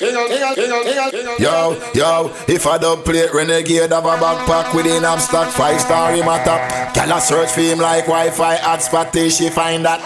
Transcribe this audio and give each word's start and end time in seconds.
Yo, 0.00 1.74
yo, 1.90 2.30
if 2.46 2.70
I 2.70 2.78
don't 2.78 3.04
play 3.04 3.26
renegade 3.34 3.90
have 3.90 4.06
a 4.06 4.14
backpack 4.14 4.70
within 4.70 5.02
stock 5.18 5.50
five 5.50 5.80
star 5.80 6.14
him 6.14 6.30
a 6.30 6.38
top. 6.46 6.62
Can 6.94 7.10
I 7.10 7.18
search 7.18 7.50
for 7.50 7.66
him 7.66 7.82
like 7.82 8.06
Wi-Fi 8.06 8.62
hotspot 8.62 9.10
till 9.10 9.26
she 9.26 9.50
find 9.50 9.82
that? 9.82 9.98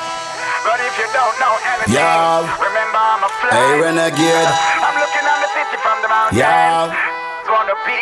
But 0.64 0.80
if 0.80 0.96
you 0.96 1.04
don't 1.12 1.36
know 1.36 1.52
anything, 1.76 2.00
Yo. 2.00 2.40
remember 2.56 3.04
I'm 3.04 3.20
a 3.20 3.28
fly. 3.36 3.52
Hey 3.52 3.84
renegade, 3.84 4.48
I'm 4.80 4.96
looking 4.96 5.28
at 5.28 5.38
the 5.44 5.50
city 5.60 5.76
from 5.84 6.00
the 6.00 6.08
mountain. 6.08 6.40
Yo. 6.40 6.88
Gonna 7.44 7.76
be 7.84 8.00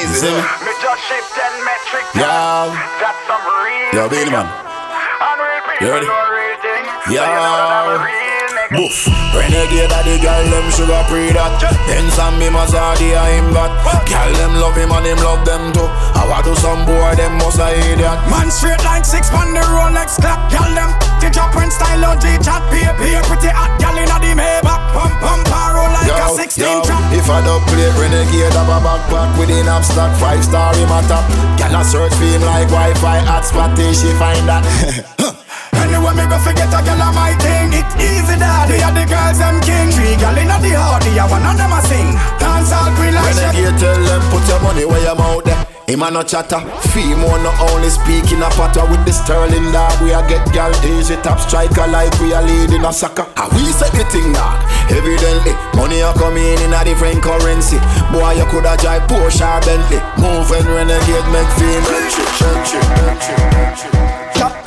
easy. 0.00 0.32
Me 0.64 0.72
just 0.80 1.00
shift 1.12 1.28
10 1.36 1.44
metric 1.68 2.08
Yo. 2.16 2.72
That's 3.04 3.20
some 3.28 3.44
real 3.44 3.92
Yo, 3.92 4.08
Beenie 4.08 4.32
Man. 4.32 4.48
Unreal 4.48 5.60
people 5.60 5.76
You 5.76 5.92
ready? 5.92 6.08
know 6.08 6.24
real 6.32 6.56
things. 6.64 6.88
Yo. 7.12 7.20
So 7.20 7.28
you 7.28 7.36
know 7.36 8.27
that 8.70 8.76
I'm 8.76 8.92
a 8.92 9.08
real 9.08 9.08
nigga. 9.08 9.08
Boof. 9.08 9.08
Renegade 9.34 9.92
a 9.92 10.00
the 10.04 10.16
girl 10.20 10.44
them 10.50 10.66
sugar 10.70 11.02
pre 11.08 11.32
that. 11.32 11.60
Benz 11.86 12.18
and 12.18 12.36
me 12.38 12.48
Mazadi 12.48 13.16
a 13.16 13.24
him 13.32 13.52
got. 13.52 13.72
Girl 14.08 14.32
them 14.36 14.54
love 14.60 14.76
him 14.76 14.92
and 14.92 15.06
him 15.06 15.18
love 15.24 15.44
them 15.44 15.72
too. 15.72 15.88
I 16.14 16.26
want 16.28 16.44
to 16.44 16.56
some 16.56 16.84
boy 16.84 17.14
them 17.16 17.38
must 17.38 17.60
a 17.60 17.72
idiot. 17.72 18.18
Man 18.28 18.50
straight 18.50 18.82
like 18.84 19.04
six 19.04 19.32
man 19.32 19.54
the 19.54 19.60
Rolex 19.60 20.20
clap 20.20 20.50
Girl 20.50 20.72
them 20.74 20.92
the 21.20 21.30
drop 21.30 21.54
and 21.56 21.72
style 21.72 22.04
on 22.04 22.20
G 22.20 22.30
chat 22.38 22.62
Pay 22.70 22.86
pay 22.94 23.18
pretty 23.26 23.50
hot 23.50 23.74
girl 23.82 23.98
inna 23.98 24.22
the 24.22 24.32
Maybach 24.38 24.82
Pump 24.94 25.14
pump 25.18 25.50
roll 25.50 25.90
like 25.90 26.06
a 26.06 26.30
Yo, 26.30 26.36
16 26.36 26.62
yo, 26.62 26.82
trap 26.84 27.02
if 27.12 27.28
I 27.28 27.42
don't 27.42 27.62
play 27.66 27.90
renegade 27.98 28.54
have 28.54 28.70
a 28.70 28.78
backpack 28.78 29.38
within 29.38 29.66
stock 29.82 30.14
five 30.20 30.44
star 30.44 30.74
him 30.74 30.90
a 30.92 31.02
top. 31.10 31.26
Girl 31.58 31.80
a 31.80 31.84
search 31.84 32.14
for 32.14 32.24
him 32.24 32.42
like 32.42 32.68
Wi-Fi 32.68 33.18
hotspot 33.26 33.74
till 33.74 33.92
she 33.92 34.12
find 34.14 34.46
that. 34.48 35.44
Anyway 35.76 36.14
me 36.16 36.24
go 36.30 36.38
forget 36.40 36.72
a 36.72 36.80
girl 36.80 37.02
of 37.02 37.12
my 37.14 37.34
thing 37.42 37.72
It 37.76 37.88
easy 38.00 38.36
daddy 38.38 38.80
and 38.80 38.96
the 38.96 39.04
girls 39.04 39.38
them 39.38 39.60
king 39.60 39.90
Three 39.92 40.16
girl 40.16 40.36
inna 40.38 40.56
the 40.62 40.72
hardy 40.72 41.18
a 41.18 41.24
one 41.28 41.44
of 41.44 41.56
them 41.56 41.72
a 41.72 41.80
sing 41.84 42.16
Dance 42.40 42.72
all 42.72 42.88
queen 42.96 43.12
like 43.12 43.34
Chef 43.34 43.52
Renegade 43.52 43.78
tell 43.80 43.98
them 43.98 44.22
put 44.30 44.44
your 44.48 44.60
money 44.60 44.84
where 44.84 45.02
your 45.02 45.16
mouth 45.16 45.44
there. 45.44 45.66
Him 45.88 46.02
a 46.02 46.10
no 46.10 46.22
chatter. 46.22 46.60
Female 46.92 47.40
no 47.40 47.50
only 47.72 47.88
speaking 47.88 48.44
a 48.44 48.50
patter 48.52 48.84
with 48.92 49.00
the 49.08 49.12
sterling 49.12 49.72
dog. 49.72 49.96
We 50.04 50.12
a 50.12 50.20
get 50.28 50.44
gal 50.52 50.68
easy 50.84 51.16
top 51.24 51.40
striker 51.40 51.86
like 51.88 52.12
we 52.20 52.32
a 52.32 52.42
lead 52.42 52.72
in 52.76 52.84
a 52.84 52.92
soccer. 52.92 53.24
And 53.24 53.48
we 53.56 53.64
set 53.72 53.92
the 53.92 54.04
thing 54.12 54.32
dog. 54.36 54.60
Evidently, 54.92 55.56
money 55.74 56.00
a 56.04 56.12
come 56.12 56.36
in 56.36 56.60
in 56.60 56.76
a 56.76 56.84
different 56.84 57.22
currency. 57.22 57.80
Boy, 58.12 58.36
you 58.36 58.44
coulda 58.52 58.76
drive 58.76 59.08
Porsche 59.08 59.48
or 59.48 59.60
Bentley. 59.64 60.00
Move 60.20 60.52
and 60.52 60.68
renegade 60.68 61.24
make 61.32 61.48
female 61.56 61.88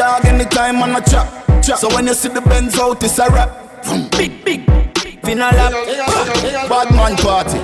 dog 0.02 0.26
anytime 0.26 0.82
on 0.82 0.96
a 0.96 1.02
chop. 1.02 1.28
chop. 1.62 1.78
So 1.78 1.88
when 1.94 2.08
you 2.08 2.16
see 2.16 2.30
the 2.30 2.42
Benz 2.42 2.80
out, 2.80 3.04
it's 3.04 3.20
a 3.20 3.30
rap. 3.30 3.52
Big, 4.18 4.44
big, 4.44 4.66
finna 5.22 5.54
lap. 5.54 5.74
Bad 6.70 6.90
man 6.98 7.16
party. 7.18 7.60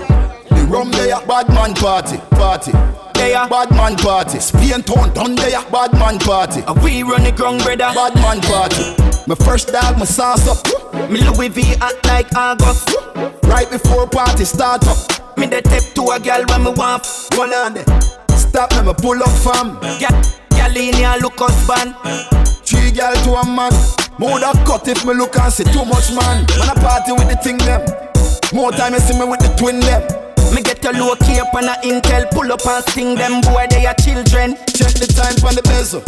The 0.53 0.61
rum 0.69 0.91
there, 0.91 1.19
bad 1.25 1.49
man 1.49 1.73
party, 1.73 2.17
party. 2.37 2.73
There, 3.15 3.47
bad 3.49 3.71
man 3.71 3.95
party. 3.95 4.37
Spain 4.39 4.83
town 4.83 5.11
done 5.15 5.33
there, 5.33 5.63
bad 5.71 5.93
man 5.93 6.19
party. 6.19 6.61
A 6.67 6.73
we 6.73 7.01
run 7.01 7.23
the 7.23 7.31
ground 7.31 7.63
brother 7.63 7.89
Bad 7.97 8.13
man 8.21 8.39
party. 8.41 8.85
My 9.25 9.33
first 9.33 9.69
dog, 9.73 9.97
my 9.97 10.05
sauce 10.05 10.47
up. 10.47 10.61
Me 11.09 11.21
Louis 11.21 11.49
V 11.49 11.61
act 11.81 12.05
like 12.05 12.29
August 12.35 12.93
Right 13.45 13.69
before 13.69 14.07
party 14.07 14.45
start 14.45 14.85
up. 14.85 14.97
Me 15.37 15.47
the 15.47 15.61
tip 15.61 15.83
to 15.95 16.03
a 16.13 16.19
girl 16.19 16.45
when 16.49 16.63
me 16.65 16.71
want 16.77 17.03
One 17.33 17.53
on 17.53 17.73
there. 17.73 17.85
Stop 18.37 18.71
me, 18.73 18.81
me 18.85 18.93
pull 18.93 19.23
up 19.23 19.33
fam. 19.41 19.79
Girl, 19.99 20.46
girl 20.67 20.93
here 20.93 21.15
look 21.21 21.39
husband 21.39 21.95
Three 22.65 22.91
gal 22.91 23.15
to 23.23 23.39
a 23.39 23.45
man. 23.45 23.71
More 24.19 24.39
that 24.39 24.59
cut 24.67 24.87
if 24.87 25.05
me 25.05 25.13
look 25.13 25.37
and 25.37 25.53
see 25.53 25.63
too 25.63 25.85
much 25.85 26.11
man. 26.11 26.43
Man 26.59 26.67
a 26.67 26.75
party 26.75 27.15
with 27.15 27.31
the 27.31 27.37
thing 27.39 27.57
them. 27.63 27.79
More 28.51 28.71
time 28.71 28.93
you 28.93 28.99
see 28.99 29.15
me 29.15 29.23
with 29.23 29.39
the 29.39 29.47
twin 29.55 29.79
them. 29.79 30.03
Me 30.51 30.61
get 30.61 30.83
a 30.83 30.91
low 30.91 31.15
key 31.15 31.39
up 31.39 31.53
on 31.53 31.67
a 31.67 31.75
intel 31.83 32.23
Pull 32.31 32.51
up 32.51 32.65
and 32.65 32.83
sting 32.87 33.15
them 33.15 33.41
boy 33.41 33.67
they 33.69 33.85
are 33.85 33.93
children 33.99 34.55
Check 34.71 34.95
the 34.95 35.07
time 35.11 35.35
on 35.43 35.55
the 35.55 35.63
bezel. 35.67 35.99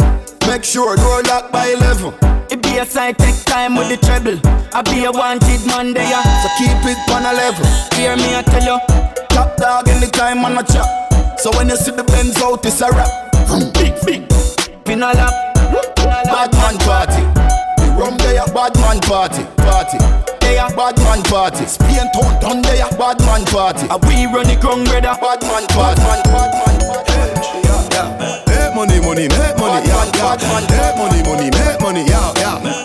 Make 0.48 0.64
sure 0.64 0.96
door 0.96 1.22
locked 1.28 1.52
by 1.52 1.76
11. 1.76 2.12
It 2.48 2.62
be 2.62 2.78
a 2.80 2.84
side 2.84 3.18
take 3.18 3.36
time 3.44 3.76
with 3.76 3.88
the 3.92 4.00
treble 4.00 4.40
I 4.72 4.80
be 4.80 5.04
a 5.04 5.12
wanted 5.12 5.60
man 5.68 5.92
there 5.92 6.24
So 6.40 6.48
keep 6.56 6.80
it 6.88 7.00
on 7.12 7.28
a 7.28 7.32
level. 7.36 7.64
Hear 7.96 8.16
me 8.16 8.36
I 8.36 8.42
tell 8.44 8.64
you 8.64 8.78
Top 9.28 9.56
dog 9.56 9.88
anytime 9.88 10.44
on 10.44 10.56
a 10.56 10.64
chop. 10.64 10.88
So 11.38 11.50
when 11.56 11.68
you 11.68 11.76
see 11.76 11.92
the 11.92 12.04
Benz 12.04 12.36
out, 12.42 12.64
it's 12.66 12.80
a 12.80 12.90
rap. 12.90 13.30
Big, 13.74 13.94
big. 14.04 14.49
Finna 14.90 15.14
lap 15.14 15.54
Bad 16.02 16.50
man 16.58 16.76
party. 16.82 17.22
The 17.78 17.94
rum 17.94 18.18
there, 18.18 18.42
bad 18.50 18.74
man 18.82 18.98
party. 19.06 19.46
Party. 19.62 19.98
There, 20.42 20.66
bad 20.74 20.98
man 21.06 21.22
party. 21.30 21.64
Spain 21.66 22.10
town 22.10 22.34
done 22.42 22.62
there, 22.62 22.90
bad 22.98 23.20
man 23.22 23.44
party. 23.46 23.86
A 23.86 23.94
we 24.02 24.26
run 24.26 24.50
the 24.50 24.58
ground 24.58 24.90
brother 24.90 25.14
Bad 25.22 25.42
man 25.46 25.62
party. 25.70 26.02
Bad 26.02 26.26
man, 26.26 26.26
bad 26.34 26.50
man 26.58 26.74
party. 26.82 27.30
Make 28.50 28.74
money, 28.74 28.98
money, 28.98 29.28
make 29.30 29.56
money, 29.62 29.86
yeah, 29.86 30.10
yeah. 30.10 30.34
Make 30.66 30.96
money, 30.98 31.22
money, 31.22 31.50
make 31.54 31.80
money, 31.80 32.02
yeah, 32.10 32.34
yeah. 32.42 32.79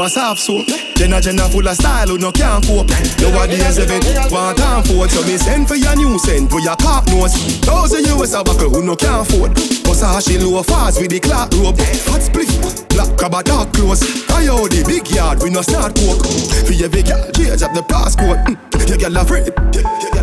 Them, 0.00 0.06
a 0.06 0.10
soft 0.10 0.40
soap. 0.40 0.66
Jenna 0.96 1.20
Jenna 1.20 1.44
full 1.50 1.68
of 1.68 1.74
style 1.76 2.08
who 2.08 2.16
no 2.16 2.32
can't 2.32 2.64
cope. 2.64 2.88
Nowadays 3.20 3.78
even 3.78 4.00
want 4.32 4.56
time 4.56 4.82
for 4.84 5.06
So 5.08 5.20
me 5.26 5.36
send 5.36 5.68
for 5.68 5.76
your 5.76 5.94
new 5.94 6.18
send 6.18 6.50
for 6.50 6.58
your 6.60 6.76
cop 6.76 7.06
nose. 7.08 7.34
Thousand 7.60 8.06
US 8.06 8.32
a 8.32 8.42
buckle 8.42 8.70
who 8.70 8.82
no 8.82 8.96
can't 8.96 9.28
afford. 9.28 9.54
Cause 9.84 10.00
how 10.00 10.20
she 10.20 10.38
low 10.38 10.62
fast 10.62 11.00
with 11.02 11.10
the 11.10 11.20
clock 11.20 11.52
rope. 11.52 11.76
Hot 12.08 12.22
split, 12.22 12.48
black 12.88 13.14
crab 13.18 13.34
a 13.34 13.42
dark 13.42 13.72
clothes. 13.74 14.00
I 14.30 14.46
how 14.46 14.66
the 14.68 14.82
big 14.88 15.06
yard 15.14 15.42
we 15.42 15.50
no 15.50 15.60
start 15.60 15.94
coke. 15.94 16.24
For 16.64 16.72
every 16.82 17.02
girl, 17.02 17.30
change 17.32 17.62
up 17.62 17.74
the 17.74 17.82
passcode. 17.82 18.40
Mm. 18.46 18.88
Your 18.88 18.96
girl 18.96 19.08
a 19.08 19.12
your 19.12 19.22
afraid. 19.22 20.19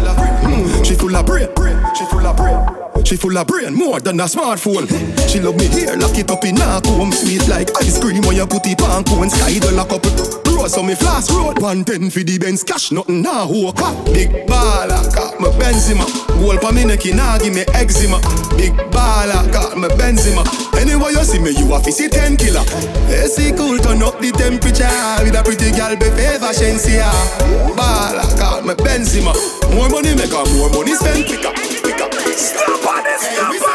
She 0.84 0.96
full 0.96 1.16
of 1.16 1.26
brain, 1.26 1.48
she 1.96 2.06
full 2.06 2.26
of 2.26 2.36
brain. 2.36 3.06
She 3.06 3.16
full 3.16 3.38
of 3.38 3.48
brain 3.48 3.74
more 3.74 4.00
than 4.00 4.20
a 4.20 4.24
smartphone. 4.24 4.88
She 5.30 5.40
love 5.40 5.56
me 5.56 5.68
here, 5.68 5.96
lock 5.96 6.18
it 6.18 6.30
up 6.32 6.44
in 6.44 6.58
a 6.58 6.82
comb. 6.82 7.12
Sweet 7.12 7.48
like 7.48 7.70
ice 7.78 8.00
cream 8.00 8.22
when 8.24 8.36
you 8.36 8.48
put 8.48 8.66
it 8.66 8.82
on 8.82 9.04
cone. 9.04 9.30
Sky 9.30 9.60
the 9.60 9.72
lock 9.72 9.92
up. 9.92 10.47
Rose 10.58 10.78
on 10.78 10.88
me 10.88 10.96
flash 10.96 11.30
road. 11.30 11.62
One 11.62 11.84
ten 11.84 12.10
for 12.10 12.24
the 12.24 12.38
Benz 12.40 12.64
cash, 12.64 12.92
nothing 12.92 13.22
now. 13.22 13.46
Who 13.48 13.68
up? 13.68 13.78
Big 14.06 14.30
baller, 14.50 15.02
got 15.14 15.40
my 15.40 15.50
Benzema. 15.50 16.06
Goal 16.42 16.58
pa 16.58 16.72
me 16.72 16.84
neck, 16.84 17.06
nah 17.14 17.38
give 17.38 17.54
me 17.54 17.62
eczema. 17.74 18.18
Big 18.58 18.74
baller, 18.90 19.46
got 19.54 19.78
my 19.78 19.88
Benzema. 19.90 20.42
Anyway 20.82 21.12
you 21.12 21.24
see 21.24 21.40
me, 21.40 21.52
you 21.52 21.70
a 21.74 21.78
see 21.84 22.10
ten 22.10 22.36
killer. 22.36 22.66
AC 23.14 23.54
cool, 23.54 23.78
turn 23.78 24.02
up 24.02 24.20
the 24.20 24.32
temperature 24.34 24.90
with 25.22 25.38
a 25.38 25.42
pretty 25.46 25.70
girl 25.78 25.94
be 25.96 26.10
favor 26.18 26.50
Shenseea. 26.50 27.10
Baller, 27.78 28.26
got 28.38 28.66
my 28.66 28.74
Benzema. 28.74 29.34
More 29.76 29.90
money 29.90 30.16
make 30.16 30.34
her, 30.34 30.46
more 30.58 30.70
money 30.74 30.96
spend 30.96 31.26
quicker, 31.30 31.54
quicker. 31.86 32.10
Stop 32.34 32.86
on 32.86 33.04
this. 33.04 33.67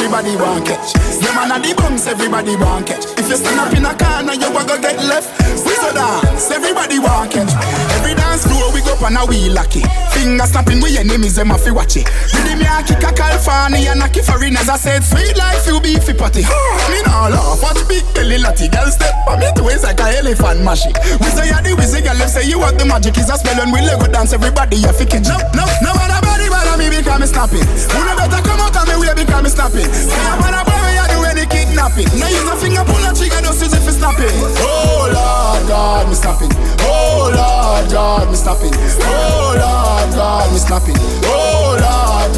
Everybody 0.00 0.34
want 0.36 0.64
catch. 0.64 0.92
Them 1.20 1.34
man 1.36 1.52
a 1.52 1.60
the 1.60 1.74
bumps 1.76 2.06
everybody 2.06 2.56
want 2.56 2.86
catch. 2.86 3.04
If 3.20 3.28
you 3.28 3.36
stand 3.36 3.60
up 3.60 3.72
in 3.76 3.84
a 3.84 3.92
corner 3.92 4.32
you 4.32 4.48
a 4.48 4.64
go 4.64 4.80
get 4.80 4.96
left. 4.96 5.28
We 5.64 5.74
so 5.76 5.92
dance 5.92 6.50
everybody 6.50 6.98
want 6.98 7.32
catch. 7.32 7.52
Every 8.00 8.14
dance 8.14 8.49
floor 8.60 8.72
we 8.76 8.80
go 8.84 8.92
on 9.00 9.16
a 9.16 9.24
wheel 9.24 9.52
lucky 9.56 9.80
Finger 10.12 10.44
snapping 10.44 10.80
we 10.84 10.98
enemies 10.98 11.34
them 11.36 11.50
a 11.50 11.56
fi 11.56 11.70
watch 11.72 11.96
it. 11.96 12.04
Rhythm 12.36 12.60
ya 12.60 12.84
kick 12.84 13.00
a 13.00 13.10
California 13.12 13.96
and 13.96 14.04
a 14.04 14.08
kick 14.08 14.24
foreigners 14.24 14.68
I 14.68 14.76
said 14.76 15.00
sweet 15.02 15.32
life 15.36 15.64
you 15.66 15.80
be 15.80 15.96
fi 15.96 16.12
party 16.12 16.44
Me 16.92 17.00
nah 17.08 17.32
laugh 17.32 17.62
watch 17.64 17.80
big 17.88 18.04
belly 18.12 18.36
lati 18.36 18.68
Girl 18.68 18.90
step 18.92 19.16
on 19.26 19.40
me 19.40 19.48
twist 19.56 19.84
like 19.84 20.00
a 20.00 20.20
elephant 20.20 20.60
magic 20.60 20.92
We 21.24 21.28
say 21.32 21.48
ya 21.48 21.64
the 21.64 21.72
wizard 21.72 22.04
girl 22.04 22.20
say 22.28 22.44
you 22.44 22.60
want 22.60 22.76
the 22.76 22.84
magic 22.84 23.16
is 23.16 23.32
a 23.32 23.36
spell 23.40 23.56
when 23.56 23.72
we 23.72 23.80
lego 23.80 24.06
dance 24.12 24.32
everybody 24.36 24.76
you 24.76 24.92
fi 24.92 25.04
catch 25.08 25.24
No, 25.24 25.40
no, 25.56 25.64
no 25.80 25.90
matter 25.96 26.20
body 26.20 26.48
bother 26.52 26.76
me 26.76 26.92
because 26.92 27.16
me 27.16 27.26
snapping 27.26 27.64
Who 27.64 27.98
no 28.04 28.12
better 28.12 28.42
come 28.44 28.60
out 28.60 28.76
of 28.76 28.84
me 28.84 28.94
way 29.00 29.14
because 29.16 29.40
me 29.40 29.48
snapping 29.48 29.88
Say 29.88 30.12
I 30.12 30.36
wanna 30.36 30.60
boy 30.68 30.92
you 31.16 31.19
any 31.40 31.48
kidnapping. 31.48 32.08
Now 32.18 32.28
use 32.28 32.48
a 32.48 32.56
finger 32.56 32.84
pull 32.84 33.00
a 33.00 33.12
trigger 33.14 33.40
just 33.40 33.60
use 33.62 33.72
it 33.72 33.80
for 33.80 33.92
snapping. 33.92 34.28
Oh 34.60 35.08
Lord 35.08 35.68
God 35.68 36.08
me 36.08 36.14
snapping. 36.14 36.50
Oh 36.80 37.32
Lord 37.32 37.90
God 37.90 38.28
me 38.28 38.36
snapping. 38.36 38.72
Oh 38.74 39.56
Lord 39.56 40.14
God 40.14 40.52
me 40.52 40.58
snapping. 40.58 40.96
Oh 41.24 41.76
Lord 41.80 42.34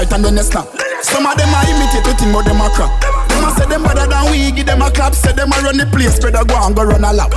right 0.00 0.12
and 0.12 0.24
then 0.24 0.34
they 0.34 0.42
snap 0.42 0.66
Some 1.02 1.24
of 1.24 1.36
them 1.36 1.52
are 1.52 1.64
imitate 1.68 2.04
the 2.04 2.12
thing 2.16 2.32
but 2.32 2.44
them 2.44 2.60
a 2.60 2.68
crap. 2.76 2.92
Them 3.32 3.44
a 3.44 3.48
say 3.56 3.64
them 3.64 3.82
better 3.84 4.04
than 4.04 4.28
we 4.28 4.52
give 4.52 4.68
them 4.68 4.84
a 4.84 4.92
clap. 4.92 5.16
Say 5.16 5.32
them 5.32 5.48
a 5.48 5.56
run 5.64 5.80
the 5.80 5.88
place 5.88 6.20
better 6.20 6.44
go 6.44 6.56
and 6.60 6.76
go 6.76 6.84
run 6.84 7.04
a 7.04 7.12
lap. 7.12 7.32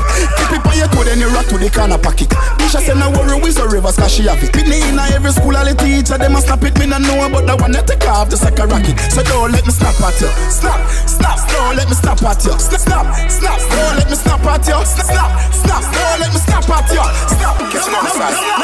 Keep 0.52 0.60
it 0.60 0.68
on 0.68 0.76
your 0.76 0.90
toe 0.92 1.04
then 1.08 1.24
you 1.24 1.32
rock 1.32 1.48
to 1.48 1.56
the 1.56 1.72
corner 1.72 1.96
pocket. 1.96 2.28
Bisha 2.60 2.84
say 2.84 2.92
no 2.92 3.08
worry 3.16 3.40
we 3.40 3.56
so 3.56 3.64
rivers 3.64 3.96
cause 3.96 4.12
she 4.12 4.28
have 4.28 4.44
it. 4.44 4.52
Pick 4.52 4.68
me 4.68 4.84
in 4.84 5.00
a 5.00 5.04
every 5.16 5.32
school 5.32 5.56
all 5.56 5.64
the 5.64 5.72
teacher 5.80 6.20
them 6.20 6.36
a 6.36 6.44
snap 6.44 6.60
it. 6.64 6.76
Me 6.76 6.88
no 6.88 7.00
know 7.00 7.24
about 7.24 7.48
the 7.48 7.56
one 7.56 7.72
that 7.72 7.88
take 7.88 8.04
off 8.04 8.28
the 8.28 8.36
second 8.36 8.68
rocket. 8.68 9.00
So 9.12 9.24
don't 9.24 9.56
let 9.56 9.64
me 9.64 9.72
snap 9.72 9.96
at 10.04 10.20
you. 10.20 10.28
Snap, 10.52 10.80
snap, 11.08 11.40
don't 11.48 11.80
let 11.80 11.88
me 11.88 11.96
snap 11.96 12.20
at 12.20 12.44
you. 12.44 12.56
Snap, 12.60 12.84
snap, 12.84 13.08
snap, 13.32 13.60
don't 13.64 13.96
let 13.96 14.08
me 14.12 14.16
snap 14.20 14.44
at 14.44 14.64
you. 14.68 14.80
Snap, 14.84 15.08
snap, 15.08 15.32
snap, 15.56 15.84
don't 15.88 16.20
let 16.20 16.32
me 16.36 16.40
snap 16.44 16.68
at 16.68 16.88
you. 16.92 17.04
Snap, 17.32 17.56
snap, 17.80 18.06
snap, 18.12 18.34
snap. 18.36 18.64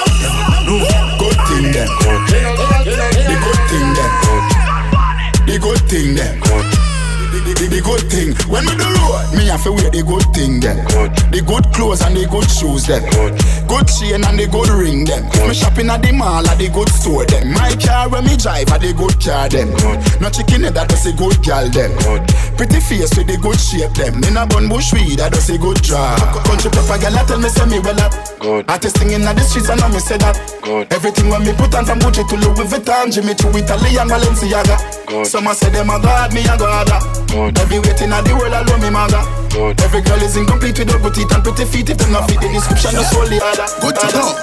Good 1.24 1.40
thing 1.48 1.72
then. 1.72 1.88
The 2.84 3.36
good 3.48 3.59
thing 3.70 3.94
then. 3.94 4.12
thing 5.90 6.16
then. 6.16 6.40
The, 7.30 7.38
the, 7.46 7.68
the, 7.70 7.82
good 7.86 8.02
thing. 8.10 8.34
When 8.50 8.66
we 8.66 8.74
do 8.74 8.90
road, 8.90 9.38
me 9.38 9.46
have 9.54 9.62
to 9.62 9.72
wear 9.72 9.94
the 9.94 10.02
good 10.02 10.26
thing 10.34 10.58
then. 10.58 10.82
The 11.30 11.46
good 11.46 11.70
clothes 11.78 12.02
and 12.02 12.18
the 12.18 12.26
good 12.26 12.50
shoes 12.50 12.90
then. 12.90 13.06
Good 13.70 13.86
chain 13.86 14.26
and 14.26 14.34
the 14.34 14.50
good 14.50 14.74
ring 14.74 15.06
then. 15.06 15.30
Me 15.46 15.54
shopping 15.54 15.94
at 15.94 16.02
the 16.02 16.10
mall 16.12 16.42
at 16.50 16.58
the 16.58 16.74
good 16.74 16.90
store 16.90 17.30
then. 17.30 17.54
My 17.54 17.70
car 17.78 18.10
when 18.10 18.26
me 18.26 18.34
drive 18.34 18.74
at 18.74 18.82
the 18.82 18.98
good 18.98 19.14
car 19.22 19.46
then. 19.46 19.70
No 20.18 20.34
chicken 20.34 20.66
head 20.66 20.74
that 20.74 20.90
does 20.90 21.06
a 21.06 21.14
good 21.14 21.38
girl 21.46 21.70
then. 21.70 21.94
Pretty 22.60 22.84
face 22.84 23.16
with 23.16 23.32
the 23.32 23.40
good 23.40 23.56
shape 23.56 23.96
them. 23.96 24.20
In 24.28 24.36
a 24.36 24.44
bun 24.44 24.68
bush 24.68 24.92
weed 24.92 25.16
that 25.24 25.32
does 25.32 25.48
a 25.48 25.56
good 25.56 25.80
job. 25.80 26.20
Country 26.44 26.68
proper 26.68 27.00
girl 27.00 27.16
tell 27.24 27.40
me 27.40 27.48
say 27.48 27.64
me 27.72 27.80
well 27.80 27.96
up. 28.04 28.12
Good. 28.44 28.68
Artist 28.68 29.00
singing 29.00 29.24
at 29.24 29.32
the 29.40 29.48
streets 29.48 29.72
and 29.72 29.80
I 29.80 29.88
me 29.88 30.04
say 30.04 30.20
that. 30.20 30.36
Good. 30.60 30.92
Everything 30.92 31.32
when 31.32 31.48
me 31.48 31.56
put 31.56 31.72
on 31.72 31.88
from 31.88 32.04
Gucci 32.04 32.28
to 32.28 32.36
Louis 32.36 32.68
Vuitton, 32.68 33.16
Jimmy 33.16 33.32
to 33.40 33.48
Italy 33.56 33.96
and 33.96 34.12
Balenciaga. 34.12 34.76
Good. 35.08 35.24
Some 35.24 35.48
say 35.56 35.72
them 35.72 35.88
a 35.88 36.04
god, 36.04 36.36
me 36.36 36.44
a 36.52 36.60
god. 36.60 36.92
Good. 37.32 37.56
Every 37.64 37.80
waiting 37.80 38.12
at 38.12 38.28
the 38.28 38.36
world 38.36 38.52
alone 38.52 38.84
me 38.84 38.92
mother. 38.92 39.24
Good. 39.56 39.80
Every 39.80 40.04
girl 40.04 40.20
is 40.20 40.36
incomplete 40.36 40.84
with 40.84 40.92
double 40.92 41.16
teeth 41.16 41.32
and 41.32 41.40
pretty 41.40 41.64
feet. 41.64 41.88
If 41.88 41.96
them 41.96 42.12
not 42.12 42.28
fit 42.28 42.44
the 42.44 42.52
description, 42.52 42.92
no 42.92 43.08
solely 43.08 43.40
other. 43.40 43.72
Good 43.80 43.96
to 44.04 44.08
know. 44.12 44.36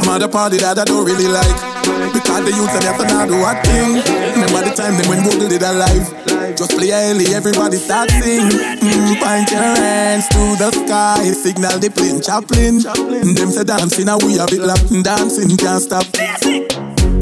I'm 0.00 0.08
at 0.16 0.24
a 0.24 0.28
party 0.32 0.64
that 0.64 0.80
I 0.80 0.84
don't 0.88 1.04
really 1.04 1.28
like. 1.28 1.77
Because 2.12 2.44
the 2.46 2.52
youth 2.54 2.70
and 2.70 2.82
they 2.82 2.86
have 2.86 2.98
to 2.98 3.06
know 3.06 3.26
do 3.26 3.38
what 3.40 3.58
thing. 3.66 3.98
Remember 4.38 4.62
the 4.62 4.74
time 4.74 4.94
them 4.96 5.08
when 5.10 5.22
Google 5.24 5.48
did 5.48 5.62
alive. 5.62 6.06
Just 6.56 6.70
play 6.76 6.90
early, 6.92 7.34
everybody 7.34 7.76
start 7.76 8.10
sing. 8.10 8.48
Mm, 8.50 9.18
point 9.18 9.50
your 9.50 9.62
hands 9.62 10.28
to 10.28 10.56
the 10.58 10.70
sky, 10.70 11.22
signal 11.30 11.78
the 11.78 11.90
plane 11.90 12.20
Chaplin. 12.22 12.78
Them 13.34 13.50
say 13.50 13.64
dancing, 13.64 14.08
and 14.08 14.22
we 14.22 14.38
have 14.38 14.52
it 14.52 14.62
locked. 14.62 14.90
Dancing 15.02 15.56
can't 15.56 15.82
stop. 15.82 16.06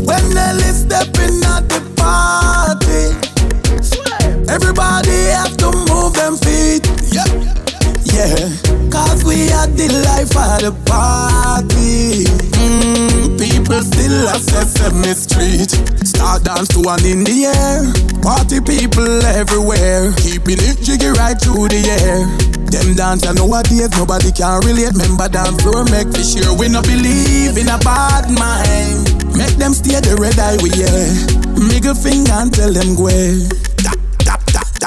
When 0.05 0.25
Nelly 0.33 0.71
stepping 0.73 1.41
at 1.45 1.69
the 1.69 1.81
party, 1.97 3.17
everybody 4.49 5.33
have 5.33 5.57
to 5.59 5.73
move 5.89 6.15
them 6.15 6.37
feet. 6.37 6.85
Yeah, 7.13 7.27
yeah. 8.13 8.49
Cause 8.93 9.25
we 9.25 9.51
are 9.53 9.67
the 9.67 9.89
life 10.05 10.37
of 10.37 10.61
the 10.65 10.73
party. 10.87 12.46
People 13.67 13.83
still 13.83 14.29
a 14.29 14.39
Sesame 14.39 15.11
Street. 15.11 15.75
Start 16.07 16.45
dance 16.45 16.69
to 16.69 16.79
one 16.87 17.03
in 17.05 17.27
the 17.27 17.51
air. 17.51 17.83
Party 18.23 18.63
people 18.63 19.03
everywhere. 19.27 20.15
Keeping 20.23 20.63
it 20.63 20.79
jiggy 20.79 21.11
right 21.19 21.35
through 21.35 21.67
the 21.75 21.83
air. 21.83 22.23
Them 22.71 22.95
dance 22.95 23.27
and 23.27 23.35
nowadays 23.35 23.91
nobody 23.99 24.31
can 24.31 24.63
relate. 24.63 24.95
Remember 24.95 25.27
dance 25.27 25.59
floor 25.67 25.83
make 25.91 26.15
for 26.15 26.23
sure. 26.23 26.55
We 26.55 26.71
not 26.71 26.87
believe 26.87 27.59
in 27.59 27.67
a 27.67 27.79
bad 27.83 28.31
mind. 28.31 29.35
Make 29.35 29.59
them 29.59 29.75
stay 29.75 29.99
the 29.99 30.15
red 30.15 30.39
eye 30.39 30.63
we 30.63 30.71
yeah. 30.71 31.11
Middle 31.59 31.99
finger 31.99 32.39
and 32.39 32.55
tell 32.55 32.71
them 32.71 32.95
go. 32.95 33.66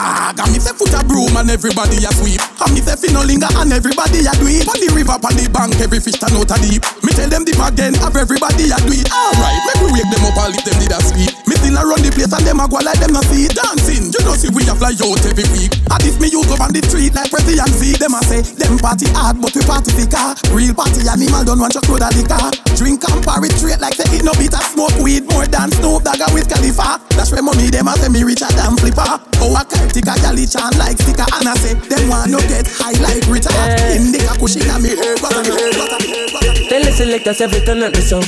Dog. 0.09 0.39
And 0.41 0.51
me 0.53 0.59
say 0.59 0.73
put 0.73 0.93
a 0.93 1.01
broom 1.05 1.37
and 1.37 1.49
everybody 1.49 2.01
a 2.01 2.11
sweep. 2.13 2.41
And 2.41 2.73
me 2.73 2.81
say 2.81 2.97
finno 2.97 3.21
linger 3.25 3.49
and 3.61 3.73
everybody 3.73 4.25
a 4.25 4.33
do 4.37 4.49
it. 4.49 4.65
On 4.65 4.77
the 4.77 4.89
river, 4.93 5.17
on 5.17 5.33
the 5.37 5.45
bank, 5.53 5.77
every 5.81 6.01
fish 6.01 6.17
turn 6.17 6.33
out 6.33 6.49
a 6.49 6.57
deep. 6.61 6.81
Me 7.05 7.13
tell 7.13 7.29
them 7.29 7.45
deep 7.45 7.61
again, 7.61 7.93
have 8.01 8.17
everybody 8.17 8.69
a 8.73 8.77
do 8.85 8.93
it. 8.93 9.09
Alright, 9.09 9.61
make 9.69 9.81
we 9.85 10.01
wake 10.01 10.09
them 10.09 10.25
up 10.25 10.37
and 10.41 10.51
leave 10.53 10.65
them 10.65 10.77
did 10.81 10.93
a 10.93 10.99
sleep. 11.01 11.33
Me 11.45 11.55
still 11.61 11.77
a 11.77 11.83
run 11.85 12.01
the 12.01 12.09
place 12.09 12.33
and 12.33 12.45
them 12.45 12.61
a 12.61 12.65
go 12.65 12.81
like 12.81 12.97
them 12.97 13.13
not 13.13 13.25
see 13.29 13.49
dancing. 13.49 14.09
You 14.09 14.21
know 14.25 14.33
see 14.33 14.49
we 14.49 14.65
a 14.65 14.73
fly 14.73 14.93
out 14.97 15.23
every 15.25 15.45
week. 15.53 15.73
And 15.77 16.03
if 16.05 16.17
me 16.17 16.29
you 16.33 16.41
go 16.45 16.57
on 16.57 16.73
the 16.73 16.81
street 16.85 17.13
like 17.13 17.29
President 17.29 17.73
Z, 17.77 18.01
them 18.01 18.17
a 18.17 18.21
say 18.25 18.41
them 18.57 18.77
party 18.81 19.09
hard 19.13 19.37
but 19.41 19.53
we 19.53 19.61
party 19.65 19.93
thicker. 19.93 20.33
Real 20.53 20.73
party 20.73 21.05
animal 21.05 21.45
don't 21.45 21.61
want 21.61 21.73
your 21.77 21.85
clothes 21.85 22.09
the 22.17 22.25
car. 22.25 22.49
Drink 22.77 23.05
and 23.05 23.21
parry 23.25 23.49
straight 23.53 23.81
like 23.81 23.97
say 23.97 24.09
it 24.13 24.25
no 24.25 24.33
bitter. 24.37 24.61
Smoke 24.73 24.97
weed 25.01 25.25
more 25.29 25.45
than 25.45 25.69
Snoop 25.73 26.05
Dogg 26.05 26.21
with 26.33 26.49
Khalifa. 26.49 27.01
That's 27.13 27.31
where 27.33 27.43
mommy 27.43 27.69
them 27.69 27.89
a 27.89 27.93
say 27.97 28.09
me 28.09 28.23
richer 28.23 28.49
than 28.57 28.77
flipper. 28.77 29.19
Oh 29.41 29.55
I 29.55 29.63
can't 29.65 29.91
take 29.99 30.15
a 30.15 30.21
jolly 30.21 30.45
chan 30.45 30.71
like 30.77 30.97
sticker 30.97 31.27
and 31.27 31.47
I 31.47 31.53
say 31.55 31.73
them 31.73 32.09
want 32.09 32.31
no 32.31 32.39
get 32.39 32.67
high 32.67 32.95
like 33.03 33.25
Richard. 33.27 33.51
Indica 33.95 34.33
cushion 34.39 34.69
and 34.69 34.83
me 34.83 34.95
hair 34.95 35.15
butter, 35.17 35.43
me 35.43 35.51
hair 35.51 35.71
butter, 35.75 35.99
me 35.99 36.09
hair 36.15 36.27
butter. 36.31 36.53
Tell 36.69 36.83
the 36.83 36.91
selectors 36.91 37.41
everything 37.41 37.83
at 37.83 37.93
the 37.93 38.01
song. 38.01 38.23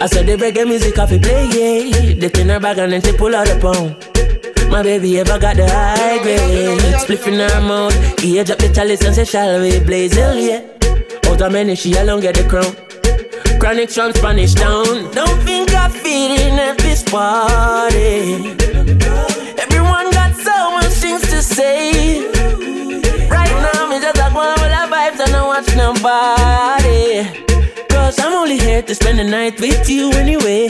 I 0.00 0.06
said 0.06 0.26
the 0.26 0.36
reggae 0.36 0.66
music 0.66 0.98
off 0.98 1.08
play, 1.08 1.46
yeah. 1.54 2.14
They 2.14 2.28
turn 2.28 2.48
her 2.48 2.60
back 2.60 2.78
and 2.78 2.92
then 2.92 3.00
they 3.00 3.12
pull 3.12 3.34
out 3.34 3.46
the 3.46 3.58
pound. 3.60 3.96
My 4.70 4.82
baby 4.82 5.18
ever 5.20 5.38
got 5.38 5.56
the 5.56 5.68
high 5.68 6.18
grade. 6.22 6.78
Spliff 7.00 7.26
in 7.28 7.38
her 7.38 7.60
mouth. 7.60 7.94
Age 8.24 8.50
up 8.50 8.58
the 8.58 8.68
chalice 8.74 9.04
and 9.04 9.14
say, 9.14 9.24
shall 9.24 9.60
we 9.60 9.78
blaze 9.80 10.14
hell, 10.14 10.36
yeah. 10.36 10.66
Out 11.26 11.40
of 11.40 11.52
many, 11.52 11.76
she 11.76 11.94
alone 11.94 12.20
get 12.20 12.34
the 12.34 12.44
crown. 12.48 12.74
Chronic 13.60 13.90
from 13.90 14.12
Spanish 14.12 14.54
town. 14.54 15.10
Don't 15.12 15.40
think 15.44 15.72
I'm 15.72 15.90
feeling 15.90 16.58
at 16.58 16.78
this 16.78 17.02
party. 17.04 18.75
To 21.36 21.42
say. 21.42 22.26
Right 23.28 23.54
now, 23.64 23.86
me 23.88 24.00
just 24.00 24.16
like 24.16 24.34
one 24.34 24.58
with 24.62 24.72
the 24.72 24.84
vibes 24.92 25.20
and 25.20 25.34
I 25.36 25.42
watch 25.52 25.68
nobody. 25.76 27.28
Cause 27.90 28.18
I'm 28.18 28.32
only 28.32 28.58
here 28.58 28.80
to 28.80 28.94
spend 28.94 29.18
the 29.18 29.24
night 29.24 29.60
with 29.60 29.86
you 29.88 30.12
anyway. 30.12 30.66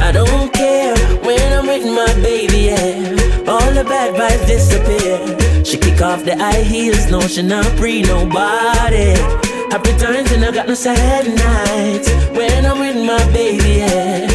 I 0.00 0.12
don't 0.12 0.50
care 0.54 0.96
when 1.26 1.46
I'm 1.52 1.66
with 1.66 1.84
my 1.84 2.10
baby, 2.22 2.70
yeah. 2.70 3.52
All 3.52 3.70
the 3.78 3.84
bad 3.84 4.14
vibes 4.18 4.46
disappear. 4.46 5.18
She 5.62 5.76
kick 5.76 6.00
off 6.00 6.24
the 6.24 6.34
high 6.34 6.62
heels, 6.62 7.10
no, 7.10 7.20
she 7.20 7.42
not 7.42 7.66
pre 7.76 8.00
nobody. 8.00 9.12
Happy 9.72 9.92
times 9.98 10.32
and 10.32 10.42
I 10.42 10.52
got 10.52 10.68
no 10.68 10.74
sad 10.74 11.26
nights 11.44 12.08
when 12.34 12.64
I'm 12.64 12.78
with 12.78 12.96
my 13.04 13.22
baby, 13.32 13.80
yeah. 13.80 14.27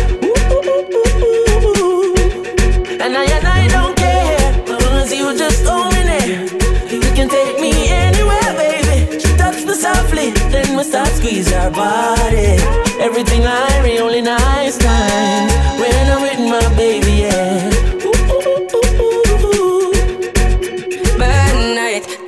Start 10.84 11.08
squeeze 11.10 11.52
her 11.52 11.70
body. 11.72 12.58
Everything 13.00 13.44
I 13.46 13.82
read, 13.84 14.00
only 14.00 14.22
nice 14.22 14.78
times 14.78 15.54
when 15.80 16.12
I'm 16.12 16.22
with 16.22 16.40
my 16.40 16.76
baby, 16.76 17.24
yeah. 17.24 17.84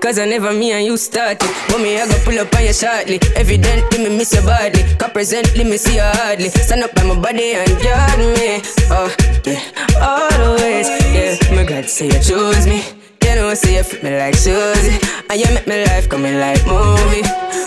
Cause 0.06 0.20
I 0.20 0.26
never 0.26 0.54
me 0.54 0.72
and 0.72 0.86
you 0.86 0.98
started. 0.98 1.40
But 1.68 1.80
me, 1.80 2.00
I 2.00 2.06
go 2.06 2.14
pull 2.24 2.38
up 2.38 2.54
on 2.56 2.64
you 2.64 2.74
shortly. 2.74 3.20
Evidently, 3.36 4.04
me 4.04 4.16
miss 4.16 4.36
your 4.36 4.44
body. 4.44 4.84
Cause 5.00 5.10
presently, 5.12 5.64
me 5.64 5.78
see 5.78 5.96
you 5.96 6.04
hardly. 6.04 6.50
Stand 6.50 6.84
up 6.84 6.94
by 6.94 7.06
my 7.06 7.20
body 7.20 7.54
and 7.54 7.68
guard 7.82 8.20
me. 8.20 8.62
Oh, 8.94 9.10
yeah, 9.48 9.64
always. 10.00 10.88
Yeah, 11.10 11.56
my 11.56 11.64
God 11.64 11.86
say 11.90 12.06
you 12.06 12.20
choose 12.22 12.68
me. 12.68 13.05
You 13.36 13.42
know, 13.42 13.54
say 13.54 13.76
you 13.76 13.84
fit 13.84 14.02
me 14.02 14.18
like 14.18 14.34
Susie. 14.36 14.98
And 15.30 15.38
you 15.38 15.54
make 15.54 15.68
my 15.68 15.84
life 15.84 16.08
coming 16.08 16.40
like 16.40 16.66
movie. 16.66 17.22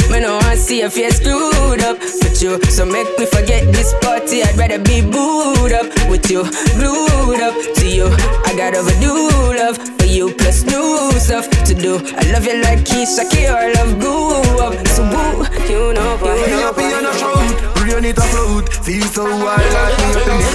Me 0.08 0.18
no 0.18 0.38
want 0.40 0.58
see 0.58 0.80
your 0.80 0.88
face 0.88 1.18
screwed 1.18 1.82
up 1.82 2.00
with 2.00 2.40
you. 2.40 2.58
So 2.70 2.86
make 2.86 3.06
me 3.18 3.26
forget 3.26 3.70
this 3.70 3.92
party. 4.00 4.42
I'd 4.42 4.56
rather 4.56 4.78
be 4.78 5.02
booed 5.02 5.72
up 5.72 5.92
with 6.08 6.30
you, 6.30 6.44
glued 6.80 7.42
up 7.44 7.52
to 7.76 7.86
you. 7.86 8.06
I 8.48 8.54
got 8.56 8.76
overdue 8.76 9.28
love 9.60 9.76
for 9.98 10.06
you, 10.06 10.32
plus 10.40 10.64
new 10.64 11.10
stuff 11.20 11.50
to 11.68 11.74
do. 11.74 12.00
I 12.16 12.22
love 12.32 12.46
you 12.46 12.62
like 12.62 12.80
Keisha, 12.88 13.28
I 13.28 13.72
love 13.76 14.00
grew 14.00 14.40
up. 14.64 14.74
So 14.88 15.02
woo, 15.04 15.44
you 15.68 15.92
know, 15.92 16.16
you 16.16 16.48
know. 16.48 16.72
Happy 16.72 16.88
on 16.96 17.04
a 17.04 17.12
throat, 17.20 17.47
rain 17.98 18.10
it 18.10 18.18
a 18.18 18.22
float. 18.22 18.68
Feel 18.84 19.02
so 19.04 19.24
wild 19.24 19.60
like 19.60 19.98
me 19.98 20.08
up 20.14 20.28
in 20.28 20.38
the. 20.38 20.48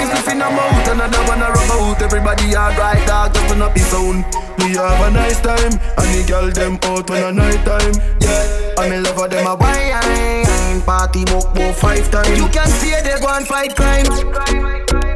If 0.00 0.26
you 0.26 0.32
in 0.32 0.42
a 0.42 0.50
mouth, 0.50 0.88
another 0.88 1.22
one 1.28 1.42
a 1.42 1.50
rub 1.50 1.70
out. 1.70 2.02
Everybody 2.02 2.56
alright, 2.56 3.06
dog, 3.06 3.34
just 3.34 3.48
turn 3.48 3.62
up 3.62 3.74
the 3.74 3.80
sound. 3.80 4.24
We 4.58 4.76
have 4.76 5.00
a 5.06 5.10
nice 5.10 5.40
time, 5.40 5.72
and 5.98 6.08
the 6.14 6.24
girl 6.26 6.50
them 6.50 6.78
out 6.84 7.08
when 7.08 7.22
a 7.22 7.32
night 7.32 7.64
time. 7.64 7.94
Yeah, 8.20 8.74
I'm 8.78 8.92
in 8.92 9.02
love 9.02 9.16
with 9.16 9.30
them 9.30 9.46
a 9.46 9.54
wine, 9.54 10.49
party 10.78 11.24
moke 11.32 11.48
more 11.56 11.72
five 11.72 12.10
times. 12.10 12.36
You 12.38 12.46
can 12.48 12.68
see 12.68 12.92
they 13.02 13.18
go 13.18 13.32
and 13.32 13.46
fight 13.46 13.74
crime. 13.74 14.04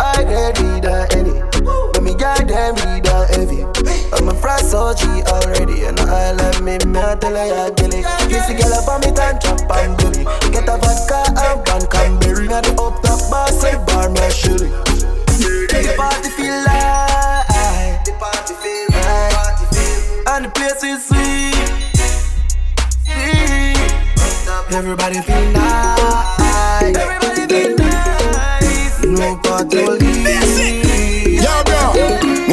I 0.00 0.24
get 0.24 0.58
leader 0.58 1.06
any. 1.12 1.38
But 1.92 2.02
me 2.02 2.14
got 2.14 2.48
them 2.48 2.74
leader 2.82 3.26
heavy. 3.28 3.62
I'm 4.16 4.28
a 4.28 4.34
fresh 4.34 4.72
OG 4.72 5.28
already. 5.28 5.84
And 5.84 6.00
I 6.00 6.32
love 6.32 6.62
me, 6.62 6.78
me 6.86 6.98
I 6.98 7.14
tell 7.20 7.36
her 7.36 7.66
I 7.66 7.70
get 7.76 7.92
it. 7.92 8.02
The 8.02 8.54
girl 8.56 8.72
up 8.72 8.88
on 8.88 9.00
me 9.02 9.12
time, 9.12 9.38
chop 9.38 9.60
and 9.76 9.96
belly. 9.98 10.24
Get 10.50 10.64
a 10.64 10.80
vodka 10.80 11.20
and 11.36 11.60
one 11.68 11.86
Canberry. 11.92 12.48
Now 12.48 12.62
the 12.62 12.72
up 12.80 13.02
top 13.02 13.20
boss, 13.30 13.60
say 13.60 13.76
bar 13.84 14.08
a 14.08 14.30
shilly. 14.32 14.70
The 15.68 15.94
party 15.96 16.30
feel 16.30 16.56
like. 16.64 18.04
The 18.04 18.12
party 18.18 18.54
feel 18.54 18.88
right. 18.96 19.54
And 20.28 20.46
the 20.46 20.50
place 20.50 20.82
is 20.82 21.04
sweet. 21.06 21.63
Everybody 24.70 25.20
feel 25.20 25.52
nice. 25.52 26.96
Everybody 26.96 27.46
feel 27.46 27.76
nice. 27.76 29.04
No 29.04 29.36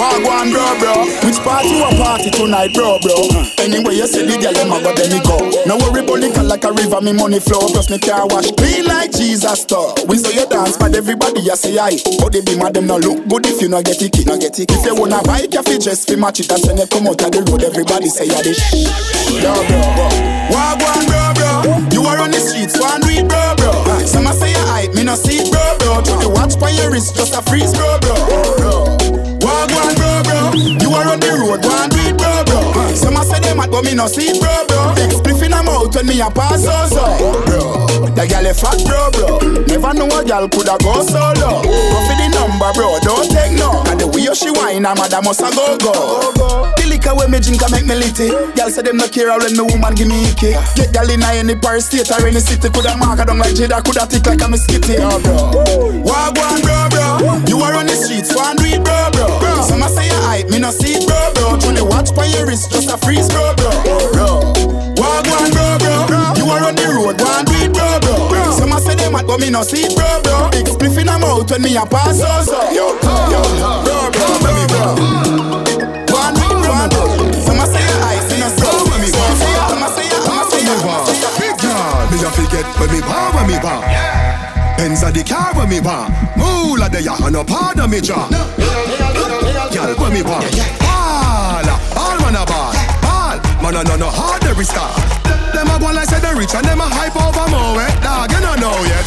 Yo, 0.02 0.18
bro. 0.18 0.66
Bro. 0.82 1.06
Which 1.30 1.38
party 1.46 1.78
you 1.78 1.86
a 1.86 1.94
party 1.94 2.32
tonight, 2.34 2.74
bro, 2.74 2.98
bro? 3.06 3.14
Anyway, 3.62 4.02
you 4.02 4.08
say 4.10 4.26
the 4.26 4.34
girl 4.42 4.58
a 4.58 4.66
go, 4.82 4.90
then 4.98 5.14
me 5.14 5.22
go. 5.22 5.38
No 5.70 5.78
worry, 5.78 6.02
liquor 6.02 6.42
like 6.42 6.66
a 6.66 6.74
river, 6.74 7.02
me 7.02 7.14
money 7.14 7.38
flow. 7.40 7.70
Plus 7.70 7.90
me 7.94 8.00
car 8.02 8.26
wash 8.26 8.50
clean 8.58 8.86
like 8.86 9.14
Jesus 9.14 9.62
store. 9.62 9.94
We 10.10 10.18
saw 10.18 10.34
you 10.34 10.50
dance, 10.50 10.78
but 10.78 10.96
everybody 10.98 11.46
you 11.46 11.56
say 11.56 11.78
aye. 11.78 12.02
But 12.18 12.34
they 12.34 12.42
be 12.42 12.58
mad 12.58 12.74
them 12.74 12.88
no 12.90 12.98
look 12.98 13.30
good 13.30 13.46
if 13.46 13.62
you 13.62 13.70
no 13.70 13.82
get 13.86 14.02
it, 14.02 14.26
no 14.26 14.42
get 14.42 14.58
it. 14.58 14.74
If 14.74 14.82
you 14.86 14.96
wanna 14.98 15.22
you 15.22 15.62
fi 15.62 15.78
dress 15.78 16.02
fi 16.06 16.18
match 16.18 16.42
it. 16.42 16.50
And 16.50 16.66
when 16.66 16.82
you 16.82 16.88
come 16.90 17.06
out 17.06 17.22
of 17.22 17.30
the 17.30 17.46
road, 17.46 17.62
everybody 17.62 18.10
say 18.10 18.26
you 18.26 18.42
the 18.42 18.58
shh. 18.58 18.90
Bro, 19.38 19.54
bro, 19.54 19.82
bro. 20.02 20.08
Wagwan, 20.50 21.02
bro, 21.06 21.22
bro. 21.38 21.54
You 21.94 22.02
are 22.10 22.18
on 22.18 22.34
the 22.34 22.42
streets, 22.42 22.74
one 22.82 23.06
read, 23.06 23.30
bro, 23.30 23.54
bro. 23.54 23.70
Some 24.10 24.26
say 24.34 24.50
you 24.50 24.66
hype, 24.74 24.98
me 24.98 25.06
no 25.06 25.14
see 25.14 25.46
bro, 25.46 25.62
bro. 25.78 26.02
Through 26.02 26.26
the 26.26 26.30
watch 26.34 26.58
by 26.58 26.74
your 26.74 26.90
wrist, 26.90 27.14
just 27.14 27.38
a 27.38 27.42
freeze, 27.46 27.70
bro, 27.78 28.02
bro. 28.02 28.18
bro. 28.58 28.71
You 30.54 30.92
are 30.92 31.08
on 31.08 31.20
the 31.20 31.32
road, 31.40 31.64
one 31.64 31.90
read, 31.96 32.18
bro, 32.18 32.44
bro. 32.44 32.94
Some 32.94 33.16
a 33.16 33.24
say 33.24 33.40
them 33.40 33.58
mad, 33.58 33.72
but 33.72 33.84
me 33.86 33.94
no 33.96 34.08
see 34.08 34.38
bro, 34.40 34.66
bro. 34.68 34.94
Big 34.96 35.12
spliff 35.12 35.44
in 35.44 35.52
mouth 35.52 35.96
when 35.96 36.06
me 36.08 36.20
a 36.20 36.30
pass, 36.30 36.64
so, 36.64 36.76
so. 36.92 37.44
Bro, 37.46 37.91
the 38.16 38.28
gal 38.28 38.46
a 38.46 38.54
fat, 38.54 38.80
bro, 38.86 39.12
bro. 39.12 39.40
Never 39.68 39.94
know 39.94 40.10
a 40.12 40.24
gal 40.24 40.48
coulda 40.50 40.76
go 40.84 41.02
solo. 41.06 41.62
Go 41.64 41.98
for 42.08 42.16
the 42.20 42.28
number, 42.34 42.72
bro, 42.76 43.00
don't 43.02 43.28
take 43.30 43.56
no. 43.56 43.84
And 43.88 44.00
the 44.00 44.08
way 44.08 44.28
she 44.36 44.52
whine, 44.52 44.86
a 44.86 44.96
mother 44.96 45.22
must 45.22 45.42
a 45.42 45.50
go, 45.54 45.78
go. 45.80 46.72
The 46.78 46.86
liquor 46.88 47.16
when 47.16 47.32
me 47.32 47.40
drink, 47.40 47.62
a 47.64 47.68
make 47.72 47.86
me 47.86 47.96
litty. 47.96 48.30
Gal 48.56 48.70
say 48.70 48.82
them 48.82 48.98
no 48.98 49.08
care 49.08 49.32
when 49.38 49.54
me 49.56 49.64
woman 49.64 49.96
give 49.96 50.08
me 50.08 50.30
icky. 50.30 50.54
Get 50.76 50.92
gal 50.94 51.10
in 51.10 51.24
any 51.24 51.56
Paris 51.56 51.88
state 51.88 52.10
or 52.12 52.22
any 52.26 52.40
city, 52.40 52.70
coulda 52.70 52.98
mark 52.98 53.20
a 53.20 53.26
down 53.26 53.40
like 53.40 53.56
Jada, 53.56 53.80
coulda 53.84 54.06
tick 54.08 54.26
like 54.26 54.42
I'm 54.42 54.54
a 54.54 54.58
mosquito, 54.58 54.96
oh, 55.02 55.18
bro. 55.24 55.40
Wagwan, 56.04 56.60
bro, 56.62 56.78
bro. 56.92 57.42
You 57.48 57.60
are 57.64 57.76
on 57.76 57.88
the 57.88 57.96
streets, 57.96 58.36
one 58.36 58.58
read, 58.60 58.84
bro, 58.84 59.10
bro. 59.16 59.28
Some 59.64 59.84
a 59.84 59.90
say 59.90 60.08
you 60.08 60.20
hype, 60.28 60.50
me 60.50 60.60
no 60.60 60.72
see 60.72 61.00
it, 61.00 61.08
bro, 61.08 61.18
bro. 61.36 61.60
Trying 61.60 61.80
to 61.80 61.86
watch 61.86 62.14
by 62.16 62.26
your 62.26 62.46
wrist, 62.46 62.72
just 62.72 62.90
a 62.90 62.98
freeze, 62.98 63.30
bro, 63.30 63.56
bro. 63.56 63.72
bro. 64.14 64.91
But 69.32 69.40
me 69.40 69.50
no 69.50 69.64
see 69.64 69.88
bro, 69.96 70.20
bro. 70.24 70.52
Big 70.52 70.68
spliff 70.68 71.00
in 71.00 71.08
a 71.08 71.16
mouth 71.16 71.50
when 71.50 71.62
me 71.62 71.72
a 71.78 71.86
pass, 71.88 72.20
so, 72.20 72.28
so. 72.44 72.60
Yo, 72.76 72.92
yo, 73.32 73.40
bro, 73.88 74.12
bro, 74.12 74.28
bro, 74.44 74.68
bro. 74.68 74.84
One 76.12 76.36
read, 76.36 76.60
one 76.68 76.92
bro. 76.92 77.08
Some 77.40 77.64
a 77.64 77.66
say 77.72 77.80
you 77.80 77.96
hype, 78.04 78.28
me 78.28 78.44
no 78.44 78.52
see 78.52 78.68
it. 78.68 78.76
Some 78.76 79.32
a 79.32 79.40
say 79.40 79.56
you, 79.56 79.64
some 79.72 79.84
a 79.84 79.88
say 79.88 80.04
you, 80.04 80.20
some 80.20 80.36
a 80.36 80.44
say 80.52 81.16
you. 81.16 81.32
Big 81.40 81.64
yard, 81.64 82.12
me 82.12 82.20
a 82.20 82.30
forget 82.36 82.68
when 82.76 82.92
me 82.92 83.00
bar, 83.00 83.32
when 83.32 83.48
me 83.48 83.56
bar. 83.64 83.80
Benz 84.76 85.04
a 85.04 85.12
the 85.12 85.24
car 85.24 85.56
when 85.56 85.70
me 85.70 85.80
bar. 85.80 86.12
Moolah 86.36 86.90
the 86.90 87.02
ya 87.02 87.16
and 87.24 87.36
a 87.38 87.44
part 87.46 87.80
of 87.80 87.90
me 87.90 88.02
jaw. 88.02 88.28
Girl 89.72 89.96
when 89.96 90.12
me 90.12 90.24
bar. 90.24 90.44
Ball, 90.84 91.72
all 91.96 92.20
man 92.20 92.36
a 92.36 92.44
ball. 92.44 92.76
Ball, 93.00 93.40
man 93.64 93.80
a 93.80 93.84
no 93.88 93.96
no 93.96 94.10
hard 94.12 94.44
every 94.44 94.66
star. 94.66 94.92
Them 95.62 95.78
a 95.78 95.78
go 95.78 95.94
like 95.94 96.10
say 96.10 96.18
they 96.18 96.34
rich 96.34 96.58
and 96.58 96.66
them 96.66 96.82
a 96.82 96.90
hype 96.90 97.14
over 97.14 97.46
more 97.54 97.78
eh? 97.78 97.94
Dog, 98.02 98.34
you 98.34 98.42
don't 98.42 98.58
know 98.58 98.74
yet. 98.82 99.06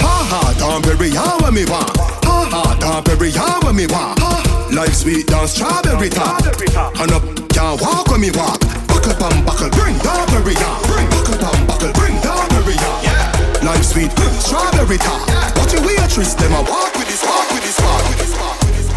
Ha 0.00 0.24
ha, 0.24 0.40
don't 0.56 0.80
bury 0.80 1.12
ya 1.12 1.36
when 1.44 1.52
me 1.52 1.68
bar. 1.68 1.84
Ha 2.24 2.48
ha, 2.48 2.64
don't 2.80 3.04
bury 3.04 3.28
ya 3.28 3.60
when 3.60 3.76
me 3.76 3.84
bar. 3.84 4.16
Life 4.72 5.04
sweet 5.04 5.28
down 5.28 5.44
strawberry 5.44 6.08
top. 6.08 6.40
And 6.96 7.12
up, 7.12 7.20
can't 7.52 7.76
walk 7.76 8.08
when 8.08 8.24
me 8.24 8.32
walk. 8.32 8.64
Buckle 8.88 9.12
pam 9.20 9.44
buckle, 9.44 9.68
bring 9.76 9.92
down 10.00 10.24
berry 10.32 10.56
ya. 10.56 10.80
Bring 10.88 11.04
buckle 11.12 11.36
pam 11.36 11.60
buckle, 11.68 11.92
bring 11.92 12.16
down 12.24 12.40
berry 12.56 12.72
ya. 12.72 12.88
Life 13.60 13.84
sweet, 13.84 14.16
strawberry 14.40 14.96
top. 14.96 15.28
Watch 15.60 15.76
your 15.76 15.84
waitress, 15.84 16.32
them 16.40 16.56
a 16.56 16.64
walk 16.72 16.96
with 16.96 17.04
this, 17.04 17.20
walk 17.20 17.52
with 17.52 17.68
this, 17.68 17.76
walk 17.84 18.00
with 18.08 18.16
this, 18.16 18.32
walk 18.40 18.56
with 18.64 18.80
this. 18.80 18.88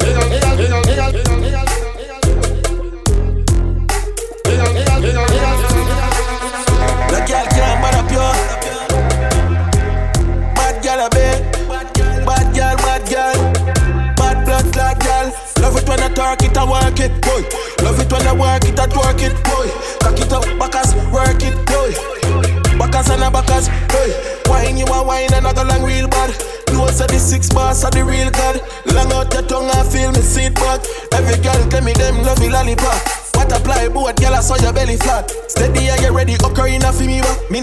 The 0.00 1.41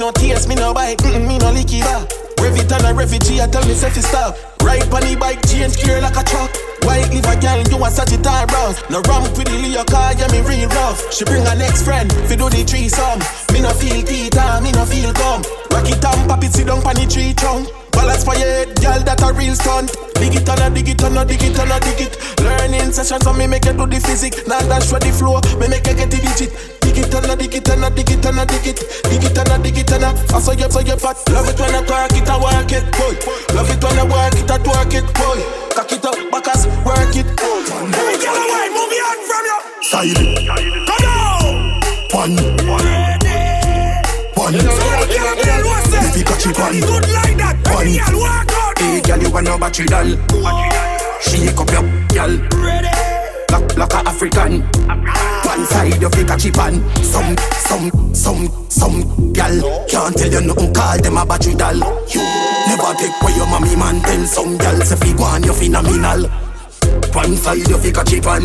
no 0.10 0.22
taste, 0.22 0.48
me 0.48 0.56
no 0.56 0.74
bite, 0.74 0.98
mm 0.98 1.28
me 1.28 1.38
no 1.38 1.54
ba. 1.54 2.08
Rev 2.42 2.58
it 2.58 2.72
on 2.72 2.86
a 2.86 2.94
refugee, 2.94 3.42
I 3.42 3.48
tell 3.48 3.66
me 3.68 3.74
self 3.74 3.94
stop. 3.94 4.36
Ride 4.64 4.84
on 4.94 5.02
the 5.02 5.16
bike, 5.20 5.42
change 5.48 5.78
gear 5.84 6.02
like 6.02 6.18
a 6.18 6.24
truck. 6.24 6.50
White 6.84 7.10
liver 7.14 7.36
girl, 7.42 7.62
you 7.68 7.84
a 7.84 7.90
Sagittarius. 7.92 8.82
No 8.90 9.02
ramp 9.06 9.30
with 9.38 9.46
the 9.46 9.58
Leo 9.60 9.84
car, 9.84 10.14
yeah, 10.14 10.28
me 10.32 10.42
real 10.42 10.70
rough. 10.70 11.14
She 11.14 11.26
bring 11.26 11.46
her 11.46 11.56
next 11.56 11.84
friend, 11.84 12.12
fi 12.28 12.36
do 12.36 12.50
the 12.50 12.64
threesome. 12.64 13.20
Me 13.54 13.62
no 13.62 13.72
feel 13.74 14.02
Peter, 14.06 14.62
me 14.64 14.72
no 14.72 14.86
feel 14.86 15.14
come. 15.14 15.44
Rock 15.72 15.90
it 15.90 16.04
and 16.04 16.30
pop 16.30 16.44
it, 16.44 16.54
sit 16.54 16.68
down 16.68 16.82
pon 16.82 16.96
the 16.96 17.06
tree 17.06 17.34
trunk. 17.34 17.70
Balance 17.92 18.24
for 18.24 18.36
your 18.36 18.48
head, 18.48 18.76
girl, 18.82 19.02
that 19.04 19.22
a 19.22 19.34
real 19.34 19.56
stunt. 19.56 19.92
Dig 20.20 20.36
it 20.36 20.50
and 20.50 20.62
a 20.62 20.68
dig 20.70 20.90
it 20.90 21.04
and 21.04 21.18
a 21.18 21.24
dig 21.26 21.44
it 21.44 21.58
and 21.60 21.72
a 21.72 21.78
dig 21.80 22.02
it. 22.08 22.14
Learning 22.42 22.92
session, 22.92 23.22
so 23.22 23.34
me 23.34 23.48
make 23.48 23.66
you 23.66 23.74
do 23.74 23.86
the 23.86 24.00
physics. 24.00 24.46
Now 24.48 24.60
dash 24.68 24.90
for 24.90 25.00
the 25.00 25.12
flow, 25.12 25.40
me 25.60 25.68
make 25.68 25.88
you 25.88 25.96
get 25.96 26.12
the 26.12 26.20
digit. 26.20 26.52
Dig 26.82 26.98
it 27.00 27.14
and 27.14 27.32
a 27.32 27.36
dig 27.36 27.56
it 27.56 27.70
and 27.70 27.86
a 27.86 27.90
dig 27.90 28.10
it 28.12 28.26
and 28.26 28.40
a 28.40 28.46
dig 28.46 28.68
it. 28.68 28.80
Dig 29.08 29.24
it 29.24 29.38
and 29.38 29.52
a 29.52 29.56
dig 29.60 29.78
it 29.78 29.92
and 29.92 30.04
a. 30.04 30.10
I 30.36 30.40
saw 30.40 30.52
you, 30.52 30.70
so 30.70 30.80
you 30.80 30.98
fat. 31.00 31.18
Love 31.32 31.48
it 31.48 31.60
when 31.60 31.76
I 31.76 31.82
twerk 31.88 32.16
it, 32.18 32.30
I 32.30 32.36
work 32.38 32.72
it, 32.72 32.86
boy. 32.94 33.16
Love 33.56 33.70
it 33.72 33.80
when 33.84 34.00
I 34.00 34.06
work 34.06 34.36
it, 34.36 34.52
I 34.52 34.58
twerk 34.60 34.94
it, 34.94 35.08
boy. 35.16 35.40
Cock 35.76 35.92
it 35.92 36.06
up, 36.06 36.18
backers, 36.32 36.68
work 36.84 37.16
it, 37.16 37.30
boy. 37.40 37.60
Hey, 37.96 38.16
girl, 38.20 38.36
away, 38.36 38.68
move 38.76 38.92
your 38.92 39.08
hand 39.08 39.24
from 39.28 39.44
you. 39.48 39.60
Side. 39.88 40.20
Come 40.88 41.06
on. 41.08 41.80
One. 42.12 42.36
One. 42.68 42.99
Baby, 44.50 46.24
catch 46.26 46.48
it 46.48 46.58
one. 46.58 46.80
Good 46.82 47.06
like 47.14 47.38
that. 47.38 47.54
One. 47.70 47.86
Girl, 47.86 48.18
walk 48.18 48.50
out. 48.50 48.80
Hey, 48.80 49.02
girl, 49.02 49.22
you 49.22 49.30
want 49.30 49.46
no 49.46 49.60
battery 49.60 49.86
doll. 49.86 50.10
Shake 51.22 51.54
up 51.54 51.70
your 51.70 51.86
girl. 52.10 52.34
Ready. 52.58 52.90
Like, 53.54 53.78
like 53.78 53.94
a 53.94 54.10
African. 54.10 54.66
One 55.46 55.66
side 55.70 56.02
catch 56.02 56.46
it 56.46 56.58
on. 56.58 56.82
Some, 57.04 57.38
some, 57.62 57.92
some, 58.16 58.50
some 58.70 59.34
girl 59.34 59.86
can't 59.86 60.18
tell 60.18 60.32
you 60.32 60.42
nothing. 60.42 60.74
Call 60.74 60.98
them 60.98 61.18
a 61.18 61.26
battery 61.28 61.54
doll. 61.54 61.78
You 62.10 62.22
never 62.66 62.94
take 62.98 63.22
where 63.22 63.38
your 63.38 63.46
mommy 63.46 63.76
man 63.76 64.02
tell 64.02 64.26
some 64.26 64.58
girl 64.58 64.82
say 64.82 64.96
fi 64.96 65.14
go 65.14 65.26
on 65.26 65.44
you 65.44 65.54
phenomenal. 65.54 66.26
One 67.14 67.38
side 67.38 67.70
catch 67.70 68.14
it 68.14 68.26
on. 68.26 68.42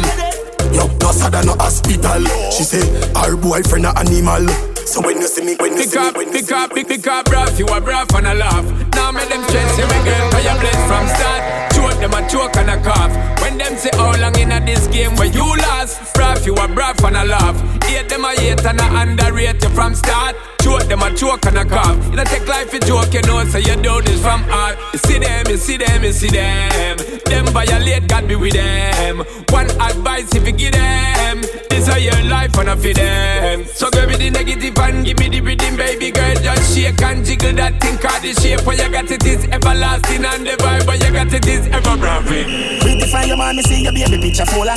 You 0.68 0.84
no 1.00 1.12
sad 1.12 1.32
no 1.46 1.56
hospital. 1.56 2.24
She 2.52 2.64
say 2.64 2.84
her 3.16 3.36
boyfriend 3.36 3.86
a 3.86 3.98
animal. 3.98 4.73
So 4.86 5.00
when 5.00 5.16
you 5.20 5.26
see 5.26 5.44
me, 5.44 5.56
when 5.56 5.72
you 5.72 5.78
Pick 5.78 5.88
see 5.88 5.98
me, 5.98 6.06
up, 6.06 6.16
when 6.16 6.26
you 6.28 6.32
pick 6.32 6.44
see 6.44 6.54
me, 6.54 6.60
up, 6.60 6.74
pick, 6.74 6.88
pick 6.88 7.06
up, 7.06 7.26
bruv. 7.26 7.58
You 7.58 7.66
a 7.66 7.80
bruv 7.80 8.16
and 8.16 8.26
a 8.26 8.34
laugh. 8.34 8.64
Now 8.94 9.10
make 9.12 9.28
them 9.28 9.42
chase 9.48 9.78
you 9.78 9.84
again. 9.84 10.30
Cause 10.30 10.44
you 10.44 10.60
blessed 10.60 10.86
from 10.86 11.06
start. 11.08 11.72
Choke 11.72 12.00
them 12.00 12.12
a 12.12 12.28
choke 12.28 12.56
and 12.56 12.70
a 12.70 12.82
cough. 12.82 13.42
When 13.42 13.58
them 13.58 13.76
say 13.76 13.90
how 13.94 14.16
long 14.20 14.38
in 14.38 14.52
a 14.52 14.60
this 14.64 14.86
game 14.88 15.16
where 15.16 15.28
you 15.28 15.46
lost. 15.66 16.00
Bruv, 16.14 16.46
you 16.46 16.54
a 16.54 16.68
bruv 16.68 17.02
and 17.06 17.16
a 17.16 17.24
laugh. 17.24 17.84
Hate 17.84 18.08
them 18.08 18.24
a 18.24 18.30
hate 18.38 18.64
and 18.64 18.80
a 18.80 18.84
underrate 19.00 19.62
you 19.62 19.68
from 19.70 19.94
start. 19.94 20.36
Choke 20.64 20.88
them 20.88 21.02
a 21.02 21.14
choke 21.14 21.44
and 21.44 21.58
a 21.58 21.64
cough. 21.64 22.00
You 22.08 22.16
know 22.16 22.24
take 22.24 22.48
life 22.48 22.72
a 22.72 22.78
joke, 22.80 23.12
you 23.12 23.20
know, 23.22 23.44
so 23.44 23.58
you 23.58 23.76
do 23.76 24.00
this 24.00 24.20
from 24.22 24.42
heart. 24.44 24.78
You 24.94 24.98
see 25.00 25.18
them, 25.18 25.44
you 25.46 25.58
see 25.58 25.76
them, 25.76 26.02
you 26.02 26.12
see 26.12 26.28
them. 26.30 26.96
Them 27.26 27.46
violate, 27.52 28.08
God 28.08 28.26
be 28.26 28.34
with 28.34 28.54
them. 28.54 29.18
One 29.50 29.68
advice 29.76 30.34
if 30.34 30.46
you 30.46 30.52
give 30.52 30.72
them. 30.72 31.42
This 31.68 31.86
is 31.86 32.04
your 32.04 32.22
life 32.30 32.56
and 32.56 32.70
I 32.70 32.76
for 32.76 32.94
them. 32.94 33.66
So 33.66 33.90
give 33.90 34.08
me 34.08 34.16
the 34.16 34.30
negative 34.30 34.78
and 34.78 35.04
give 35.04 35.18
me 35.18 35.28
the 35.28 35.40
rhythm, 35.42 35.76
baby 35.76 36.10
girl. 36.10 36.34
Just 36.36 36.74
shake 36.74 37.02
and 37.02 37.24
jiggle 37.26 37.52
that 37.60 37.78
thing, 37.82 37.98
cause 37.98 38.22
the 38.22 38.32
shape 38.40 38.64
where 38.64 38.76
you 38.80 38.88
got 38.90 39.10
it 39.10 39.26
is 39.26 39.44
everlasting 39.52 40.24
and 40.24 40.46
the 40.46 40.56
vibe 40.56 40.86
where 40.86 40.96
you 40.96 41.12
got 41.12 41.28
it 41.28 41.46
is 41.46 41.66
ever 41.68 41.96
breathing. 42.00 42.80
Pretty 42.80 43.04
from 43.10 43.28
your 43.28 43.36
man, 43.36 43.56
me 43.56 43.62
see 43.62 43.82
your 43.84 43.92
baby 43.92 44.16
picture 44.16 44.46
fuller. 44.46 44.76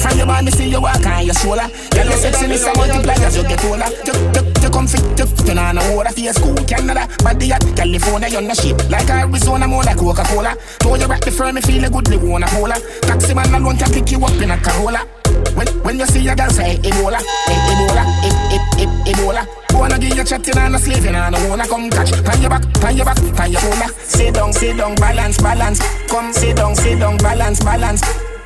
From 0.00 0.18
your 0.18 0.26
man, 0.26 0.44
me 0.44 0.50
see 0.50 0.68
you 0.68 0.80
walk 0.80 1.06
on 1.06 1.24
your 1.24 1.34
shoulder. 1.38 1.70
Girl, 1.94 2.08
your 2.08 2.18
sexiness 2.18 2.66
a 2.66 2.74
multiply 2.74 3.14
as 3.22 3.36
you 3.36 3.44
get 3.46 3.62
older. 3.64 3.86
You, 4.02 4.14
you, 4.34 4.42
you 4.62 4.70
come 4.70 4.88
fit, 4.88 5.04
you, 5.20 5.26
you 5.44 5.54
know 5.54 5.72
no 5.72 5.96
order 5.96 6.10
for 6.10 6.20
your 6.20 6.32
school, 6.32 6.54
Canada, 6.64 7.06
body 7.22 7.52
at 7.52 7.60
California, 7.76 8.28
you're 8.28 8.40
no 8.40 8.54
shape 8.54 8.80
like 8.88 9.08
Arizona, 9.10 9.68
more 9.68 9.84
like 9.84 9.96
Coca-Cola. 9.96 10.54
Throw 10.80 10.94
you 10.94 11.08
back 11.08 11.20
the 11.20 11.30
firm, 11.30 11.54
me 11.56 11.60
feel 11.60 11.84
a 11.84 11.90
good, 11.90 12.08
live 12.08 12.24
on 12.24 12.42
a 12.42 12.46
polar. 12.48 12.80
Taxi 13.02 13.34
man 13.34 13.52
alone 13.54 13.76
can 13.76 13.92
pick 13.92 14.10
you 14.10 14.24
up 14.24 14.32
in 14.40 14.50
a 14.50 14.56
Corolla. 14.58 15.04
When, 15.54 15.66
when 15.84 15.98
you 15.98 16.06
see 16.06 16.20
your 16.20 16.34
girl 16.36 16.50
say 16.50 16.76
Ebola, 16.76 17.20
eh, 17.20 17.70
Ebola, 17.70 18.04
eh, 18.24 18.56
eh, 18.56 18.84
eh, 18.84 19.12
Ebola. 19.12 19.46
Wanna 19.74 19.98
give 19.98 20.16
you 20.16 20.24
chatting 20.24 20.56
and 20.58 20.74
a 20.74 20.78
slaving 20.78 21.14
and 21.14 21.34
a 21.34 21.48
wanna 21.48 21.66
come 21.66 21.90
catch. 21.90 22.12
Pan 22.24 22.40
your 22.40 22.50
back, 22.50 22.62
pan 22.80 22.96
your 22.96 23.04
back, 23.04 23.16
pan 23.36 23.52
your 23.52 23.60
shoulder. 23.60 23.92
Sit 24.04 24.34
down, 24.34 24.52
sit 24.52 24.76
down, 24.76 24.94
balance, 24.96 25.38
balance. 25.38 25.80
Come 26.08 26.32
sit 26.32 26.56
down, 26.56 26.74
sit 26.74 26.98
down, 26.98 27.16
balance, 27.18 27.60
balance. 27.62 28.02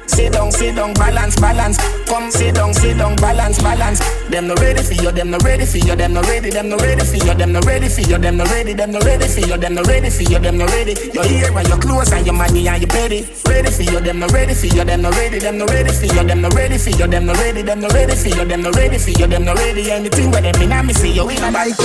Sit 0.06 0.32
down, 0.32 0.52
sit 0.52 0.76
down, 0.76 0.94
balance, 0.94 1.36
balance. 1.40 1.78
Come 2.06 2.30
sit 2.30 2.54
down, 2.54 2.72
sit 2.74 2.98
down, 2.98 3.16
balance, 3.16 3.60
balance. 3.62 4.00
Them 4.28 4.46
no 4.48 4.54
ready 4.56 4.82
for 4.82 4.94
you, 4.94 5.10
them 5.10 5.30
no 5.30 5.38
ready 5.38 5.64
for 5.66 5.78
you, 5.78 5.96
them 5.96 6.12
no 6.12 6.22
ready, 6.22 6.50
them 6.50 6.68
no 6.68 6.76
ready 6.76 7.04
for 7.04 7.16
you, 7.16 7.34
them 7.34 7.52
no 7.52 7.60
ready 7.60 7.88
for 7.88 8.00
you, 8.02 8.18
them 8.18 8.36
no 8.36 8.44
ready, 8.44 8.72
them 8.74 8.90
no 8.92 8.98
ready 9.00 9.26
for 9.28 9.40
you, 9.40 9.56
them 9.56 9.74
no 9.74 9.82
ready 9.82 10.10
for 10.10 10.22
you, 10.22 10.38
them 10.38 10.58
no 10.58 10.66
ready. 10.66 10.94
Your 11.12 11.26
ear 11.26 11.56
and 11.56 11.68
your 11.68 11.78
clothes 11.78 12.12
and 12.12 12.26
your 12.26 12.34
money 12.34 12.68
and 12.68 12.82
your 12.82 12.90
petty. 12.90 13.26
Ready 13.48 13.70
for 13.70 13.82
you, 13.82 14.00
them 14.00 14.18
no 14.20 14.26
ready 14.28 14.54
for 14.54 14.66
you, 14.66 14.84
them 14.84 15.02
no 15.02 15.10
ready, 15.10 15.38
them 15.38 15.58
no 15.58 15.66
ready 15.66 15.92
for 15.92 16.06
you, 16.06 16.24
them 16.24 16.40
no 16.40 16.48
ready 16.50 16.78
for 16.78 16.90
you, 16.90 17.06
them 17.06 17.26
no 17.26 17.32
ready, 17.34 17.62
them 17.62 17.80
no 17.80 17.88
ready 17.88 18.14
for 18.14 18.28
you, 18.28 18.44
them 18.44 18.62
no 18.62 18.70
ready 18.72 18.98
for 18.98 19.10
you, 19.10 19.26
them 19.26 19.44
no 19.44 19.54
ready. 19.54 19.90
Anything 19.90 20.30
where 20.30 20.42
them 20.42 20.62
in, 20.62 20.86
me 20.86 20.92
see 20.92 21.12
you 21.12 21.28
in 21.28 21.42
a 21.42 21.50
bike 21.50 21.76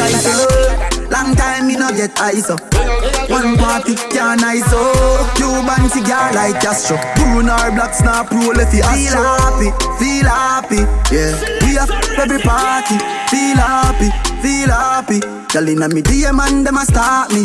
Long 1.09 1.35
time 1.35 1.67
me 1.67 1.75
no 1.75 1.89
get 1.89 2.19
ice 2.21 2.49
up. 2.49 2.61
Oh. 2.73 3.25
One 3.29 3.57
party 3.57 3.95
can 3.95 4.43
ice 4.43 4.61
up. 4.67 4.73
Oh. 4.73 5.33
Cuban 5.35 5.89
cigar 5.89 6.33
like 6.33 6.61
Castro. 6.61 6.97
Bruno 7.15 7.55
Black 7.73 7.93
Snap 7.93 8.31
roll 8.31 8.59
if 8.59 8.73
you 8.73 8.83
feel 8.83 9.17
oh. 9.17 9.37
happy, 9.41 9.69
feel 9.97 10.27
happy. 10.29 10.81
Yeah, 11.13 11.33
we 11.65 11.75
have 11.75 11.91
every 12.17 12.39
party. 12.39 12.97
Feel 13.29 13.57
happy, 13.57 14.09
feel 14.41 14.69
happy. 14.69 15.19
Telling 15.49 15.79
me 15.79 16.01
DM 16.01 16.39
and 16.45 16.65
them 16.65 16.77
a 16.77 16.85
start 16.85 17.33
me. 17.33 17.41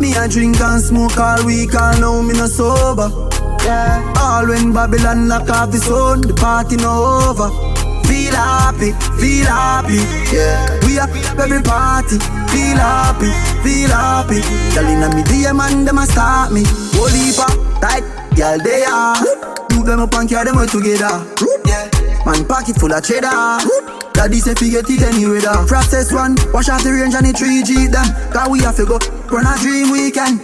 Me 0.00 0.14
a 0.16 0.28
drink 0.28 0.60
and 0.60 0.82
smoke 0.82 1.16
all 1.16 1.44
week, 1.46 1.74
all 1.74 1.98
now 2.00 2.20
me 2.20 2.34
no 2.34 2.46
sober. 2.46 3.08
Yeah. 3.64 4.12
All 4.18 4.46
when 4.46 4.72
Babylon 4.72 5.28
lock 5.28 5.48
off 5.48 5.70
the 5.70 5.78
sun, 5.78 6.20
the 6.20 6.34
party 6.34 6.76
no 6.76 7.30
over. 7.30 7.71
Feel 8.32 8.40
happy, 8.40 8.92
feel 9.20 9.44
happy, 9.44 10.00
yeah. 10.34 10.80
We 10.86 10.98
up 10.98 11.10
every 11.38 11.60
party. 11.60 12.18
Feel 12.48 12.78
happy, 12.78 13.28
feel 13.62 13.90
happy. 13.90 14.40
Telling 14.72 15.00
me 15.14 15.22
DM 15.24 15.60
and 15.60 15.86
them 15.86 15.98
a 15.98 16.06
start 16.06 16.50
me. 16.50 16.62
Holy 16.94 17.36
pop, 17.36 17.52
tight, 17.82 18.04
girl 18.34 18.56
they 18.64 18.84
are. 18.84 19.16
Do 19.68 19.84
them 19.84 20.00
up 20.00 20.14
and 20.14 20.30
carry 20.30 20.46
them 20.46 20.56
all 20.56 20.66
together. 20.66 21.26
Yeah. 21.66 22.01
Man 22.24 22.46
pocket 22.46 22.76
full 22.78 22.92
of 22.92 23.02
cheddar. 23.02 23.58
Daddy 24.14 24.38
say 24.38 24.54
fi 24.54 24.70
get 24.70 24.88
it 24.88 25.02
anyway 25.02 25.40
da 25.40 25.66
Process 25.66 26.12
one, 26.12 26.36
wash 26.52 26.68
out 26.68 26.82
the 26.82 26.92
range 26.92 27.14
and 27.14 27.26
the 27.26 27.32
3G 27.32 27.90
them. 27.90 28.06
Cause 28.30 28.48
we 28.48 28.60
have 28.60 28.76
to 28.76 28.86
go 28.86 28.98
run 29.26 29.46
a 29.46 29.58
dream 29.58 29.90
weekend. 29.90 30.38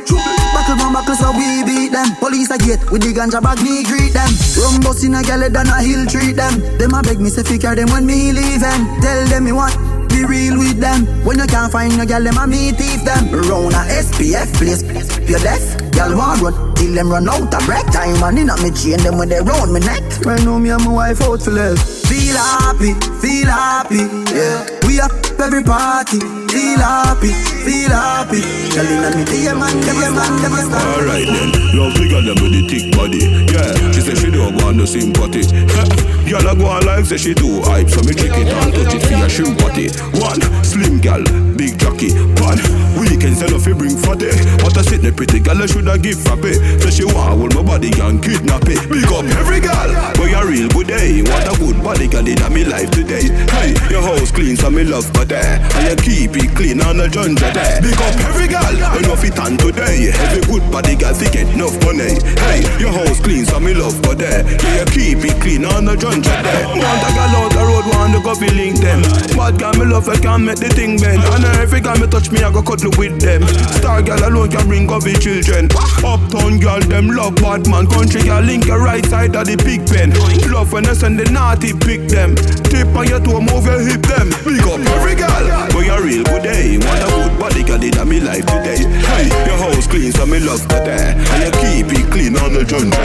Buckle 0.50 0.76
one 0.82 0.92
buckle 0.92 1.14
so 1.14 1.30
we 1.36 1.62
beat 1.62 1.92
them. 1.92 2.16
Police 2.18 2.50
a 2.50 2.58
gate 2.58 2.82
with 2.90 3.02
the 3.02 3.14
ganja 3.14 3.38
bag 3.38 3.62
me 3.62 3.84
greet 3.84 4.10
them. 4.10 4.30
Rum 4.58 4.80
bus 4.82 5.04
in 5.04 5.14
a 5.14 5.22
gal 5.22 5.46
than 5.46 5.68
a 5.68 5.78
hill 5.78 6.06
treat 6.06 6.34
them. 6.34 6.58
Them 6.78 6.94
a 6.94 7.02
beg 7.02 7.20
me 7.20 7.30
say 7.30 7.44
fi 7.44 7.58
carry 7.58 7.76
them 7.76 7.90
when 7.94 8.06
me 8.06 8.32
leave 8.32 8.60
them. 8.60 8.80
Tell 9.00 9.26
them 9.26 9.44
me 9.44 9.52
want 9.52 9.97
be 10.18 10.24
real 10.24 10.58
with 10.58 10.80
them. 10.80 11.06
When 11.24 11.38
you 11.38 11.46
can't 11.46 11.70
find 11.70 11.96
no 11.96 12.04
girl, 12.04 12.22
them 12.22 12.38
a 12.38 12.46
me 12.46 12.72
thief 12.72 13.04
them. 13.04 13.30
Round 13.30 13.74
a 13.74 13.82
SPF 14.02 14.52
place, 14.58 14.82
you're 15.28 15.38
deaf. 15.38 15.62
Girl 15.92 16.16
want 16.16 16.42
run 16.42 16.74
till 16.74 16.94
them 16.94 17.10
run 17.10 17.28
out 17.28 17.54
of 17.54 17.66
breath. 17.66 17.92
Time 17.92 18.22
and 18.22 18.38
in 18.38 18.50
me 18.62 18.70
chain 18.70 18.98
them 18.98 19.18
when 19.18 19.28
they 19.28 19.40
round 19.40 19.72
me 19.72 19.80
neck. 19.80 20.02
Right 20.24 20.42
now 20.44 20.58
me 20.58 20.70
and 20.70 20.84
my 20.84 20.92
wife 20.92 21.20
out 21.22 21.42
for 21.42 21.50
less. 21.50 22.06
Feel 22.08 22.36
happy, 22.36 22.94
feel 23.20 23.46
happy, 23.46 24.02
yeah. 24.34 24.66
We 24.86 25.00
up 25.00 25.12
every 25.38 25.62
party. 25.62 26.47
Feel 26.58 26.80
happy, 26.80 27.30
feel 27.62 27.90
happy. 27.90 28.42
Telling 28.74 29.14
me 29.14 29.22
DM 29.30 29.62
and 29.62 29.78
DM 29.84 30.18
and 30.18 30.38
them 30.42 30.54
a. 30.58 30.76
Alright 30.76 31.26
then, 31.26 31.52
love 31.78 31.94
girl 31.94 32.34
them 32.34 32.42
with 32.42 32.50
the 32.50 32.66
thick 32.66 32.90
body. 32.98 33.46
Yeah, 33.54 33.92
she 33.92 34.00
say 34.00 34.16
she 34.16 34.32
don't 34.32 34.60
want 34.60 34.76
no 34.76 34.84
sympathy. 34.84 35.46
Girl 36.28 36.44
I 36.44 36.54
go 36.54 36.66
on 36.66 36.84
like 36.84 37.06
say 37.06 37.16
she 37.16 37.32
too 37.32 37.62
hype, 37.64 37.88
so 37.88 38.04
me 38.04 38.12
trick 38.12 38.36
it 38.36 38.52
and 38.52 38.74
touch 38.74 38.92
it 38.92 39.00
for 39.00 39.16
your 39.16 39.30
shrimp 39.30 39.56
party. 39.64 39.88
One 40.20 40.36
slim 40.60 41.00
gal, 41.00 41.24
big 41.56 41.80
jockey. 41.80 42.12
One 42.44 42.60
weekend 43.00 43.40
sell 43.40 43.54
off 43.56 43.64
bring 43.64 43.96
fatty. 43.96 44.28
What 44.60 44.76
a 44.76 44.84
sit 44.84 45.00
the 45.00 45.08
pretty 45.08 45.40
girl 45.40 45.56
I 45.56 45.64
shoulda 45.64 45.96
give 45.96 46.20
frappe. 46.20 46.52
So 46.84 46.92
she 46.92 47.08
want 47.08 47.32
hold 47.32 47.54
my 47.56 47.62
body 47.64 47.88
and 47.96 48.20
kidnap 48.20 48.68
it. 48.68 48.76
Big 48.92 49.08
up 49.08 49.24
every 49.40 49.64
girl, 49.64 49.88
boy 50.20 50.28
a 50.36 50.44
real 50.44 50.68
good 50.68 50.92
day. 50.92 51.24
What 51.24 51.48
a 51.48 51.56
good 51.56 51.80
body 51.80 52.12
girl 52.12 52.28
in 52.28 52.36
me 52.52 52.68
life 52.68 52.92
today. 52.92 53.32
Hey, 53.56 53.72
your 53.88 54.04
house 54.04 54.28
clean 54.28 54.56
so 54.60 54.68
me 54.68 54.84
love 54.84 55.08
for 55.16 55.24
there, 55.24 55.64
and 55.80 55.88
you 55.88 55.96
keep 56.04 56.36
it 56.36 56.47
clean 56.54 56.80
on 56.82 56.96
the 56.96 57.08
junja 57.08 57.52
there. 57.52 57.80
Big 57.80 57.98
up 57.98 58.14
every 58.28 58.48
girl, 58.48 58.74
know 59.02 59.16
fit 59.16 59.38
on 59.38 59.56
today. 59.56 60.10
Every 60.12 60.42
good 60.46 60.64
body 60.70 60.94
girl 60.96 61.14
fi 61.14 61.26
get 61.30 61.48
enough 61.54 61.76
money. 61.84 62.16
Hey, 62.46 62.62
your 62.78 62.92
house 62.92 63.20
clean 63.20 63.44
so 63.44 63.60
me 63.60 63.74
love 63.74 63.96
for 64.04 64.14
there, 64.14 64.44
yeah 64.76 64.84
keep 64.88 65.24
it 65.24 65.40
clean 65.40 65.64
on 65.64 65.84
the 65.84 65.96
junja 65.96 66.34
there. 66.42 66.66
Want 66.68 67.02
a 67.04 67.10
girl 67.16 67.34
out 67.38 67.50
the 67.52 67.62
road, 67.64 67.86
want 67.90 68.12
to 68.14 68.20
go 68.20 68.34
fi 68.34 68.48
link 68.54 68.78
them. 68.78 69.02
Bad 69.36 69.58
girl 69.58 69.74
me 69.74 69.84
love, 69.86 70.08
I 70.08 70.16
can 70.16 70.44
make 70.44 70.58
the 70.58 70.68
thing 70.68 70.98
bend. 70.98 71.22
And 71.22 71.44
every 71.58 71.80
girl 71.80 71.96
me 71.98 72.06
touch 72.06 72.30
me, 72.30 72.42
I 72.42 72.52
go 72.52 72.62
cuddle 72.62 72.92
with 72.96 73.20
them. 73.20 73.42
Star 73.78 74.02
girl 74.02 74.22
alone 74.22 74.50
can 74.50 74.66
bring 74.68 74.90
up 74.90 75.02
the 75.02 75.14
children. 75.18 75.68
Uptown 76.04 76.58
girl 76.58 76.80
them 76.80 77.08
love 77.10 77.36
bad 77.36 77.66
man. 77.68 77.86
Country 77.86 78.22
girl 78.22 78.42
link 78.42 78.66
your 78.66 78.80
right 78.80 79.04
side 79.06 79.34
of 79.34 79.46
the 79.46 79.56
big 79.56 79.86
pen. 79.88 80.12
Love 80.52 80.72
when 80.72 80.86
I 80.86 80.92
send 80.92 81.18
the 81.18 81.30
naughty 81.30 81.72
pick 81.72 82.08
them. 82.08 82.36
Tip 82.68 82.94
on 82.94 83.08
your 83.08 83.20
toe, 83.20 83.40
move 83.40 83.66
your 83.66 83.80
hip 83.80 84.02
them. 84.06 84.30
Big 84.44 84.62
up 84.66 84.80
every 84.98 85.14
girl, 85.14 85.44
boy 85.72 85.88
a 85.88 85.96
real 86.02 86.24
good 86.24 86.37
day. 86.40 86.78
Want 86.78 87.02
a 87.02 87.08
good 87.14 87.38
body 87.38 87.62
girl 87.62 87.82
in 87.82 88.08
me 88.08 88.20
life 88.20 88.46
today. 88.46 88.84
Hey, 88.84 89.26
your 89.46 89.58
house 89.58 89.86
clean 89.86 90.12
so 90.12 90.26
me 90.26 90.40
love 90.40 90.66
there. 90.68 91.14
And 91.16 91.42
you 91.44 91.52
keep 91.60 91.92
it 91.98 92.10
clean 92.10 92.36
on 92.38 92.52
the 92.52 92.64
jungle. 92.64 92.98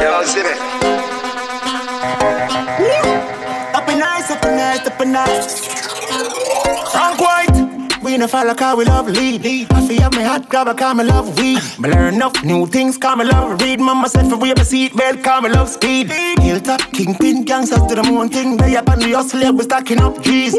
Yo, 0.00 0.24
see 0.24 0.42
me. 0.42 0.54
Up 3.74 3.88
in 3.88 3.98
nice, 3.98 4.30
up 4.30 4.44
in 4.44 4.56
nice, 4.56 4.86
up 4.86 5.00
in 5.00 5.12
nice. 5.12 5.72
Frank 6.92 7.20
White. 7.20 7.72
We 8.02 8.16
no 8.18 8.26
follow 8.26 8.54
car, 8.54 8.76
we 8.76 8.84
love 8.84 9.08
lead. 9.08 9.46
I 9.70 9.86
feel 9.86 10.10
me 10.10 10.24
hot 10.24 10.48
grabber, 10.48 10.74
car, 10.74 10.92
me 10.92 11.04
love 11.04 11.38
weed. 11.38 11.60
Me 11.78 11.88
learn 11.88 12.14
enough 12.14 12.42
new 12.42 12.66
things, 12.66 12.98
car, 12.98 13.16
me 13.16 13.24
love 13.24 13.60
read. 13.60 13.78
Mama 13.78 14.08
said 14.08 14.28
for 14.28 14.36
wear 14.36 14.54
my 14.56 14.64
seat 14.64 14.96
belt, 14.96 15.22
car, 15.22 15.40
me 15.40 15.48
love 15.48 15.68
speed. 15.68 16.10
Hilltop, 16.40 16.80
kingpin, 16.92 17.44
gangsters 17.44 17.86
to 17.86 17.94
the 17.94 18.02
moon 18.02 18.28
thing. 18.28 18.56
They 18.56 18.74
up 18.76 18.88
on 18.88 18.98
the 18.98 19.12
hustle, 19.12 19.52
we 19.52 19.62
stacking 19.62 20.00
up 20.00 20.20
G's. 20.20 20.52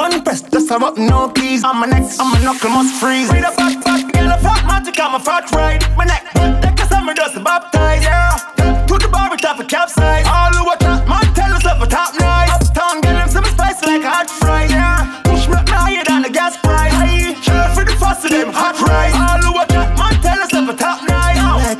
One 0.00 0.22
press, 0.22 0.40
just 0.40 0.70
a 0.70 0.78
button, 0.78 1.08
no 1.08 1.28
keys. 1.28 1.62
On 1.62 1.76
my 1.76 1.84
neck, 1.84 2.04
on 2.18 2.32
my 2.32 2.42
knuckle 2.42 2.70
must 2.70 2.98
freeze. 2.98 3.30
Read 3.30 3.44
a 3.44 3.52
fat, 3.52 3.84
fat, 3.84 4.10
girl, 4.10 4.32
a 4.32 4.38
fat 4.38 4.64
magic, 4.66 4.98
I'm 4.98 5.14
a 5.14 5.20
fat 5.20 5.52
right. 5.52 5.78
My 5.94 6.06
neck, 6.06 6.24
take 6.62 6.80
a 6.80 6.88
summer, 6.88 7.12
just 7.12 7.34
baptize, 7.44 8.02
yeah. 8.02 8.86
To 8.88 8.96
the 8.96 9.08
bar, 9.12 9.30
we 9.30 9.36
top 9.36 9.60
a 9.60 9.64
capsize. 9.64 10.24
All 10.26 10.54
who 10.54 10.64
watch 10.64 10.79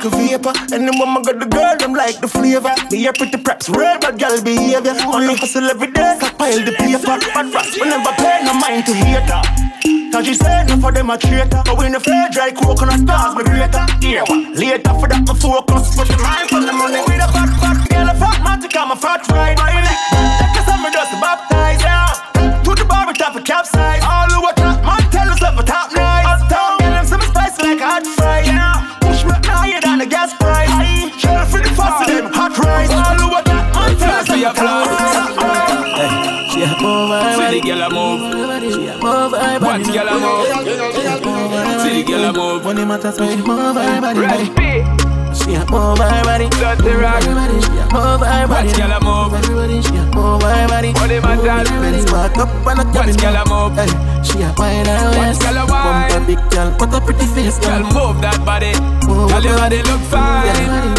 Like 0.01 0.13
a 0.13 0.17
vapor, 0.17 0.53
when 0.73 0.89
I 0.89 1.21
got 1.21 1.37
the 1.37 1.45
girl, 1.45 1.77
them 1.77 1.93
like 1.93 2.19
the 2.19 2.27
flavor. 2.27 2.73
Me 2.89 3.05
here 3.05 3.13
pretty 3.13 3.37
preps, 3.37 3.69
real 3.69 4.01
bad 4.01 4.17
girl 4.17 4.41
behavior. 4.41 4.97
On 5.05 5.21
the 5.21 5.37
hustle 5.37 5.69
every 5.69 5.91
day, 5.91 6.17
stockpile 6.17 6.57
the 6.65 6.73
paper. 6.73 7.05
Bad 7.05 7.53
rats, 7.53 7.77
we 7.77 7.85
never 7.85 8.09
pay 8.17 8.41
no 8.41 8.57
mind 8.57 8.83
to 8.87 8.93
hate 8.97 9.29
her. 9.29 9.45
Cause 10.11 10.25
she 10.25 10.33
said 10.33 10.69
no 10.69 10.77
for 10.81 10.91
them 10.91 11.11
a 11.11 11.17
traitor 11.17 11.61
But 11.63 11.77
we 11.77 11.87
no 11.87 11.99
fair 11.99 12.29
dry 12.29 12.51
coconut 12.51 13.07
cause 13.07 13.35
me 13.37 13.43
greater 13.43 13.85
Here 14.01 14.23
what? 14.27 14.57
Later 14.57 14.93
for 14.99 15.07
that 15.07 15.23
me 15.23 15.33
focus 15.39 15.95
Put 15.95 16.07
the 16.09 16.17
time 16.19 16.47
for 16.49 16.59
the 16.59 16.73
money 16.73 16.99
with 16.99 17.23
a 17.23 17.31
fat 17.31 17.49
fat 17.61 17.89
Girl 17.89 18.09
a 18.09 18.13
fat 18.13 18.43
magic 18.43 18.75
I'm 18.75 18.91
a 18.91 18.95
fat 18.97 19.25
right 19.29 19.57
My 19.57 19.71
neck 19.71 20.70
girl 42.11 42.25
a 42.25 42.33
move. 42.33 42.63
Money 42.63 42.85
matters 42.85 43.19
when 43.19 43.37
she 43.37 43.43
move 43.43 43.75
her 43.75 44.01
body. 44.01 44.19
Red 44.19 44.55
P. 44.55 44.83
She 45.31 45.55
a 45.55 45.63
move 45.71 45.97
her 45.97 46.23
body. 46.23 46.49
Dirty 46.59 46.91
rock. 46.99 47.23
Everybody, 47.23 47.61
she 47.63 47.77
a 47.79 47.85
move 47.95 48.21
her 48.21 48.47
body. 48.47 48.67
Watch 48.67 48.77
girl 48.77 48.91
a 48.91 48.99
move. 48.99 49.33
Everybody, 49.33 49.81
she 49.81 49.95
a 49.95 50.03
move 50.11 50.43
her 50.43 50.67
body. 50.67 50.91
Body 50.93 51.19
matters. 51.23 51.71
Everybody 51.71 52.11
walk 52.11 52.37
up 52.37 52.51
and 52.67 52.79
a 52.79 52.85
Watch 52.91 53.15
girl 53.17 53.35
a 53.35 53.43
move. 53.47 53.75
Hey, 53.79 53.91
she 54.27 54.43
a 54.43 54.51
wine 54.57 54.85
her 54.85 55.07
Watch 55.07 55.17
waist. 55.17 55.41
girl 55.41 55.57
a 55.57 55.65
wine. 55.71 56.11
Bump 56.11 56.23
a 56.23 56.27
big 56.27 56.41
girl, 56.51 56.69
what 56.75 56.93
a 56.93 56.99
pretty 57.01 57.25
face, 57.31 57.57
Girl 57.59 57.81
girl. 57.81 58.13
move 58.13 58.21
that 58.21 58.39
body. 58.45 58.73
Move 59.07 59.31
Girl 59.31 59.43
your 59.43 59.53
her 59.53 59.71
body 59.71 59.81
look 59.83 60.01
fine. 60.11 60.91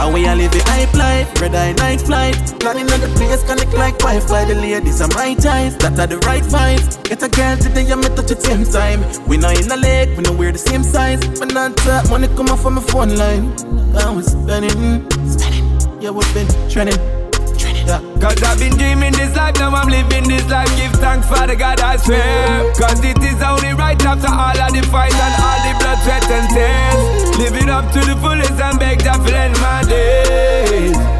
And 0.00 0.14
we 0.14 0.26
a 0.26 0.34
live 0.34 0.54
a 0.54 0.62
hype 0.70 0.94
life, 0.94 1.29
red 1.40 1.54
eye 1.54 1.72
night 1.72 2.00
flight. 2.02 2.36
Planning 2.60 2.90
on 2.92 3.00
the 3.00 3.08
place, 3.16 3.42
connect 3.44 3.72
like 3.74 3.98
Wi-Fi. 3.98 4.44
The 4.44 4.54
ladies 4.54 5.00
are 5.00 5.08
my 5.08 5.34
ties, 5.34 5.76
that 5.78 5.98
are 5.98 6.06
the 6.06 6.18
right 6.28 6.42
vibes. 6.44 7.02
Get 7.04 7.22
a 7.22 7.28
girl 7.28 7.56
today, 7.56 7.90
I'm 7.90 8.02
touch 8.02 8.18
at 8.18 8.28
the 8.28 8.40
same 8.40 8.64
time. 8.64 9.00
We 9.26 9.36
not 9.36 9.58
in 9.58 9.68
the 9.68 9.76
leg, 9.76 10.16
we 10.16 10.22
know 10.22 10.32
wear 10.32 10.52
the 10.52 10.58
same 10.58 10.84
size. 10.84 11.20
But 11.38 11.52
not 11.52 11.76
that 11.88 12.10
money 12.10 12.28
come 12.28 12.48
off 12.48 12.62
from 12.62 12.74
my 12.74 12.82
phone 12.82 13.16
line. 13.16 13.52
I 13.96 14.10
was 14.10 14.26
spending, 14.32 15.08
spending. 15.26 15.66
Yeah, 16.00 16.10
we've 16.10 16.34
been 16.34 16.48
trending. 16.68 17.00
trending. 17.56 17.88
Cause 18.20 18.42
I've 18.42 18.58
been 18.58 18.76
dreaming 18.76 19.12
this 19.12 19.34
life, 19.34 19.56
now 19.56 19.74
I'm 19.74 19.88
living 19.88 20.28
this 20.28 20.48
life. 20.50 20.68
Give 20.76 20.92
thanks 21.00 21.26
for 21.26 21.46
the 21.46 21.56
God 21.56 21.80
I 21.80 21.96
swear. 21.96 22.72
Cause 22.76 23.02
it 23.02 23.18
is 23.24 23.40
only 23.42 23.72
right 23.72 24.00
after 24.04 24.28
all 24.28 24.58
of 24.60 24.70
the 24.72 24.82
fight 24.92 25.14
and 25.14 25.34
all 25.40 25.58
the 25.64 25.72
blood, 25.80 25.98
sweat, 26.04 26.24
and 26.30 26.46
tears. 26.52 27.38
Living 27.38 27.70
up 27.70 27.90
to 27.92 28.00
the 28.00 28.16
fullest 28.20 28.60
and 28.60 28.78
beg 28.78 29.00
that 29.00 29.20
end 29.32 29.56
my 29.60 29.82
days. 29.88 31.19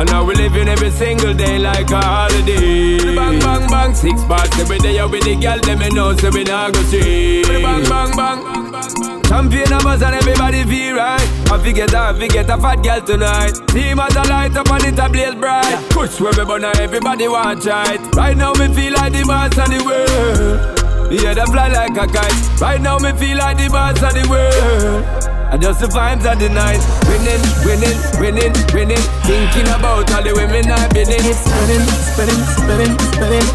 And 0.00 0.08
now 0.08 0.24
we 0.24 0.34
living 0.34 0.66
every 0.66 0.90
single 0.90 1.34
day 1.34 1.58
like 1.58 1.90
a 1.90 2.00
holiday. 2.00 3.14
Bang, 3.14 3.38
bang, 3.38 3.68
bang, 3.68 3.94
six 3.94 4.24
bars 4.24 4.48
every 4.58 4.78
day. 4.78 4.98
I 4.98 5.04
with 5.04 5.24
the 5.24 5.36
girl, 5.36 5.60
them 5.60 5.78
me 5.78 5.90
know, 5.90 6.16
so 6.16 6.30
we 6.30 6.42
not 6.42 6.72
go 6.72 6.80
straight. 6.84 7.44
Bang, 7.46 7.84
bang, 7.84 8.16
bang. 8.16 9.22
Champion 9.24 9.72
us 9.74 10.00
and 10.00 10.14
everybody 10.14 10.64
feel 10.64 10.96
right. 10.96 11.20
I 11.52 11.58
forget 11.62 11.94
I 11.94 12.18
forget 12.18 12.48
a 12.48 12.56
fat 12.56 12.82
girl 12.82 13.02
tonight. 13.02 13.52
Team 13.68 14.00
as 14.00 14.16
a 14.16 14.22
light 14.22 14.56
up 14.56 14.70
and 14.70 14.84
it 14.84 14.98
a 14.98 15.06
blaze 15.10 15.34
bright. 15.34 15.90
Push 15.90 16.18
where 16.18 16.32
we 16.32 16.46
burn, 16.46 16.64
everybody 16.64 17.28
want 17.28 17.66
it. 17.66 18.16
Right 18.16 18.36
now 18.38 18.54
me 18.54 18.72
feel 18.72 18.94
like 18.94 19.12
the 19.12 19.22
boss 19.26 19.58
of 19.58 19.68
the 19.68 19.84
world. 19.84 20.79
Yeah, 21.10 21.34
they 21.34 21.44
fly 21.46 21.66
like 21.66 21.96
a 21.98 22.06
kite. 22.06 22.60
Right 22.60 22.80
now 22.80 22.96
me 22.98 23.10
feel 23.14 23.36
like 23.36 23.58
the 23.58 23.68
boss 23.68 24.00
of 24.00 24.14
the 24.14 24.22
world. 24.30 25.04
And 25.50 25.60
just 25.60 25.80
the 25.80 25.88
vibes 25.88 26.24
of 26.24 26.38
the 26.38 26.48
night. 26.48 26.78
Winning, 27.10 27.42
winning, 27.66 27.98
winning, 28.22 28.54
winning. 28.72 29.04
Thinking 29.26 29.66
about 29.74 30.06
all 30.12 30.22
the 30.22 30.32
women 30.32 30.70
I've 30.70 30.88
been 30.90 31.10
in. 31.10 31.34
Spinning, 31.34 31.82
spinning, 32.14 32.42
spinning, 32.54 32.98
spinning. 33.10 33.46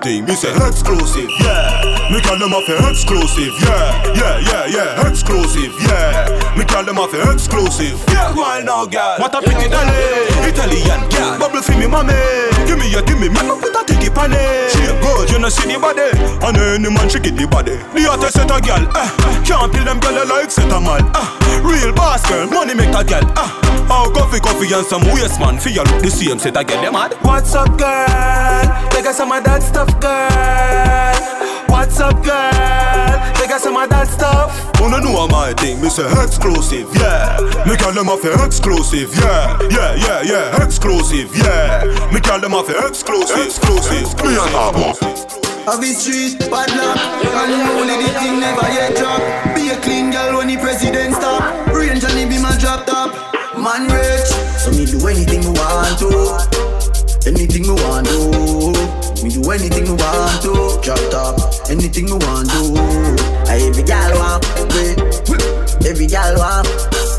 thing? 0.05 0.25
Me 0.29 0.35
say 0.37 0.53
exclusive, 0.53 1.33
yeah. 1.41 2.13
Me 2.13 2.21
call 2.21 2.37
them 2.37 2.53
off 2.53 2.69
exclusive, 2.69 3.57
yeah, 3.65 4.13
yeah, 4.13 4.37
yeah, 4.45 4.65
yeah, 4.69 5.09
exclusive, 5.09 5.73
yeah. 5.89 6.29
Me 6.57 6.65
call 6.65 6.85
them 6.85 6.99
off 6.99 7.15
exclusive. 7.17 7.97
Yeah, 8.13 8.37
why 8.37 8.61
now, 8.61 8.85
girl? 8.85 9.17
What 9.19 9.35
a 9.35 9.41
pretty 9.41 9.73
dolly, 9.73 10.29
Italian 10.45 11.09
girl. 11.09 11.39
Bubble 11.41 11.63
for 11.63 11.73
me, 11.81 11.89
mommy. 11.89 12.13
Give 12.69 12.77
me 12.79 12.93
your, 12.93 13.03
give 13.03 13.19
me, 13.19 13.33
me 13.33 13.41
put 13.41 13.73
a 13.73 13.83
ticket 13.89 14.13
on 14.19 14.37
it. 14.37 14.71
She 14.77 14.85
good, 15.01 15.31
you 15.33 15.39
know 15.41 15.49
see 15.49 15.73
the 15.73 15.81
body, 15.81 16.13
and 16.13 16.57
any 16.61 16.93
man 16.93 17.09
she 17.09 17.19
get 17.19 17.35
the 17.41 17.49
body. 17.49 17.81
The 17.97 18.05
hottest 18.05 18.37
set 18.37 18.53
a 18.53 18.61
girl, 18.61 18.85
eh. 18.85 19.09
Can't 19.49 19.73
kill 19.73 19.85
them 19.89 19.99
girl 20.05 20.21
like 20.29 20.53
set 20.53 20.71
a 20.71 20.79
man, 20.79 21.09
eh. 21.17 21.65
Real 21.65 21.97
boss 21.97 22.21
girl, 22.29 22.47
money 22.53 22.75
make 22.75 22.93
a 22.93 23.03
girl. 23.03 23.25
Ah, 23.41 23.64
oh, 23.91 24.13
coffee, 24.15 24.41
coffee 24.41 24.73
and 24.73 24.87
some 24.87 25.03
waste 25.13 25.41
man. 25.41 25.59
Feel 25.59 25.85
look 25.85 26.03
the 26.03 26.11
same, 26.11 26.39
set 26.39 26.57
a 26.57 26.65
girl 26.65 26.83
them 26.83 26.93
mad. 26.93 27.15
What's 27.23 27.55
up, 27.55 27.69
girl? 27.79 28.91
Take 28.91 29.07
us 29.07 29.17
some 29.17 29.33
of 29.33 29.45
that 29.45 29.63
stuff, 29.63 29.89
girl. 30.01 31.69
What's 31.69 32.01
up, 32.01 32.23
girl? 32.25 33.35
Take 33.35 33.51
us 33.51 33.63
some 33.63 33.77
of 33.77 33.89
that 33.91 34.09
stuff. 34.09 34.65
No, 34.81 35.01
know 35.01 35.27
my 35.27 35.53
thing, 35.55 35.81
me 35.81 35.89
say 35.89 36.07
exclusive, 36.23 36.89
yeah. 36.95 37.41
Me 37.67 37.75
call 37.77 37.93
them 37.93 38.09
off 38.09 38.25
exclusive, 38.25 39.11
yeah, 39.17 39.59
yeah, 39.71 39.95
yeah, 39.97 40.23
yeah, 40.23 40.65
exclusive, 40.65 41.35
yeah. 41.35 41.83
Me 42.13 42.21
call 42.21 42.39
them 42.39 42.55
off 42.55 42.71
exclusive, 42.71 43.45
exclusive. 43.45 44.07
Me 44.23 44.37
and 44.37 44.55
Abo. 44.55 45.45
Of 45.67 45.81
the 45.81 45.97
street, 45.97 46.39
bad 46.51 46.69
luck 46.77 47.01
And 47.25 47.53
only 47.81 47.97
the 47.97 48.13
thing 48.21 48.39
never 48.39 48.69
yet 48.69 48.95
drop 48.99 49.19
Be 49.57 49.71
a 49.71 49.81
clean 49.81 50.11
girl 50.11 50.37
when 50.37 50.49
the 50.49 50.59
president 50.59 51.15
stop 51.15 51.67
Range 51.69 52.05
and 52.05 52.29
be 52.29 52.37
my 52.37 52.55
drop 52.59 52.85
top 52.85 53.04
Man 53.57 53.87
rich 53.89 54.31
So 54.59 54.71
me 54.73 54.85
do 54.85 54.99
anything 55.07 55.41
me 55.41 55.53
want 55.55 55.99
to. 55.99 56.11
Anything 57.27 57.63
me 57.63 57.75
want 57.83 58.07
to. 58.09 58.73
Me 59.23 59.31
do 59.31 59.51
anything 59.51 59.85
me 59.85 59.95
want 59.95 60.43
to. 60.43 60.81
Drop 60.83 60.99
top 61.11 61.41
Anything 61.71 62.07
me 62.07 62.19
want 62.27 62.51
to. 62.51 62.75
I 63.49 63.63
every 63.63 63.83
gal 63.83 64.13
want 64.19 64.45
wait. 64.75 64.99
Every 65.87 66.07
gal 66.07 66.37
want 66.37 66.69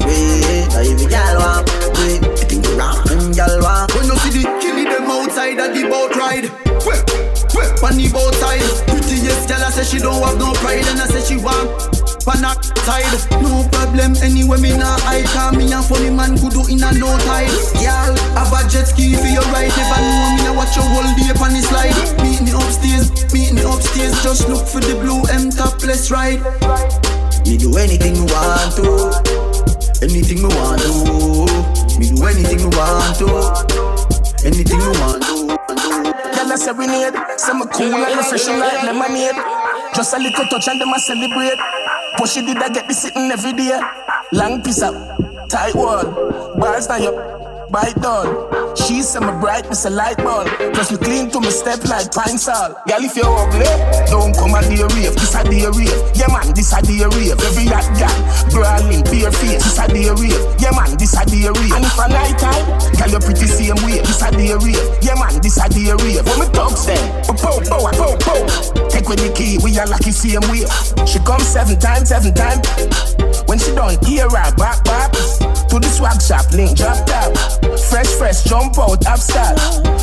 wait. 0.01 0.69
I 0.75 0.85
every 0.85 1.07
gal 1.07 1.37
want 1.39 1.69
wait. 1.97 2.21
I 2.23 2.45
think 2.45 2.63
the 2.65 2.75
rock 2.77 3.09
and 3.11 3.33
gal 3.33 3.61
want. 3.61 3.93
When 3.95 4.05
you 4.05 4.17
see 4.17 4.41
the 4.41 4.43
killing 4.61 4.85
them 4.85 5.09
outside 5.09 5.59
at 5.59 5.73
the 5.73 5.87
boat 5.89 6.15
ride. 6.15 6.51
Wait 6.85 7.15
on 7.85 7.97
the 7.97 8.09
boat 8.11 8.33
side. 8.35 8.65
Prettiest 8.87 9.47
girl, 9.47 9.61
I 9.61 9.69
say 9.69 9.83
she 9.83 9.99
don't 9.99 10.21
have 10.23 10.37
no 10.37 10.53
pride, 10.53 10.85
and 10.85 10.99
I 10.99 11.05
say 11.07 11.21
she 11.21 11.37
want 11.37 11.94
pan 12.25 12.41
side. 12.81 13.13
No 13.41 13.61
problem, 13.69 14.17
anyway, 14.25 14.57
me 14.57 14.75
nah 14.75 14.97
I 15.05 15.21
can 15.29 15.57
me 15.57 15.71
a 15.71 15.81
funny 15.81 16.09
man 16.09 16.35
good 16.41 16.57
do 16.57 16.65
in 16.65 16.81
a 16.81 16.89
no 16.97 17.13
tide. 17.29 17.53
Girl, 17.77 18.17
have 18.33 18.51
a 18.51 18.65
jet 18.67 18.89
ski 18.89 19.13
for 19.13 19.29
your 19.29 19.45
ride. 19.53 19.69
Never 19.77 20.01
know 20.01 20.33
me, 20.33 20.41
I 20.49 20.53
watch 20.57 20.75
your 20.75 20.85
whole 20.89 21.05
day 21.13 21.29
on 21.37 21.53
the 21.53 21.61
slide. 21.61 21.93
Meet 22.25 22.41
me 22.41 22.51
upstairs, 22.57 23.13
meet 23.31 23.53
me 23.53 23.61
upstairs. 23.61 24.17
Just 24.25 24.49
look 24.49 24.65
for 24.65 24.81
the 24.81 24.97
blue 24.97 25.21
M 25.29 25.53
topless 25.53 26.09
ride. 26.09 26.41
Me 27.45 27.57
do 27.57 27.77
anything 27.77 28.17
me 28.17 28.25
want 28.33 28.73
to, 28.81 28.89
anything 30.01 30.41
me 30.41 30.49
want 30.49 30.81
to. 30.81 30.91
Me 32.01 32.09
do 32.09 32.25
anything 32.25 32.65
me 32.65 32.69
want 32.75 33.15
to, 33.21 33.29
anything 34.43 34.79
me 34.79 34.91
want 34.99 35.21
to. 35.21 35.35
Say 36.55 36.71
we 36.71 36.87
need 36.87 37.11
Some 37.35 37.67
cool 37.67 37.93
and 37.93 38.15
refreshing 38.15 38.59
like 38.59 38.81
lemonade 38.83 39.35
Just 39.93 40.13
a 40.13 40.17
little 40.17 40.45
touch 40.45 40.69
and 40.69 40.79
them 40.79 40.93
a 40.93 40.99
celebrate 40.99 41.59
Push 42.17 42.37
it 42.37 42.45
did 42.45 42.57
I 42.57 42.69
get 42.69 42.87
this 42.87 43.01
sitting 43.01 43.31
every 43.31 43.53
day 43.53 43.79
Long 44.31 44.61
piece 44.61 44.81
up, 44.81 44.95
tight 45.49 45.75
wall 45.75 46.55
Bars 46.57 46.87
now 46.87 46.97
up 46.97 47.45
bite 47.75 47.99
down. 48.01 48.31
She 48.75 49.01
say 49.01 49.19
me 49.19 49.31
bright, 49.43 49.67
me 49.67 49.75
say 49.75 49.89
light 49.89 50.17
bulb. 50.17 50.47
Plus 50.73 50.91
me 50.91 50.97
clean 50.97 51.29
to 51.31 51.39
me 51.39 51.51
step 51.51 51.83
like 51.85 52.11
pine 52.11 52.37
salt. 52.37 52.79
Girl, 52.87 53.03
if 53.03 53.15
you're 53.15 53.27
ugly, 53.27 53.67
don't 54.07 54.31
come 54.31 54.55
and 54.55 54.71
a 54.71 54.87
rave. 54.95 55.15
This 55.19 55.35
a 55.35 55.43
day 55.43 55.67
rave. 55.67 55.91
Yeah 56.15 56.31
man, 56.31 56.55
this 56.55 56.71
a 56.71 56.79
day 56.79 57.03
rave. 57.03 57.35
Every 57.35 57.67
hot 57.67 57.87
girl, 57.99 58.15
brawling, 58.51 59.03
bare 59.03 59.31
face. 59.31 59.63
This 59.63 59.79
a 59.79 59.87
day 59.91 60.07
rave. 60.07 60.39
Yeah 60.59 60.71
man, 60.71 60.95
this 60.95 61.19
a 61.19 61.23
day 61.27 61.51
rave. 61.51 61.75
And 61.75 61.83
if 61.83 61.99
a 61.99 62.07
night 62.07 62.39
time, 62.39 62.63
girl 62.95 63.11
you 63.11 63.19
pretty 63.19 63.47
same 63.47 63.79
way. 63.83 63.99
This 63.99 64.23
a 64.23 64.31
day 64.31 64.55
rave. 64.55 64.87
Yeah 65.03 65.19
man, 65.19 65.35
this 65.43 65.59
a 65.59 65.67
day 65.67 65.91
rave. 65.91 66.23
When 66.23 66.39
me 66.39 66.47
thugs 66.55 66.85
them, 66.87 67.03
pow 67.27 67.59
pow 67.59 67.91
pow 67.91 68.15
pow. 68.23 68.39
Take 68.87 69.09
with 69.11 69.19
the 69.19 69.31
key, 69.35 69.59
we 69.63 69.75
are 69.79 69.87
lucky 69.87 70.11
same 70.11 70.43
way. 70.47 70.63
Seven 71.55 71.79
times, 71.79 72.09
seven 72.09 72.33
times. 72.33 72.67
When 73.47 73.57
she 73.57 73.73
done, 73.73 73.95
hear 74.03 74.27
her 74.27 74.55
back 74.57 74.83
back 74.83 75.13
to 75.13 75.79
the 75.79 75.87
swag 75.87 76.21
shop, 76.21 76.51
link 76.51 76.75
drop 76.75 77.07
top. 77.07 77.31
Fresh, 77.79 78.11
fresh, 78.19 78.43
jump 78.43 78.77
out, 78.77 78.99
upstart. 79.07 79.55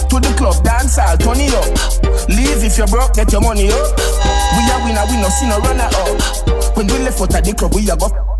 To 0.09 0.17
the 0.17 0.33
club, 0.39 0.65
dance 0.65 0.97
all, 0.97 1.15
turn 1.19 1.37
it 1.45 1.53
up. 1.53 1.69
Leave 2.31 2.65
if 2.65 2.79
you're 2.79 2.87
broke, 2.87 3.13
get 3.13 3.31
your 3.33 3.43
money 3.43 3.69
up. 3.69 3.99
We 4.57 4.65
are 4.73 4.81
winner, 4.81 5.05
we 5.13 5.21
no 5.21 5.29
see 5.29 5.47
no 5.47 5.59
runner 5.59 5.93
up. 5.93 6.75
When 6.75 6.87
we 6.87 6.99
left 7.05 7.21
out 7.21 7.35
of 7.37 7.45
the 7.45 7.53
club, 7.53 7.75
we 7.75 7.91
are 7.91 7.99
go. 7.99 8.32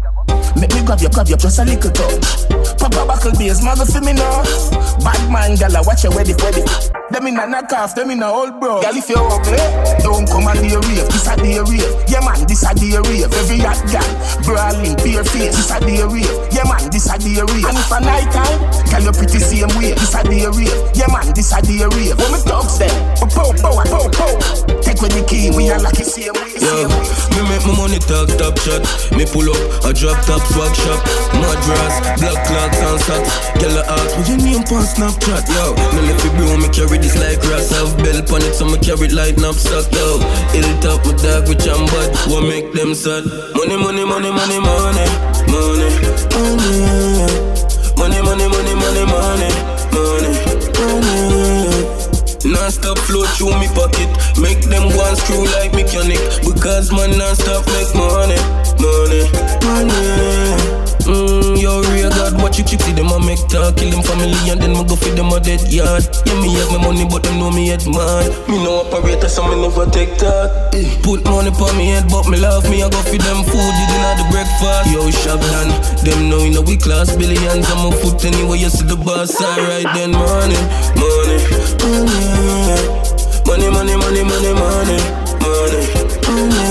Make 0.57 0.75
me 0.75 0.83
grab 0.85 1.01
you, 1.01 1.09
grab 1.09 1.29
you, 1.29 1.37
just 1.37 1.59
a 1.59 1.65
little 1.65 1.91
touch. 1.91 2.49
Papa 2.79 3.07
buckle 3.07 3.33
bass, 3.39 3.63
mother 3.63 3.85
for 3.85 4.01
me 4.01 4.13
now. 4.13 4.43
Bad 5.03 5.23
man, 5.31 5.57
gala, 5.57 5.83
watch 5.85 6.05
your 6.05 6.15
wedding, 6.15 6.37
wedding. 6.39 6.67
Them 7.11 7.27
in 7.27 7.39
a 7.39 7.47
knock 7.47 7.73
off, 7.73 7.95
them 7.95 8.11
in 8.11 8.23
a 8.23 8.29
old 8.29 8.59
bro. 8.59 8.81
Girl, 8.81 8.97
if 8.97 9.09
you're 9.09 9.21
ugly, 9.21 9.61
don't 10.01 10.25
come 10.25 10.49
and 10.49 10.61
be 10.65 10.73
a 10.73 10.81
rave. 10.81 11.09
This 11.13 11.29
a 11.29 11.37
day 11.37 11.61
rave. 11.61 11.93
Yeah, 12.09 12.25
man, 12.25 12.41
this 12.49 12.65
a 12.65 12.73
day 12.73 12.97
rave. 12.97 13.29
Every 13.29 13.61
hot 13.61 13.81
gal, 13.93 14.09
brawling, 14.45 14.97
bare 15.05 15.25
face. 15.25 15.53
This 15.53 15.71
a 15.71 15.81
day 15.81 16.01
rave. 16.05 16.25
Yeah, 16.53 16.65
man, 16.65 16.89
this 16.89 17.09
a 17.13 17.19
day 17.21 17.37
rave. 17.37 17.69
And 17.69 17.77
if 17.77 17.93
a 17.93 18.01
night 18.01 18.33
time, 18.33 18.61
girl, 18.89 19.03
you 19.05 19.13
pretty 19.13 19.41
same 19.41 19.73
way. 19.77 19.93
This 19.93 20.15
a 20.17 20.25
day 20.25 20.49
rave. 20.49 20.73
Yeah, 20.97 21.13
man, 21.13 21.29
this 21.37 21.53
a 21.53 21.61
day 21.61 21.85
rave. 21.85 22.17
When 22.17 22.33
me 22.33 22.41
talks 22.49 22.81
them, 22.81 22.93
oh, 23.21 23.29
pow, 23.29 23.53
pow, 23.61 23.77
oh, 23.77 23.85
pow, 23.89 24.07
pow. 24.09 24.33
Take 24.81 25.01
with 25.05 25.13
the 25.13 25.23
key, 25.29 25.53
we 25.53 25.69
are 25.71 25.81
like 25.81 25.97
the 26.01 26.09
same 26.09 26.33
way. 26.33 26.57
Yo, 26.59 26.89
me 27.37 27.41
make 27.51 27.65
my 27.69 27.77
money 27.77 28.01
talk 28.01 28.33
top 28.41 28.57
shot. 28.65 28.83
Me 29.13 29.29
pull 29.29 29.53
up 29.53 29.85
a 29.85 29.93
drop 29.93 30.17
top 30.25 30.42
swag 30.51 30.75
shop. 30.75 31.01
Madras, 31.39 31.95
black 32.21 32.39
clocks 32.47 32.79
and 32.79 33.01
socks. 33.07 33.31
Girl, 33.61 33.77
I 33.79 33.83
ask 33.95 34.11
me 34.19 34.23
your 34.29 34.41
name 34.43 34.65
on 34.73 34.85
Snapchat. 34.85 35.45
Yo, 35.53 35.75
me 35.95 36.01
left 36.09 36.25
it 36.25 36.33
blue, 36.37 36.57
me 36.59 36.69
carry 36.71 36.99
this 36.99 37.17
like 37.19 37.41
grass. 37.41 37.71
Have 37.71 37.97
bell 38.03 38.19
on 38.35 38.43
it, 38.43 38.55
so 38.55 38.65
me 38.67 38.79
carry 38.79 39.07
it 39.07 39.13
like 39.13 39.37
knapsack. 39.39 39.87
Yo, 39.93 40.19
ill 40.57 40.71
top 40.81 41.05
my 41.07 41.13
dog 41.21 41.49
with 41.49 41.63
bad. 41.63 42.09
What 42.31 42.43
make 42.49 42.73
them 42.73 42.95
sad? 42.95 43.25
Money, 43.55 43.77
money, 43.77 44.05
money, 44.05 44.31
money, 44.31 44.59
money, 44.59 45.07
money, 45.51 45.89
money. 46.33 46.93
Money, 47.99 48.21
money, 48.21 48.49
money, 48.49 48.49
money, 48.49 48.75
money, 48.75 49.05
money, 49.05 49.51
money. 49.93 51.22
Non-stop 52.45 52.99
flow 52.99 53.25
through 53.39 53.59
me 53.59 53.69
pocket 53.75 54.11
Make 54.39 54.63
them 54.67 54.91
go 54.91 55.01
and 55.07 55.17
screw 55.19 55.45
like 55.57 55.73
mechanic 55.73 56.19
Because 56.43 56.91
man 56.91 57.17
non-stop 57.17 57.67
make 57.69 57.95
money 57.95 58.39
Money, 58.83 59.23
money 59.65 60.83
Mm, 61.03 61.59
yo, 61.59 61.83
real 61.91 62.11
God, 62.11 62.39
watch 62.41 62.59
you 62.63 62.67
see 62.67 62.93
them 62.95 63.11
a 63.11 63.19
make 63.19 63.43
talk, 63.51 63.75
kill 63.75 63.91
them 63.91 64.03
family 64.07 64.39
and 64.47 64.63
then 64.63 64.71
me 64.71 64.87
go 64.87 64.95
feed 64.95 65.19
them 65.19 65.35
a 65.35 65.41
dead 65.41 65.59
yard. 65.67 66.07
Yeah, 66.27 66.39
me 66.39 66.55
have 66.55 66.71
my 66.71 66.79
money, 66.79 67.03
but 67.11 67.25
them 67.27 67.43
know 67.43 67.51
me 67.51 67.75
head 67.75 67.83
man. 67.91 68.31
Me 68.47 68.63
no 68.63 68.87
operator, 68.87 69.29
so 69.29 69.43
me 69.51 69.59
never 69.59 69.91
take 69.91 70.15
talk. 70.15 70.71
Put 71.03 71.25
money 71.27 71.51
on 71.51 71.75
me 71.77 71.91
head, 71.91 72.07
but 72.07 72.31
me 72.31 72.39
love 72.39 72.71
me, 72.71 72.83
I 72.83 72.89
go 72.89 73.03
feed 73.03 73.21
them 73.21 73.43
food, 73.43 73.75
you 73.75 73.87
dinner 73.91 74.15
the 74.15 74.27
breakfast. 74.61 74.93
Yo, 74.93 75.11
shop 75.11 75.41
done, 75.41 75.71
them 76.05 76.29
know 76.29 76.41
in 76.41 76.57
a 76.57 76.63
we 76.63 76.77
class 76.77 77.15
billions, 77.17 77.67
I'm 77.71 77.93
a 77.93 77.97
foot 77.97 78.25
anyway, 78.25 78.59
you 78.59 78.69
see 78.69 78.87
the 78.87 78.97
boss, 78.97 79.41
alright 79.41 79.87
then 79.95 80.13
money, 80.13 80.57
money, 80.99 81.39
money, 83.47 83.69
money, 83.71 83.71
money, 83.71 83.97
money, 83.97 84.53
money, 84.53 84.53
money, 84.55 84.99
money. 85.41 86.63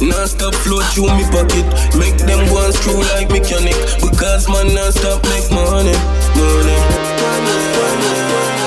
Non-stop 0.00 0.54
flow 0.54 0.80
through 0.92 1.12
me 1.14 1.24
pocket. 1.28 1.66
Make 1.94 2.16
them 2.16 2.48
go 2.48 2.64
and 2.64 2.72
screw 2.74 2.96
like 3.12 3.28
mechanic. 3.28 3.76
Because 4.00 4.48
man 4.48 4.74
non-stop 4.74 5.22
make 5.24 5.50
money 5.52 5.92
Money, 6.40 6.76
money, 7.36 7.60
money. 7.76 8.64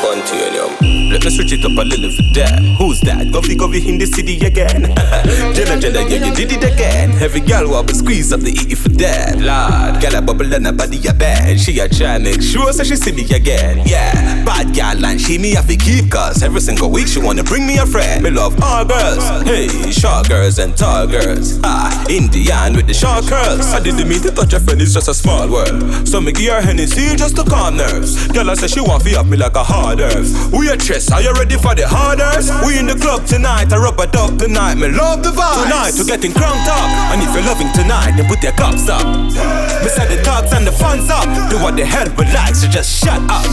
Continuum 0.00 0.95
let 1.10 1.24
me 1.24 1.30
switch 1.30 1.52
it 1.52 1.64
up 1.64 1.72
a 1.78 1.84
little 1.86 2.10
for 2.10 2.26
that. 2.34 2.58
Who's 2.78 3.00
that? 3.02 3.26
Govy 3.28 3.54
Govy 3.56 3.86
in 3.86 3.98
the 3.98 4.06
city 4.06 4.36
again. 4.44 4.82
Jenna 5.54 5.78
Jenna, 5.80 6.02
yeah, 6.08 6.26
you 6.26 6.34
did 6.34 6.52
it 6.52 6.64
again. 6.64 7.12
Every 7.22 7.40
girl 7.40 7.70
want 7.70 7.90
squeeze 7.90 8.32
up 8.32 8.40
the 8.40 8.50
E 8.50 8.74
for 8.74 8.88
that. 9.00 9.38
Lord, 9.38 10.02
girl 10.02 10.18
a 10.18 10.22
bubble 10.22 10.52
and 10.52 10.66
a 10.66 10.72
body 10.72 10.98
a 11.06 11.14
bad. 11.14 11.60
She 11.60 11.78
a 11.78 11.88
try 11.88 12.18
make 12.18 12.42
sure 12.42 12.72
so 12.72 12.82
she 12.82 12.96
see 12.96 13.12
me 13.12 13.22
again. 13.34 13.82
Yeah, 13.86 14.44
bad 14.44 14.74
girl 14.74 15.04
and 15.04 15.20
she 15.20 15.38
me 15.38 15.54
have 15.54 15.68
to 15.68 15.76
keep 15.76 16.10
cause 16.10 16.42
every 16.42 16.60
single 16.60 16.90
week 16.90 17.06
she 17.06 17.20
wanna 17.20 17.44
bring 17.44 17.66
me 17.66 17.78
a 17.78 17.86
friend. 17.86 18.22
Me 18.22 18.30
love 18.30 18.58
all 18.62 18.84
girls. 18.84 19.22
Hey, 19.46 19.68
short 19.92 20.28
girls 20.28 20.58
and 20.58 20.76
tall 20.76 21.06
girls. 21.06 21.60
Ah, 21.62 21.90
Indian 22.10 22.74
with 22.74 22.86
the 22.86 22.94
short 22.94 23.26
curls. 23.26 23.66
I 23.72 23.80
didn't 23.80 24.08
mean 24.08 24.22
to 24.22 24.30
touch 24.30 24.52
a 24.54 24.60
friend, 24.60 24.80
it's 24.82 24.92
just 24.94 25.08
a 25.08 25.14
small 25.14 25.48
world. 25.48 26.08
So 26.08 26.20
me 26.20 26.32
give 26.32 26.52
her 26.52 26.60
Hennessy 26.60 27.14
just 27.16 27.36
to 27.36 27.44
calm 27.44 27.76
nerves. 27.76 28.26
Girl 28.28 28.50
I 28.50 28.54
say 28.54 28.66
she 28.66 28.80
want 28.80 29.04
to 29.04 29.16
up 29.18 29.26
me 29.26 29.36
like 29.36 29.54
a 29.54 29.62
hard 29.64 30.00
earth. 30.00 30.52
We 30.52 30.68
a 30.68 30.76
chest, 30.96 31.12
are 31.12 31.22
you 31.22 31.32
ready 31.34 31.56
for 31.56 31.74
the 31.74 31.86
hardest? 31.86 32.52
We 32.64 32.78
in 32.78 32.86
the 32.86 32.96
club 32.96 33.26
tonight, 33.26 33.72
I 33.72 33.76
rub 33.76 34.00
a 34.00 34.06
dub 34.06 34.38
tonight. 34.38 34.76
Me 34.76 34.88
love 34.88 35.22
the 35.22 35.30
vibe. 35.30 35.64
Tonight 35.64 35.92
we're 35.96 36.08
getting 36.08 36.32
cranked 36.32 36.68
up. 36.68 36.88
And 37.12 37.20
if 37.22 37.28
you're 37.34 37.44
loving 37.44 37.70
tonight, 37.72 38.16
then 38.16 38.26
put 38.26 38.42
your 38.42 38.52
cups 38.52 38.88
up. 38.88 39.04
Me 39.04 39.88
say 39.92 40.06
the 40.08 40.20
dogs 40.24 40.52
and 40.52 40.66
the 40.66 40.72
fun's 40.72 41.08
up. 41.10 41.28
Do 41.50 41.60
what 41.60 41.76
the 41.76 41.84
hell 41.84 42.08
relax, 42.16 42.62
so 42.62 42.68
just 42.68 42.88
shut 42.88 43.20
up. 43.28 43.44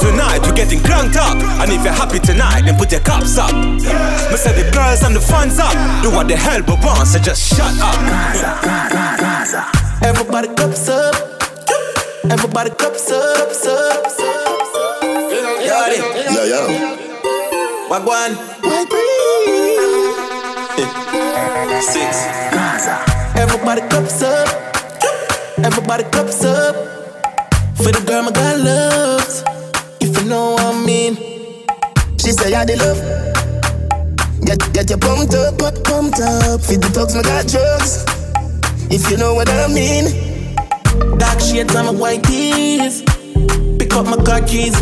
Tonight 0.00 0.40
we're 0.44 0.56
getting 0.56 0.80
cranked 0.80 1.16
up. 1.16 1.36
And 1.60 1.72
if 1.72 1.84
you're 1.84 1.92
happy 1.92 2.18
tonight, 2.18 2.64
then 2.64 2.76
put 2.76 2.90
your 2.92 3.04
cups 3.04 3.38
up. 3.38 3.52
Me 3.52 4.36
say 4.36 4.52
the 4.56 4.64
girls 4.72 5.02
and 5.04 5.14
the 5.14 5.20
fun's 5.20 5.58
up. 5.58 5.76
Do 6.02 6.10
what 6.10 6.28
the 6.28 6.36
hell 6.36 6.62
but 6.62 6.80
want, 6.84 7.08
so 7.08 7.18
just 7.18 7.42
shut 7.52 7.72
up. 7.80 8.00
Everybody 10.02 10.48
cups 10.54 10.88
up. 10.88 11.36
Everybody 12.28 12.70
cups 12.70 13.08
up, 13.12 13.36
cups 13.36 13.66
up, 13.66 14.15
cups 15.68 16.00
up. 16.00 16.34
Yo, 16.34 16.42
yo. 16.44 16.60
Wagwan. 17.90 18.30
Six. 21.82 22.16
Gaza. 22.52 22.96
Everybody 23.36 23.80
cups 23.88 24.22
up. 24.22 24.48
Everybody 25.58 26.04
cups 26.04 26.44
up. 26.44 26.74
For 27.76 27.92
the 27.92 28.00
girl 28.06 28.22
my 28.22 28.30
God 28.32 28.60
loves. 28.60 29.44
If 30.00 30.16
you 30.18 30.24
know 30.28 30.52
what 30.52 30.62
I 30.62 30.84
mean. 30.84 31.16
She 32.18 32.32
say 32.32 32.54
I 32.54 32.64
the 32.64 32.76
love. 32.76 33.00
Get 34.44 34.58
get 34.72 34.90
your 34.90 34.98
pumped 34.98 35.34
up, 35.34 35.58
pump, 35.58 35.84
pumped 35.84 36.20
up. 36.20 36.60
Feed 36.60 36.82
the 36.82 36.88
dogs, 36.94 37.14
my 37.14 37.22
got 37.22 37.46
drugs. 37.46 38.04
If 38.90 39.10
you 39.10 39.16
know 39.16 39.34
what 39.34 39.48
I 39.48 39.68
mean. 39.68 40.06
Dark 41.18 41.40
shades 41.40 41.74
on 41.74 41.86
my 41.86 41.92
white 41.92 42.22
tees. 42.24 43.02
Pick 43.78 43.92
up 43.94 44.06
my 44.06 44.16
car 44.24 44.40
keys. 44.42 44.74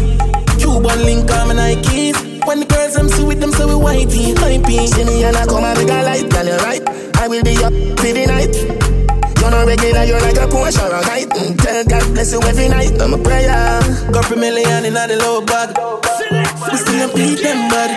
Cuban 0.58 1.04
link 1.04 1.30
on 1.30 1.48
my 1.48 1.54
Nikes. 1.54 2.16
When 2.46 2.60
the 2.60 2.66
girls 2.66 2.96
I'm 2.96 3.08
see 3.08 3.24
with 3.24 3.40
them, 3.40 3.52
so 3.52 3.66
we 3.66 3.74
whitey, 3.74 4.34
hypey. 4.34 4.86
See 4.88 5.04
me 5.04 5.24
and 5.24 5.36
I 5.36 5.46
come 5.46 5.64
and 5.64 5.78
make 5.78 5.88
a 5.88 6.02
light, 6.02 6.28
girl, 6.30 6.46
you 6.46 6.56
right. 6.64 6.82
I 7.18 7.28
will 7.28 7.42
be 7.42 7.56
up 7.64 7.72
for 7.98 8.12
the 8.12 8.24
night. 8.26 8.54
You're 9.40 9.50
not 9.50 9.66
regular, 9.66 10.04
you're 10.04 10.20
like 10.20 10.36
a 10.36 10.46
Porsche 10.48 10.80
or 10.80 10.94
a 10.94 11.02
kite. 11.02 11.28
Mm, 11.28 11.56
Tell 11.60 11.84
God 11.84 12.14
bless 12.14 12.32
you 12.32 12.40
every 12.42 12.68
night. 12.68 13.00
I'm 13.00 13.12
a 13.14 13.18
prayer. 13.18 13.80
Couple 14.12 14.36
million 14.38 14.84
in 14.84 14.94
the 14.94 15.16
low 15.20 15.44
bag. 15.44 15.76
We 16.70 16.76
still 16.78 17.10
a 17.10 17.14
beat 17.14 17.42
them 17.42 17.68
bad. 17.68 17.92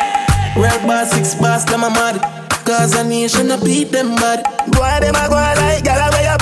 Red 0.58 0.88
bar, 0.88 1.06
six 1.06 1.36
bars, 1.36 1.64
them 1.66 1.84
a 1.84 1.90
mad. 1.90 2.20
Cause 2.66 2.96
a 2.96 3.04
nation 3.08 3.52
a 3.52 3.58
beat 3.64 3.92
them 3.92 4.16
bad. 4.16 4.44
Boy, 4.72 4.98
them 5.00 5.16
a 5.16 5.28
go 5.30 5.36
like, 5.36 5.84
girl, 5.86 6.00
I 6.04 6.10
way 6.12 6.28
up. 6.28 6.42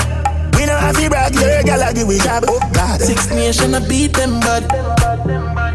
We 0.58 0.66
know 0.66 0.78
have 0.78 0.96
to 0.98 1.10
brag, 1.10 1.36
your 1.36 1.62
girl, 1.64 1.84
I 1.84 1.94
give 1.94 2.08
we 2.08 2.18
job. 2.20 2.46
Oh, 2.48 2.60
God. 2.74 3.00
Six 3.02 3.30
nation 3.30 3.76
a 3.76 3.82
beat 3.82 4.14
them 4.14 4.40
bad. 4.40 4.64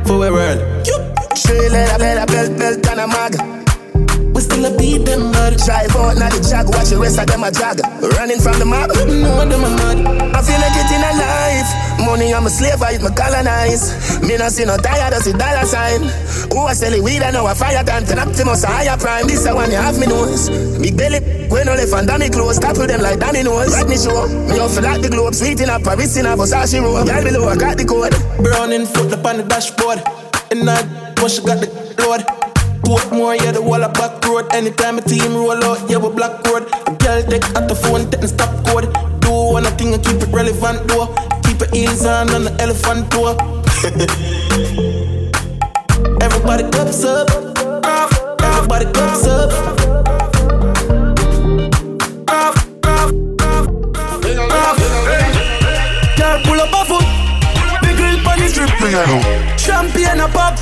For 0.06 0.26
a 0.26 0.32
world. 0.32 0.86
Straight 1.36 1.70
leather, 1.70 1.98
leather, 1.98 2.26
belt, 2.26 2.58
belt, 2.58 2.86
and 2.88 3.00
a 3.00 3.06
mag. 3.06 3.59
We 4.60 4.66
still 4.66 4.74
a 4.74 4.78
beat 4.78 5.06
them 5.06 5.32
bad. 5.32 5.56
Drive 5.56 5.96
out, 5.96 6.20
now 6.20 6.28
the 6.28 6.36
jag, 6.44 6.68
watch 6.68 6.92
the 6.92 7.00
rest 7.00 7.16
of 7.16 7.24
them 7.32 7.44
a 7.44 7.50
jag. 7.50 7.80
Running 8.20 8.40
from 8.44 8.60
the 8.60 8.68
mob. 8.68 8.92
No, 9.08 9.40
them 9.48 9.64
a 9.64 9.70
mad. 9.72 10.04
I 10.36 10.40
feel 10.44 10.60
like 10.60 10.76
it 10.76 10.92
in 10.92 11.00
a 11.00 11.12
life. 11.16 11.70
Money, 12.04 12.34
I'm 12.34 12.44
a 12.44 12.50
slave, 12.52 12.76
I 12.82 12.92
eat 12.92 13.00
my 13.00 13.08
colonize. 13.08 14.20
Me 14.20 14.36
not 14.36 14.52
see 14.52 14.68
no 14.68 14.76
tired, 14.76 15.16
I 15.16 15.18
see 15.24 15.32
dollar 15.32 15.64
sign. 15.64 16.04
Who 16.52 16.60
I 16.60 16.74
sell 16.76 16.92
it 16.92 17.00
weed, 17.00 17.22
I 17.24 17.30
know 17.30 17.48
a 17.48 17.54
fire 17.54 17.80
time. 17.84 18.04
Turn 18.04 18.20
Optimus, 18.20 18.64
a 18.64 18.68
higher 18.68 19.00
prime. 19.00 19.26
This 19.26 19.48
a 19.48 19.54
one 19.56 19.72
you 19.72 19.80
have 19.80 19.96
me 19.96 20.04
nose. 20.04 20.52
Big 20.76 20.92
belly, 20.92 21.24
when 21.48 21.64
all 21.64 21.80
left 21.80 21.96
and 21.96 22.04
dummy 22.04 22.28
clothes. 22.28 22.60
Tackle 22.60 22.84
them 22.84 23.00
like 23.00 23.16
Danny 23.16 23.42
knows. 23.42 23.72
Rodney 23.72 23.96
show. 23.96 24.28
Me 24.28 24.60
off 24.60 24.76
like 24.76 25.00
the 25.00 25.08
globe. 25.08 25.32
Sweet 25.32 25.60
in 25.64 25.72
a 25.72 25.80
Paris 25.80 26.20
in 26.20 26.28
a 26.28 26.36
Versace 26.36 26.76
robe. 26.84 27.08
Girl 27.08 27.24
below, 27.24 27.48
I 27.48 27.56
got 27.56 27.80
the 27.80 27.88
code. 27.88 28.12
Browning 28.44 28.84
foot 28.84 29.08
up 29.08 29.24
on 29.24 29.40
the 29.40 29.44
dashboard. 29.44 30.04
And 30.52 30.68
I 30.68 30.84
push, 31.16 31.40
I 31.40 31.48
got 31.48 31.64
the 31.64 31.68
load. 32.04 32.49
Portmore, 32.82 33.36
yeah, 33.36 33.52
the 33.52 33.62
wall 33.62 33.82
of 33.82 33.92
back 33.94 34.24
road. 34.24 34.46
Anytime 34.52 34.98
a 34.98 35.02
team 35.02 35.34
roll 35.34 35.62
out, 35.64 35.88
yeah, 35.90 35.98
we 35.98 36.08
black 36.10 36.44
road. 36.46 36.68
Girl 36.98 37.22
take 37.22 37.44
out 37.56 37.68
the 37.68 37.74
phone, 37.74 38.10
take 38.10 38.20
the 38.20 38.28
stop 38.28 38.50
code. 38.66 38.92
Do 39.20 39.30
one 39.30 39.64
thing 39.76 39.94
and 39.94 40.04
keep 40.04 40.20
it 40.22 40.28
relevant, 40.28 40.86
though. 40.88 41.14
Keep 41.44 41.60
your 41.60 41.70
heels 41.70 42.04
on 42.06 42.30
on 42.30 42.44
the 42.44 42.52
elephant 42.60 43.10
tour. 43.10 43.36
Everybody 46.22 46.64
cups 46.70 47.04
up. 47.04 47.28
Everybody 48.42 48.86
cups 48.92 49.26
up. 49.26 49.50
Girl, 56.16 56.40
pull 56.44 56.60
up 56.60 56.72
a 56.72 56.84
foot. 56.84 57.04
Big 57.82 57.96
grill 57.96 58.28
on 58.28 58.38
the 58.38 58.48
strip. 58.48 58.68
Champagne 59.58 60.20
a 60.20 60.28
pop. 60.28 60.58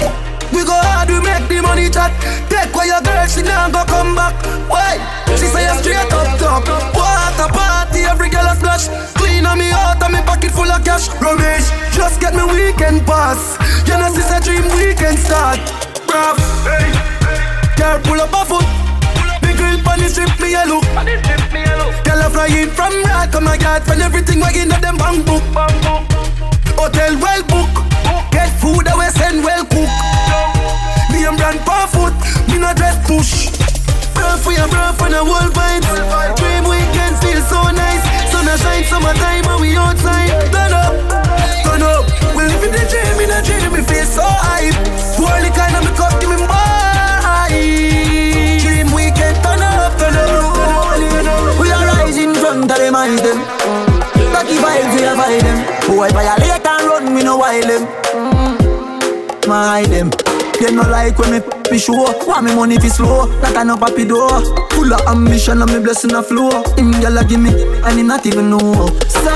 We 0.53 0.65
go 0.65 0.73
hard, 0.73 1.09
we 1.09 1.21
make 1.21 1.47
the 1.49 1.61
money 1.63 1.89
chat. 1.91 2.13
Take 2.49 2.75
away 2.75 2.89
your 2.89 3.03
girl, 3.03 3.27
she 3.27 3.43
now 3.43 3.69
go 3.69 3.85
come 3.85 4.15
back. 4.15 4.35
Why? 4.69 4.97
She 5.37 5.47
say 5.47 5.69
you 5.69 5.77
straight 5.81 6.13
up 6.13 6.39
top. 6.39 6.65
What 6.97 7.39
a 7.39 7.47
party, 7.53 8.05
every 8.09 8.29
girl 8.29 8.47
a 8.47 8.57
splash. 8.57 8.89
Clean 9.15 9.45
on 9.45 9.59
me 9.59 9.71
out 9.71 10.03
and 10.03 10.15
me 10.15 10.21
pocket 10.23 10.51
full 10.53 10.71
of 10.71 10.85
cash. 10.85 11.09
Rubbish, 11.21 11.69
just 11.93 12.21
get 12.21 12.35
me 12.35 12.45
weekend 12.45 13.05
pass. 13.07 13.59
You 13.87 13.97
know, 13.99 14.09
sister 14.13 14.41
dream 14.41 14.65
weekend 14.77 15.19
start. 15.19 15.61
Bruv. 16.09 16.37
Girl, 17.77 17.99
pull 18.03 18.21
up 18.21 18.33
a 18.33 18.43
foot. 18.45 18.67
Big 19.43 19.57
grill 19.57 19.79
on 19.89 20.01
the 20.01 20.09
strip, 20.09 20.33
me 20.41 20.55
a 20.55 20.65
look. 20.67 20.85
Girl 22.05 22.21
a 22.25 22.29
flying 22.31 22.71
from 22.71 22.95
right, 23.05 23.31
come 23.31 23.45
my 23.45 23.55
yard, 23.57 23.85
find 23.85 24.03
everything 24.03 24.41
wagging 24.41 24.73
at 24.73 24.81
them 24.81 24.97
bank 24.97 25.25
book. 25.27 25.43
Hotel 26.75 27.15
well 27.21 27.43
book, 27.45 27.73
get 28.31 28.49
food 28.61 28.87
away 28.89 29.11
send 29.11 29.45
well 29.45 29.65
cook. 29.67 30.18
Me 31.19 31.27
and 31.27 31.37
brand 31.37 31.59
per 31.67 31.87
foot, 31.91 32.15
me 32.47 32.63
no 32.63 32.71
dress 32.79 32.95
push. 33.03 33.51
Bro 34.15 34.39
for 34.39 34.55
your 34.55 34.71
bro 34.71 34.95
for 34.95 35.11
the 35.11 35.19
whole 35.19 35.51
vibes. 35.51 35.91
Dream 36.39 36.63
weekends 36.63 37.19
feel 37.19 37.43
so 37.43 37.59
nice. 37.75 38.07
Sun 38.31 38.47
a 38.47 38.55
shine 38.55 38.85
summertime 38.87 39.43
and 39.51 39.61
we 39.61 39.75
outside. 39.75 40.31
Turn 40.55 40.71
up, 40.71 40.95
turn 41.67 41.83
up. 41.83 42.07
We 42.39 42.47
live 42.47 42.63
in 42.63 42.71
the 42.71 42.87
dream, 42.87 43.19
in 43.19 43.35
the 43.35 43.43
dream, 43.43 43.67
we 43.75 43.83
feel 43.83 44.07
so 44.07 44.23
hype. 44.23 44.79
Poorly 45.19 45.51
kind 45.59 45.75
of 45.75 45.83
me 45.83 45.93
cup, 45.99 46.15
give 46.23 46.31
me 46.31 46.39
more. 46.39 47.51
Dream 48.63 48.95
weekend, 48.95 49.43
turn 49.43 49.59
up, 49.59 49.99
turn 49.99 50.15
up. 50.15 51.59
We 51.59 51.67
are 51.75 51.83
rising 51.99 52.31
of 52.31 52.79
them 52.79 52.95
eyes 52.95 53.19
them. 53.27 53.43
Lucky 54.31 54.55
vibes, 54.63 54.95
we 54.95 55.03
avoid 55.03 55.43
them. 55.43 55.59
Boy, 55.83 56.11
violate 56.15 56.63
and 56.63 56.87
run, 56.87 57.11
we 57.11 57.27
no 57.27 57.39
wild 57.43 57.67
them. 57.67 57.83
My 59.51 59.83
them. 59.83 60.15
They 60.59 60.75
no 60.75 60.83
like 60.83 61.19
when 61.19 61.31
me 61.31 61.41
be 61.71 61.79
sure. 61.79 62.13
Want 62.27 62.45
me 62.45 62.55
money 62.55 62.79
fi 62.79 62.89
slow, 62.89 63.27
like 63.41 63.57
I 63.57 63.63
no 63.63 63.77
papi 63.77 64.07
door. 64.09 64.43
Full 64.71 64.93
of 64.93 65.01
ambition 65.07 65.63
and 65.63 65.73
me 65.73 65.79
blessing 65.79 66.15
a 66.15 66.23
flow. 66.23 66.51
Him 66.77 66.93
gyal 67.01 67.27
give 67.29 67.41
me, 67.41 67.51
and 67.85 67.99
him 67.99 68.07
not 68.09 68.27
even 68.27 68.51
know. 68.51 68.59
So, 69.09 69.35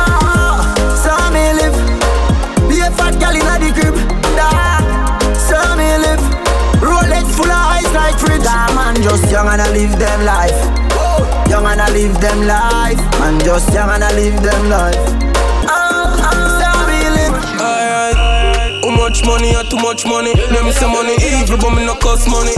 so 0.99 1.15
me 1.31 1.55
live. 1.57 1.79
Be 2.69 2.81
a 2.81 2.91
fat 2.91 3.15
gyal 3.23 3.39
inna 3.39 3.57
the 3.63 3.71
crib. 3.73 3.97
So 5.39 5.57
me 5.77 5.89
live. 6.03 6.23
Rolex 6.83 7.31
full 7.37 7.47
of 7.47 7.71
ice 7.79 7.93
like 7.95 8.19
fridge. 8.19 8.43
Da 8.43 8.75
man 8.75 8.97
just 9.03 9.31
young 9.31 9.47
and 9.47 9.63
I 9.63 9.71
live 9.73 9.99
them 9.99 10.25
life. 10.25 10.59
Young 11.49 11.67
and 11.67 11.81
I 11.81 11.91
live 11.93 12.21
them 12.21 12.47
life. 12.47 12.99
Man 13.21 13.39
just 13.41 13.73
young 13.73 13.91
and 13.91 14.03
I 14.03 14.13
live 14.13 14.43
them 14.43 14.69
life. 14.69 15.22
Much 19.23 19.41
money 19.41 19.55
or 19.55 19.65
too 19.65 19.77
much 19.77 20.05
money. 20.05 20.35
Them 20.35 20.71
say 20.73 20.87
money 20.87 21.15
evil, 21.23 21.57
but 21.59 21.71
me 21.75 21.87
no 21.87 21.95
cost 21.95 22.29
money. 22.29 22.53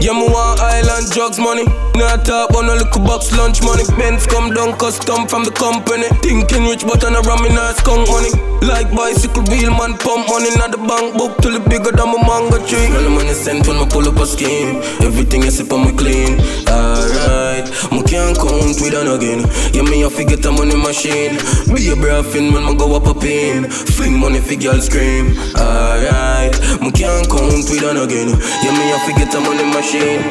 Yeah, 0.00 0.12
me 0.12 0.26
want 0.26 0.60
island 0.60 1.10
drugs 1.10 1.38
money. 1.38 1.64
Not 1.94 2.24
talk 2.24 2.50
about 2.50 2.64
no 2.64 2.74
little 2.74 3.02
box 3.02 3.32
lunch 3.36 3.62
money. 3.62 3.84
Benz 3.96 4.26
come 4.26 4.52
down 4.52 4.76
custom 4.78 5.26
from 5.28 5.44
the 5.44 5.50
company. 5.50 6.08
Thinking 6.22 6.66
rich, 6.66 6.84
but 6.86 7.04
I 7.04 7.10
no 7.10 7.22
ram 7.22 7.44
in 7.46 7.56
a 7.56 7.74
skunk 7.74 8.08
money. 8.08 8.30
Like 8.60 8.90
bicycle 8.94 9.42
wheel 9.44 9.70
man 9.70 9.96
pump 9.98 10.28
money. 10.28 10.50
Not 10.56 10.72
the 10.72 10.78
bank 10.78 11.16
book 11.16 11.38
till 11.38 11.56
it 11.56 11.64
bigger 11.68 11.92
than 11.92 12.08
my 12.10 12.18
mango 12.26 12.58
tree. 12.66 12.90
All 12.90 13.02
the 13.02 13.10
money 13.10 13.34
sent 13.34 13.66
when 13.66 13.78
I 13.78 13.86
pull 13.88 14.06
up 14.08 14.18
a 14.18 14.26
scheme. 14.26 14.82
Everything 15.00 15.44
is 15.44 15.58
sip 15.58 15.72
on 15.72 15.86
me 15.86 15.92
clean. 15.92 16.40
Alright, 16.66 17.70
me 17.92 18.02
can't 18.02 18.36
count 18.36 18.80
with 18.80 18.94
an 18.94 19.08
again. 19.14 19.46
Yeah, 19.72 19.86
me 19.86 20.00
have 20.02 20.16
to 20.16 20.24
get 20.24 20.44
a 20.44 20.50
money 20.52 20.76
machine. 20.76 21.38
Be 21.70 21.90
a 21.90 21.96
braffin 21.96 22.52
when 22.52 22.64
me 22.66 22.74
go 22.74 22.96
up 22.96 23.06
a 23.06 23.14
pin. 23.14 23.70
Fling 23.70 24.18
money 24.18 24.40
for 24.40 24.56
scream. 24.80 25.36
Alright, 25.56 25.99
me 26.00 26.90
can't 26.92 27.28
count 27.28 27.68
with 27.68 27.84
an 27.84 27.98
again. 27.98 28.28
Yeah, 28.64 28.72
me 28.72 28.88
have 28.88 29.04
to 29.04 29.12
get 29.12 29.34
a 29.34 29.40
money 29.40 29.64
machine. 29.68 30.24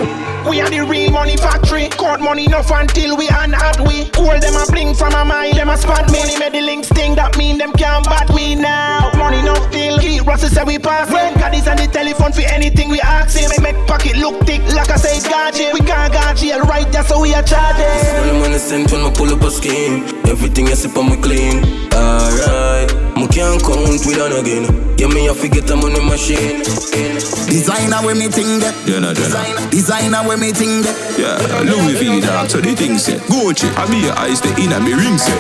We 0.50 0.62
are 0.62 0.70
the 0.70 0.82
real 0.82 1.12
money 1.12 1.38
factory. 1.38 1.90
Court 1.90 2.22
money 2.22 2.46
enough 2.46 2.72
until 2.72 3.18
we 3.18 3.28
unhot 3.28 3.86
we. 3.86 4.10
Cool 4.10 4.40
them 4.40 4.56
a 4.56 4.66
bling 4.72 4.96
from 4.96 5.14
a 5.14 5.24
mile, 5.24 5.54
them 5.54 5.70
a 5.70 5.78
spot 5.78 6.10
me. 6.12 6.20
Money 6.20 6.40
made 6.40 6.54
the 6.54 6.62
links 6.62 6.90
thing 6.90 7.14
that 7.16 7.38
mean 7.38 7.58
them 7.58 7.72
can't 7.74 8.06
bat 8.06 8.34
me 8.34 8.56
now. 8.56 9.12
Money 9.18 9.40
enough 9.40 9.70
till 9.72 10.00
keep 10.00 10.26
Russell 10.26 10.50
say 10.50 10.64
we 10.64 10.80
pass. 10.80 11.12
When 11.12 11.38
God 11.38 11.54
is 11.54 11.68
on 11.68 11.78
the 11.78 11.88
telephone 11.88 12.32
for 12.32 12.42
anything 12.42 12.90
we 12.90 13.00
ask 13.02 13.38
him. 13.38 13.52
Make 13.62 13.78
pocket 13.86 14.18
look 14.18 14.42
thick 14.48 14.62
like 14.74 14.90
I 14.90 14.96
say 14.96 15.20
gadget. 15.30 15.74
We 15.74 15.82
can't 15.82 16.12
guard 16.12 16.38
jail 16.38 16.62
right 16.62 16.90
there 16.92 17.04
so 17.04 17.22
we 17.22 17.34
are 17.36 17.44
charging. 17.44 17.86
The 18.26 18.34
money 18.40 18.58
sent 18.58 18.92
when 18.92 19.02
I 19.02 19.14
pull 19.14 19.30
up 19.30 19.42
a 19.42 19.52
scheme. 19.52 20.19
Everything 20.30 20.68
is 20.68 20.84
sip 20.84 20.96
on 20.96 21.10
me 21.10 21.18
clean. 21.18 21.66
Alright, 21.90 22.94
me 23.18 23.26
can't 23.28 23.58
count 23.66 24.06
with 24.06 24.22
an 24.22 24.38
again. 24.38 24.64
Yeah, 24.98 25.08
me 25.10 25.26
have 25.26 25.42
to 25.42 25.50
get 25.50 25.70
a 25.72 25.76
money 25.76 26.00
machine. 26.06 26.62
Designer 27.50 28.06
when 28.06 28.20
me 28.20 28.30
ting 28.30 28.62
that. 28.62 28.78
Yeah, 28.86 29.00
no, 29.02 29.10
yeah, 29.10 29.70
Designer 29.74 30.22
when 30.28 30.40
me 30.40 30.54
ting 30.54 30.86
that. 30.86 30.94
Yeah, 31.18 31.66
Louis 31.66 31.98
V 31.98 32.22
dog, 32.22 32.48
so 32.48 32.62
the 32.62 32.76
thing 32.76 33.00
set. 33.00 33.20
Gucci, 33.26 33.74
I 33.74 33.90
be 33.90 34.06
your 34.06 34.14
eyes, 34.14 34.40
the 34.40 34.54
inner 34.62 34.80
me 34.80 34.94
ring 34.94 35.18
set. 35.18 35.34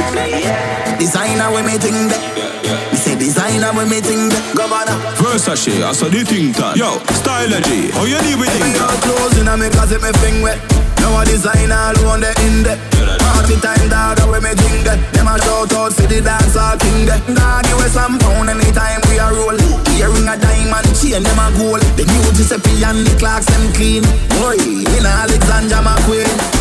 Designer 0.97 1.53
when 1.53 1.69
me 1.69 1.77
ting 1.77 2.09
that. 2.09 2.49
Me 2.89 2.97
say 2.97 3.13
designer 3.13 3.69
when 3.77 3.89
me 3.89 4.01
ting 4.01 4.29
that. 4.33 4.43
Governor. 4.57 4.97
Versace, 5.21 5.85
I 5.85 5.93
saw 5.93 6.09
the 6.09 6.25
thing 6.25 6.51
that. 6.57 6.75
Yo, 6.75 6.97
Stylo 7.13 7.61
G, 7.61 7.93
how 7.93 8.09
you 8.09 8.17
deal 8.25 8.41
with 8.41 8.49
Every 8.49 8.57
thing 8.57 8.73
girl 8.73 8.89
that? 8.89 9.05
clothes 9.05 9.37
in 9.37 9.47
a 9.47 9.53
me 9.53 9.69
closet 9.69 10.01
me 10.01 10.09
fing 10.17 10.41
wet. 10.41 10.57
Now 10.97 11.21
a 11.21 11.25
designer 11.25 11.93
alone 11.93 12.25
the 12.25 12.33
in 12.41 12.63
there. 12.63 13.18
Party 13.29 13.55
time 13.61 13.89
dog 13.89 14.17
when 14.25 14.41
me 14.41 14.81
that. 14.85 14.97
Them 15.13 15.29
a 15.29 15.37
shout 15.37 15.73
out 15.77 15.93
for 15.93 16.07
the 16.09 16.19
dance 16.21 16.57
all 16.57 16.77
king. 16.81 17.05
Dog 17.05 17.63
give 17.69 17.81
us 17.85 17.93
some 17.93 18.17
pound 18.17 18.49
anytime 18.49 19.01
we 19.05 19.21
a 19.21 19.29
roll. 19.29 19.57
Earring 19.93 20.25
a 20.25 20.35
diamond 20.35 20.89
chain 20.97 21.21
them 21.21 21.37
a 21.37 21.47
gold. 21.53 21.85
The 21.93 22.09
new 22.09 22.25
Giuseppe 22.33 22.81
and 22.81 23.05
the 23.05 23.13
clocks 23.21 23.45
them 23.45 23.69
clean. 23.77 24.01
Boy, 24.41 24.57
in 24.57 25.05
Alexander 25.05 25.81
McQueen. 25.85 26.58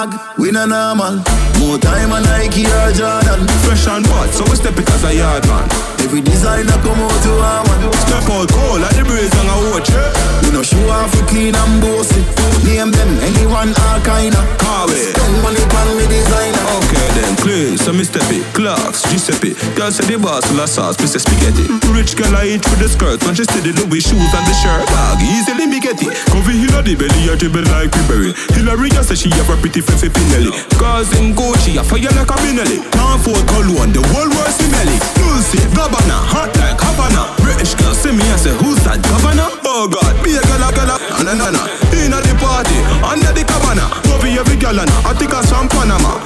Dog, 0.00 0.38
we 0.38 0.50
no 0.50 0.64
normal. 0.64 1.20
More 1.60 1.76
time 1.76 2.12
a 2.12 2.20
Nike 2.24 2.64
or 2.64 2.88
Jordan. 2.96 3.44
Fresh 3.68 3.86
and 3.88 4.06
hot, 4.08 4.32
so 4.32 4.44
we 4.48 4.56
step 4.56 4.78
it 4.78 4.88
as 4.88 5.04
a 5.04 5.12
yard 5.12 5.44
man. 5.46 5.68
Every 6.00 6.22
designer 6.22 6.72
come 6.80 7.00
out 7.04 7.18
to 7.24 7.32
our 7.36 7.60
one. 7.68 7.92
Step 8.08 8.24
out 8.32 8.48
cold 8.48 8.80
like 8.80 8.96
the 8.96 9.04
breeze 9.04 9.34
on 9.36 9.52
a 9.52 9.56
watch, 9.68 9.90
yeah. 9.90 10.08
We 10.40 10.56
no 10.56 10.62
show 10.62 10.88
off 10.88 11.12
we 11.12 11.20
clean 11.28 11.54
and 11.54 11.80
bossy. 11.84 12.24
Name 12.64 12.92
them 12.96 13.12
anyone 13.28 13.76
all 13.76 14.00
kinda. 14.00 14.40
Carway. 14.56 15.12
Spend 15.12 15.36
money 15.44 15.60
on 15.60 15.88
me 15.98 16.06
designer. 16.08 16.64
Okay 16.80 16.89
then, 17.14 17.36
clear, 17.36 17.76
so 17.76 17.92
me 17.92 18.04
step 18.04 18.26
it, 18.30 18.44
Clarks, 18.54 19.02
Giuseppe. 19.10 19.54
Girl 19.74 19.90
said 19.90 20.06
the 20.06 20.18
boss 20.18 20.46
of 20.50 20.58
sauce, 20.68 20.98
me 21.00 21.06
spaghetti. 21.06 21.66
Rich 21.90 22.16
girl 22.16 22.34
I 22.36 22.56
eat 22.56 22.64
with 22.70 22.80
the 22.80 22.88
skirt, 22.88 23.22
when 23.24 23.34
she 23.34 23.44
see 23.44 23.60
the 23.60 23.72
Louis 23.80 24.02
shoes 24.02 24.32
and 24.34 24.44
the 24.46 24.54
shirt. 24.60 24.86
Dog, 24.86 25.18
easily 25.22 25.66
me 25.66 25.80
get 25.80 25.98
it. 26.02 26.14
Cover 26.30 26.54
hill 26.54 26.80
the 26.82 26.94
belly, 26.94 27.28
a 27.28 27.36
dribble 27.36 27.66
like 27.70 27.90
Ribery 27.92 28.32
Hillary 28.54 28.90
just 28.90 29.08
say 29.08 29.16
she 29.16 29.30
have 29.36 29.50
a 29.50 29.56
pretty 29.56 29.80
Fefe 29.80 30.08
Pinelli 30.08 30.52
Cause 30.78 31.10
in 31.18 31.34
Gucci, 31.34 31.78
a 31.78 31.82
fire 31.84 32.10
like 32.14 32.30
a 32.30 32.36
Benelli. 32.40 32.78
Can't 32.92 33.18
afford 33.18 33.42
cologne, 33.48 33.92
the 33.92 34.02
whole 34.14 34.30
world 34.30 34.54
smell 34.54 34.90
it 34.90 35.02
Dolce, 35.18 35.60
Gabbana, 35.74 36.18
hot 36.30 36.50
like 36.60 36.78
Havana. 36.78 37.30
British 37.42 37.74
girl 37.74 37.94
see 37.94 38.12
me 38.12 38.24
and 38.28 38.40
say, 38.40 38.54
who's 38.62 38.78
that 38.86 39.02
governor? 39.02 39.48
Oh 39.64 39.88
God, 39.88 40.14
be 40.22 40.36
a 40.36 40.42
girl, 40.44 40.62
a 40.62 40.70
girl, 40.72 40.90
a 40.94 41.22
na 41.24 41.34
na 41.34 41.48
na 41.50 41.62
Inna 41.94 42.18
the 42.22 42.32
party, 42.38 42.78
under 43.04 43.32
the 43.32 43.44
cabana. 43.44 43.86
Cover 44.06 44.30
every 44.30 44.56
and 44.60 44.90
I 45.04 45.12
think 45.18 45.34
I'm 45.34 45.44
from 45.44 45.68
Panama 45.68 46.20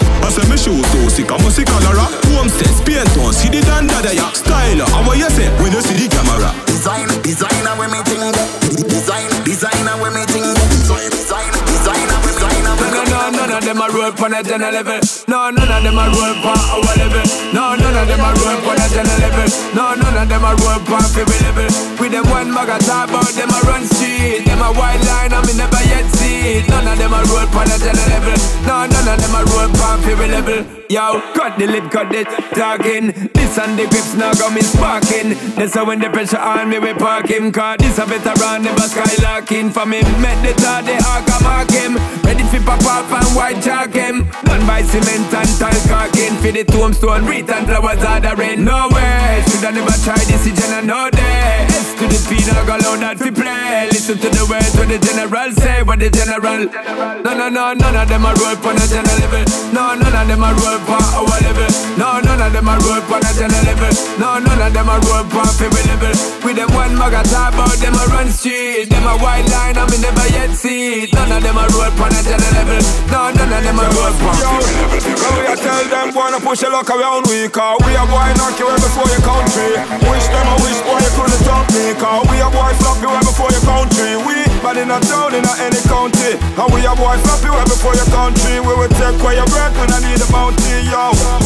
say 1.27 1.37
me 1.37 1.41
shoot 1.41 1.41
to 1.41 1.41
sick, 1.41 1.41
I'm 1.41 1.47
a 1.47 1.51
sick 1.51 1.67
cholera 1.67 2.07
Homestead, 2.35 2.87
paint 2.87 3.19
on, 3.19 3.33
see 3.33 3.49
the 3.49 3.61
dandada 3.61 4.15
ya 4.15 4.31
Styler, 4.33 4.89
how 4.89 5.07
what 5.07 5.19
you 5.19 5.31
say 5.31 5.49
when 5.63 5.73
you 5.73 5.81
see 5.81 5.95
the 5.95 6.09
camera 6.09 6.53
Designer, 6.85 7.17
designer 7.25 7.73
when 7.81 7.89
me 7.89 8.01
ting 8.05 8.21
that. 8.21 8.45
Designer, 8.93 9.41
designer 9.41 9.97
when 10.05 10.13
me 10.13 10.21
ting 10.29 10.45
that. 10.45 10.69
Designer, 10.69 11.09
designer, 11.17 11.61
designer, 11.65 12.19
designer. 12.29 12.77
No, 12.93 13.03
no, 13.09 13.21
none 13.33 13.57
of 13.57 13.65
them 13.65 13.81
a 13.81 13.87
roll 13.89 14.13
on 14.13 14.35
a 14.37 14.43
general 14.45 14.69
level. 14.69 15.01
No, 15.25 15.49
none 15.49 15.65
of 15.65 15.81
them 15.81 15.97
a 15.97 16.05
roll 16.13 16.45
on 16.45 16.61
our 16.61 16.93
level. 17.01 17.25
No, 17.57 17.73
none 17.73 17.97
of 17.97 18.05
them 18.05 18.21
a 18.21 18.31
roll 18.37 18.69
on 18.69 18.77
a 18.77 18.87
general 18.93 19.17
level. 19.17 19.49
No, 19.73 19.97
none 19.97 20.13
of 20.13 20.29
them 20.29 20.45
a 20.45 20.53
roll 20.61 20.85
on 20.93 21.05
every 21.17 21.39
level. 21.41 21.73
With 21.97 22.13
them 22.13 22.29
one 22.29 22.53
bag 22.53 22.69
of 22.69 22.85
talk 22.85 23.09
about 23.09 23.33
them 23.33 23.49
a 23.49 23.61
run 23.65 23.89
street. 23.89 24.45
Them 24.45 24.61
a 24.61 24.69
white 24.77 25.01
line 25.09 25.33
and 25.33 25.45
me 25.49 25.57
never 25.57 25.81
yet 25.89 26.05
see 26.21 26.24
it. 26.45 26.69
None 26.69 26.87
of 26.87 26.99
them 26.99 27.13
a 27.13 27.21
roll 27.25 27.49
on 27.49 27.69
a 27.73 27.79
general 27.81 28.09
level. 28.13 28.37
No, 28.69 28.87
none 28.87 29.09
of 29.09 29.17
them 29.21 29.35
a 29.35 29.41
roll 29.49 29.73
on 29.89 30.05
every 30.05 30.29
level. 30.29 30.61
Yo, 30.91 31.21
cut 31.33 31.59
the 31.59 31.67
lip, 31.67 31.91
cut 31.91 32.13
it, 32.15 32.29
talking. 32.53 33.09
This 33.33 33.57
and 33.57 33.79
the 33.79 33.89
grips 33.89 34.15
now 34.15 34.33
got 34.35 34.53
me 34.53 34.61
sparking. 34.61 35.33
That's 35.57 35.75
how 35.75 35.87
when 35.87 35.99
the 35.99 36.11
pressure 36.11 36.39
on 36.39 36.69
me 36.69 36.79
we 36.79 36.93
park 36.93 37.31
him. 37.31 37.51
Cause 37.51 37.79
this 37.81 37.99
a 37.99 38.05
veteran 38.05 38.63
never 38.63 38.85
skylarking. 38.85 39.73
For 39.73 39.87
me, 39.87 40.03
met 40.21 40.37
the 40.45 40.53
thought 40.61 40.85
the 40.85 40.95
arc 41.09 41.25
I 41.25 41.39
mark 41.41 41.71
him. 41.73 41.97
Ready 42.23 42.45
for 42.45 42.61
pop 42.69 42.85
off 42.85 43.11
and 43.11 43.31
white 43.35 43.65
chalk 43.65 43.97
him. 43.97 44.29
Done 44.45 44.67
by 44.69 44.83
cement 44.83 45.33
and 45.33 45.51
tile 45.57 45.83
caulking. 45.89 46.37
For 46.45 46.53
the 46.53 46.65
tombstone, 46.69 47.25
and 47.25 47.67
flowers 47.67 48.05
ordering. 48.05 48.65
No 48.65 48.89
way, 48.93 49.43
shoulda 49.49 49.73
never 49.73 49.97
tried 50.05 50.29
this, 50.29 50.47
in 50.47 50.57
I 50.69 50.81
know 50.85 51.09
day. 51.09 51.65
S 51.73 51.97
to 51.97 52.05
the 52.05 52.19
P, 52.29 52.45
now 52.45 52.61
go 52.69 52.77
loud 52.77 53.01
that 53.01 53.17
fi 53.19 53.31
play. 53.31 53.89
Listen 53.89 54.19
to 54.19 54.29
the 54.29 54.45
words 54.45 54.77
what 54.77 54.89
the 54.89 54.99
general 55.01 55.51
say, 55.57 55.83
what 55.83 55.99
the 55.99 56.11
general. 56.11 56.34
No, 56.35 57.31
no, 57.31 57.47
no, 57.49 57.75
none 57.75 57.95
of 57.95 58.09
them 58.09 58.27
a 58.27 58.35
roll 58.35 58.59
on 58.67 58.75
a 58.75 58.87
general 58.91 59.19
level. 59.23 59.45
No, 59.71 59.95
none 59.95 60.11
of 60.11 60.27
them 60.27 60.43
a 60.43 60.51
roll 60.51 60.83
on 60.83 61.03
our 61.15 61.39
level. 61.47 61.71
No, 61.95 62.19
none 62.27 62.43
of 62.43 62.51
them 62.51 62.67
a 62.67 62.75
roll 62.83 63.07
on 63.07 63.23
a 63.23 63.31
general 63.39 63.63
level. 63.63 63.95
No, 64.19 64.43
none 64.43 64.59
of 64.59 64.73
them 64.75 64.91
a 64.91 64.99
roll 64.99 65.23
on 65.23 65.47
every 65.63 65.85
level. 65.87 66.11
With 66.43 66.59
them 66.59 66.75
one 66.75 66.99
mug 66.99 67.15
a 67.15 67.23
talk 67.31 67.55
about 67.55 67.79
them 67.79 67.95
a 67.95 68.05
run 68.11 68.35
street. 68.35 68.91
Them 68.91 69.07
a 69.07 69.15
white 69.23 69.47
line 69.47 69.79
and 69.79 69.87
me 69.87 70.03
never 70.03 70.27
yet 70.35 70.51
see. 70.59 71.07
None 71.15 71.31
of 71.31 71.39
them 71.39 71.55
a 71.55 71.71
roll 71.71 71.95
on 72.03 72.11
a 72.11 72.21
general 72.27 72.51
level. 72.59 72.83
No, 73.15 73.31
none 73.31 73.55
of 73.55 73.63
them 73.63 73.79
a 73.79 73.87
roll 73.95 74.11
on 74.11 74.35
every 74.35 74.75
level. 74.75 75.15
When 75.15 75.35
we 75.39 75.45
a 75.47 75.55
tell 75.55 75.87
them 75.87 76.11
no 76.35 76.39
push 76.43 76.63
your 76.63 76.73
luck 76.75 76.91
around 76.91 77.31
we 77.31 77.47
Cause 77.49 77.79
we 77.87 77.95
a 77.95 78.03
boy 78.11 78.27
knock 78.35 78.59
you 78.59 78.67
before 78.75 79.07
your 79.07 79.23
country 79.23 79.71
Wish 80.11 80.27
them 80.35 80.49
a 80.51 80.57
wish 80.67 80.81
boy 80.83 80.99
you 80.99 81.13
couldn't 81.15 81.41
stop 81.47 81.67
me 81.71 81.95
Cause 81.95 82.27
we 82.27 82.43
a 82.43 82.49
boy 82.51 82.75
flop 82.83 82.99
you 82.99 83.13
before 83.23 83.51
your 83.55 83.63
country 83.63 84.19
We 84.27 84.54
body 84.65 84.81
in 84.81 84.91
a 84.91 84.99
town, 85.01 85.35
in 85.35 85.45
a 85.45 85.53
any 85.61 85.81
county. 85.85 86.41
And 86.57 86.73
we 86.73 86.81
a 86.89 86.97
boy 86.97 87.21
you 87.45 87.53
way 87.53 87.65
before 87.69 87.95
your 87.95 88.09
country. 88.09 88.61
We 88.65 88.73
will 88.73 88.89
take 88.89 89.21
away 89.21 89.37
your 89.37 89.47
breath 89.53 89.77
when 89.77 89.93
I 89.93 90.01
need 90.01 90.25
a 90.25 90.29
bounty, 90.33 90.89
yo. 90.89 91.44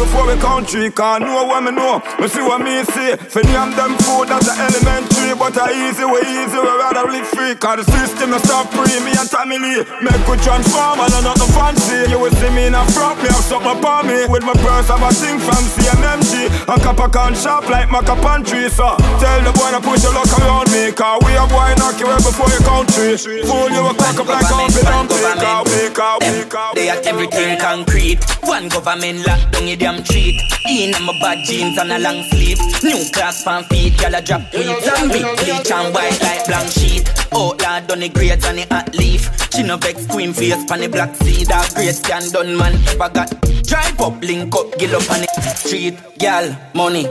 Before 0.00 0.24
we 0.24 0.36
country. 0.40 0.88
Can't 0.88 1.28
know 1.28 1.44
what 1.44 1.60
me 1.60 1.72
know, 1.76 2.00
me 2.16 2.26
see 2.26 2.40
what 2.40 2.64
me 2.64 2.80
see. 2.96 3.12
For 3.28 3.44
name 3.44 3.76
them 3.76 3.92
food, 4.00 4.32
that's 4.32 4.48
a 4.48 4.56
elementary. 4.56 5.36
But 5.36 5.60
a 5.60 5.68
easy, 5.68 6.08
we 6.08 6.24
easy, 6.24 6.56
we 6.56 6.72
rather 6.80 7.04
live 7.12 7.28
free. 7.28 7.52
Cause 7.60 7.84
the 7.84 7.86
system 7.92 8.32
is 8.32 8.40
stop 8.48 8.72
free, 8.72 8.96
me 9.04 9.12
and 9.12 9.28
Lee. 9.60 9.84
Make 10.00 10.24
we 10.24 10.40
transform 10.40 11.04
and 11.04 11.12
not 11.12 11.36
nothing 11.36 11.52
fancy. 11.52 12.08
You 12.08 12.18
will 12.18 12.32
see 12.40 12.48
me 12.56 12.72
in 12.72 12.74
a 12.74 12.82
front, 12.96 13.20
me 13.20 13.28
have 13.28 13.44
something 13.44 13.76
upon 13.76 14.08
me. 14.08 14.24
With 14.24 14.42
my 14.42 14.56
purse, 14.64 14.88
have 14.88 15.04
a 15.04 15.12
thing 15.12 15.36
from 15.36 15.60
CMMG. 15.76 16.48
A 16.64 16.80
cup 16.80 16.98
of 16.98 17.12
can 17.12 17.36
shop 17.36 17.68
like 17.68 17.92
my 17.92 18.00
cup 18.00 18.24
and 18.24 18.46
tree, 18.46 18.72
so. 18.72 18.96
Tell 19.20 19.40
the 19.44 19.52
boy 19.52 19.70
to 19.76 19.80
put 19.84 20.00
your 20.00 20.16
luck 20.16 20.32
around 20.40 20.72
me. 20.72 20.92
Cause 20.96 21.20
we 21.28 21.36
a 21.36 21.44
boy 21.44 21.76
knock 21.76 22.00
you 22.00 22.08
way 22.08 22.16
before 22.16 22.48
your 22.48 22.64
country. 22.64 23.20
Fool 23.44 23.68
you 23.68 23.84
a 23.84 23.92
crack 23.92 24.16
up 24.16 24.28
like 24.32 24.48
Humpty 24.48 24.80
Dumpty. 24.80 25.20
Cause 25.36 25.64
we, 25.68 25.80
cause 25.92 26.20
we, 26.24 26.44
cause 26.48 26.74
They 26.74 26.88
are 26.88 27.02
everything 27.04 27.58
concrete. 27.60 28.24
One 28.48 28.68
government 28.68 29.26
lock 29.26 29.40
down 29.76 29.89
damn 29.90 30.02
treat. 30.04 30.40
In 30.68 30.92
my 31.04 31.18
bad 31.20 31.44
jeans 31.44 31.78
and 31.78 31.92
a 31.92 31.98
long 31.98 32.22
sleeve. 32.24 32.58
New 32.82 33.10
class 33.12 33.42
fan 33.42 33.64
feet, 33.64 33.94
gyal 33.94 34.18
a 34.18 34.22
drop 34.22 34.42
weeds. 34.52 34.86
And 34.86 35.10
big 35.10 35.26
bleach 35.36 35.70
and 35.70 35.94
white 35.94 36.20
like 36.22 36.46
blank 36.46 36.70
sheet. 36.72 37.08
Outlaw 37.32 37.80
done 37.80 38.00
the 38.00 38.08
grades 38.08 38.44
and 38.44 38.58
the 38.58 38.66
hot 38.70 38.94
leaf. 38.94 39.28
She 39.52 39.62
no 39.62 39.76
vex 39.76 40.06
queen 40.06 40.32
face 40.32 40.64
pan 40.66 40.80
the 40.80 40.88
black 40.88 41.14
seed. 41.16 41.46
That 41.48 41.74
great 41.74 41.94
scan 41.94 42.30
done 42.30 42.56
man 42.56 42.74
ever 42.88 43.08
got. 43.08 43.30
Drive 43.64 44.00
up, 44.00 44.22
link 44.22 44.54
up, 44.54 44.78
gill 44.78 44.96
up 44.96 45.10
on 45.10 45.20
the 45.20 45.54
street. 45.56 45.96
Gyal, 46.18 46.56
money. 46.74 47.04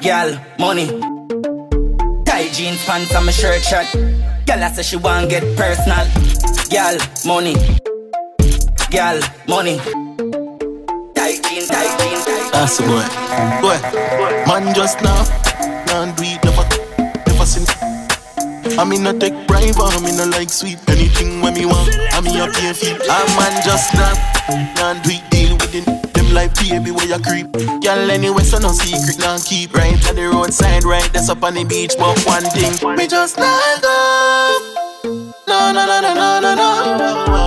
Gyal, 0.00 0.30
money. 0.58 0.86
Tight 2.24 2.52
jeans 2.52 2.84
pants 2.84 3.14
and 3.14 3.26
my 3.26 3.32
shirt 3.32 3.62
shot. 3.62 3.86
Gyal 4.46 4.62
I 4.62 4.72
say 4.72 4.82
she 4.82 4.96
want 4.96 5.28
get 5.28 5.42
personal. 5.56 6.06
Gyal, 6.72 6.96
money. 7.26 7.54
Gyal, 8.90 9.20
money. 9.48 10.11
The 12.62 12.86
boy. 12.86 13.02
Boy, 13.58 13.78
man 14.46 14.72
just 14.72 15.02
now. 15.02 15.24
Can't 15.86 16.16
do 16.16 16.22
it, 16.22 16.38
never, 16.46 16.62
never 17.26 17.44
seen. 17.44 17.66
I 18.78 18.84
mean, 18.84 19.04
I 19.04 19.18
take 19.18 19.34
bribe, 19.48 19.74
I 19.82 19.98
mean, 19.98 20.14
I 20.20 20.26
like 20.30 20.48
sweet. 20.48 20.78
Anything 20.88 21.40
when 21.40 21.54
me 21.54 21.66
want, 21.66 21.90
I 22.12 22.20
mean, 22.20 22.38
I 22.38 22.46
pay 22.54 22.72
feet. 22.72 23.02
A 23.02 23.18
man 23.34 23.62
just 23.66 23.92
now. 23.94 24.14
Can't 24.76 25.02
do 25.02 25.10
it, 25.10 25.28
deal 25.30 25.56
with 25.58 25.74
it. 25.74 26.14
Them 26.14 26.32
like 26.32 26.54
baby, 26.54 26.92
where 26.92 27.04
you 27.04 27.18
creep. 27.18 27.50
Girl, 27.82 28.08
anyway, 28.08 28.44
so 28.44 28.58
no 28.58 28.70
secret, 28.70 29.18
now 29.18 29.38
keep. 29.38 29.74
Right 29.74 29.98
at 30.06 30.14
the 30.14 30.30
roadside, 30.30 30.84
right, 30.84 31.12
that's 31.12 31.28
up 31.30 31.42
on 31.42 31.54
the 31.54 31.64
beach. 31.64 31.94
But 31.98 32.16
one 32.24 32.44
thing, 32.54 32.78
me 32.96 33.08
just 33.08 33.38
not 33.38 33.82
go. 33.82 35.32
No, 35.48 35.72
no, 35.72 35.84
no, 35.84 36.00
no, 36.00 36.14
no, 36.14 36.54
no. 36.54 36.96
No, 36.96 37.41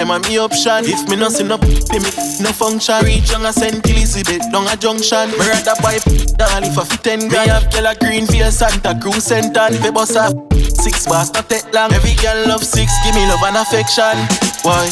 them 0.00 0.10
a 0.10 0.18
me 0.20 0.38
option. 0.38 0.88
If 0.88 1.08
me 1.10 1.16
no 1.16 1.28
sin 1.28 1.52
up, 1.52 1.60
them 1.60 2.04
no 2.40 2.50
function. 2.56 3.04
Reach 3.04 3.34
on 3.34 3.44
a 3.44 3.52
St. 3.52 3.84
Elizabeth, 3.84 4.40
down 4.50 4.66
a 4.66 4.76
junction. 4.76 5.28
Me 5.36 5.44
rather 5.44 5.76
buy 5.84 6.00
down 6.40 6.64
if 6.64 6.78
I 6.78 6.84
fit 6.88 7.04
ten 7.04 7.28
grand. 7.28 7.68
Me 7.68 7.76
have 7.76 7.84
a 7.84 7.98
green 8.00 8.24
for 8.24 8.50
Santa 8.50 8.96
Cruz 8.96 9.24
Center. 9.24 9.68
They 9.68 9.90
boss 9.90 10.16
a 10.16 10.32
six 10.80 11.04
bars, 11.04 11.32
not 11.34 11.50
take 11.50 11.68
long. 11.74 11.92
Every 11.92 12.14
girl 12.16 12.48
love 12.48 12.64
six, 12.64 12.88
give 13.04 13.14
me 13.14 13.28
love 13.28 13.44
and 13.44 13.60
affection. 13.60 14.16
Why? 14.64 14.88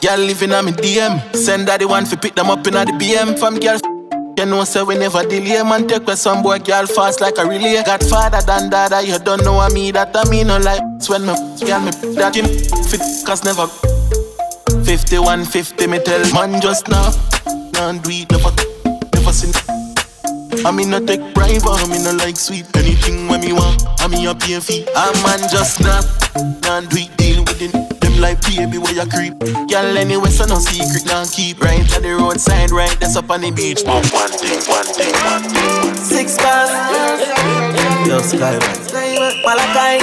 Girl 0.00 0.18
living 0.18 0.52
on 0.52 0.64
me 0.64 0.72
DM. 0.72 1.36
Send 1.36 1.68
the 1.68 1.86
one 1.86 2.06
fi 2.06 2.16
pick 2.16 2.34
them 2.34 2.48
up 2.48 2.66
in 2.66 2.74
a 2.74 2.84
the 2.86 2.92
BM. 2.92 3.38
From 3.38 3.60
girl, 3.60 3.76
you 4.38 4.46
know 4.46 4.64
say 4.64 4.82
we 4.82 4.96
never 4.96 5.24
delay. 5.28 5.62
Man 5.62 5.86
take 5.86 6.06
with 6.06 6.18
some 6.18 6.42
boy 6.42 6.58
girl 6.60 6.86
fast 6.86 7.20
like 7.20 7.36
a 7.36 7.44
relay. 7.44 7.82
Got 7.84 8.02
father 8.02 8.40
than 8.46 8.70
dada, 8.70 9.04
you 9.04 9.18
don't 9.18 9.44
know 9.44 9.60
what 9.60 9.74
me 9.74 9.90
that 9.90 10.16
I 10.16 10.24
mean 10.30 10.46
no 10.46 10.56
like. 10.56 10.80
When 11.06 11.26
me 11.28 11.34
girl 11.60 11.80
me 11.84 11.92
that 12.16 12.32
him 12.34 12.48
fit 12.88 13.04
cause 13.26 13.44
never. 13.44 13.68
51, 14.86 15.44
50 15.44 15.86
me 15.88 15.98
tell 15.98 16.22
man 16.32 16.60
just 16.60 16.86
now. 16.86 17.10
Can't 17.74 18.00
do 18.04 18.10
it 18.12 18.30
never, 18.30 18.54
never 19.14 19.32
seen. 19.32 19.52
I 20.64 20.70
mean 20.70 20.90
no 20.90 21.04
take 21.04 21.34
bribe, 21.34 21.66
I 21.66 21.88
mean 21.90 22.04
no 22.04 22.12
like 22.12 22.36
sweet. 22.36 22.64
Anything 22.76 23.26
when 23.26 23.40
me 23.40 23.52
want, 23.52 23.82
I 23.98 24.06
mean 24.06 24.28
a 24.28 24.34
pay 24.34 24.60
fee. 24.60 24.86
A 24.94 25.12
man 25.26 25.42
just 25.50 25.80
now. 25.80 26.00
Can't 26.62 26.88
do 26.88 26.98
it 27.02 27.16
deal 27.16 27.42
with 27.42 27.60
it 27.60 27.74
like 28.20 28.40
baby 28.46 28.78
where 28.78 28.94
you 28.94 29.06
creep. 29.10 29.34
Girl 29.68 29.98
anyway, 29.98 30.30
so 30.30 30.46
no 30.46 30.54
secret 30.54 31.04
now 31.04 31.24
keep 31.26 31.60
right 31.60 31.82
at 31.94 32.02
the 32.02 32.14
roadside, 32.14 32.70
right 32.70 32.94
that's 33.00 33.16
up 33.16 33.28
on 33.28 33.40
the 33.40 33.50
beach. 33.50 33.82
One, 33.82 34.06
one 34.14 34.30
thing, 34.30 34.62
one 34.70 34.86
thing, 34.86 35.12
one 35.26 35.42
thing. 35.50 35.94
Six 35.98 36.38
bars. 36.38 36.70
Yo, 38.06 38.22
Sky. 38.22 38.54
Malachi. 39.42 39.98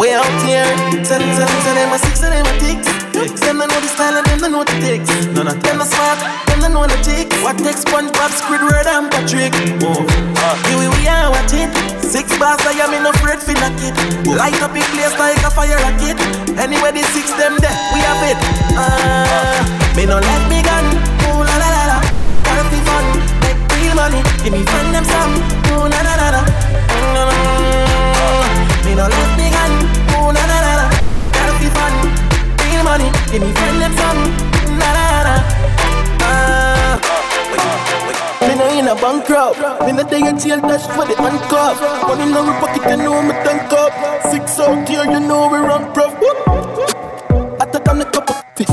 Way 0.00 0.14
out 0.14 0.24
here. 0.48 0.64
Send, 1.04 1.24
send, 1.36 1.50
send 1.62 1.92
a 1.92 1.98
six 1.98 2.22
and 2.22 2.32
them 2.32 2.46
a 2.46 2.87
ticks. 3.28 3.40
Them 3.40 3.58
know 3.58 3.66
the 3.66 3.88
style 3.88 4.16
and 4.16 4.26
them 4.26 4.52
know 4.52 4.64
the 4.64 4.72
ticks. 4.80 5.10
No, 5.34 5.42
no, 5.42 5.52
them 5.52 5.78
not 5.78 5.88
smart, 5.88 6.18
them 6.48 6.72
know 6.72 6.86
the 6.86 6.96
ticks. 7.02 7.36
What 7.42 7.58
takes 7.58 7.84
SpongeBob, 7.84 8.30
Squidward 8.32 8.86
and 8.86 9.10
Patrick? 9.10 9.52
Oh, 9.84 10.04
uh, 10.36 10.56
here 10.68 10.90
we 10.90 11.06
are, 11.08 11.30
watch 11.30 11.52
it. 11.52 11.70
Six 12.02 12.32
bars, 12.38 12.60
I 12.64 12.72
am 12.80 12.94
in 12.94 13.02
no 13.02 13.10
afraid 13.10 13.40
for 13.40 13.52
knock 13.60 13.76
it. 13.84 13.94
Light 14.26 14.56
up 14.62 14.72
a 14.72 14.80
place 14.94 15.16
like 15.18 15.42
a 15.44 15.50
fire 15.50 15.76
rocket. 15.76 16.16
Anyway, 16.56 16.92
the 16.92 17.02
six 17.12 17.30
them 17.36 17.58
there, 17.60 17.76
we 17.92 18.00
have 18.00 18.22
it. 18.24 18.38
Uh, 18.72 19.60
me 19.96 20.06
no 20.06 20.16
let 20.18 20.42
me 20.48 20.62
gun. 20.64 20.84
Ooh 21.28 21.44
la 21.44 21.54
la 21.60 21.68
la 21.68 21.82
la. 21.92 21.98
Gotta 22.44 22.64
be 22.72 22.80
fun, 22.88 23.04
make 23.44 23.60
real 23.76 23.94
money. 23.94 24.22
Give 24.42 24.52
me 24.52 24.64
friend 24.64 24.94
them 24.94 25.04
some. 25.04 25.34
Ooh 25.76 25.84
la 25.88 26.00
la 26.00 26.14
la 26.16 26.28
la. 26.32 26.42
Mm, 26.96 28.84
Me 28.86 28.94
no 28.94 29.04
let 29.06 29.37
Give 33.38 33.46
me 33.46 33.54
friend 33.54 33.80
them 33.80 33.94
some. 33.94 34.22
La 34.82 34.90
la 34.98 35.06
la. 35.26 35.34
Uh, 36.26 36.98
me 38.48 38.54
no 38.58 38.66
in 38.76 38.88
a 38.88 38.94
bankrupt. 38.96 39.86
Me 39.86 39.92
no 39.92 40.02
day 40.02 40.26
a 40.26 40.32
jail 40.34 40.60
dash 40.60 40.88
for 40.88 41.06
the 41.06 41.14
handcuff 41.14 41.78
Money 42.08 42.24
in 42.24 42.30
my 42.32 42.58
pocket, 42.58 42.82
you 42.90 42.96
know 42.96 43.22
me 43.22 43.30
tank 43.46 43.72
up. 43.74 43.92
Six 44.32 44.58
out 44.58 44.88
here, 44.88 45.04
you 45.04 45.20
know 45.20 45.46
we 45.52 45.58
run 45.58 45.92
prof. 45.92 46.12
I 47.60 47.66
take 47.70 47.88
on 47.88 48.00
a 48.00 48.04
couple 48.10 48.34
fish. 48.56 48.66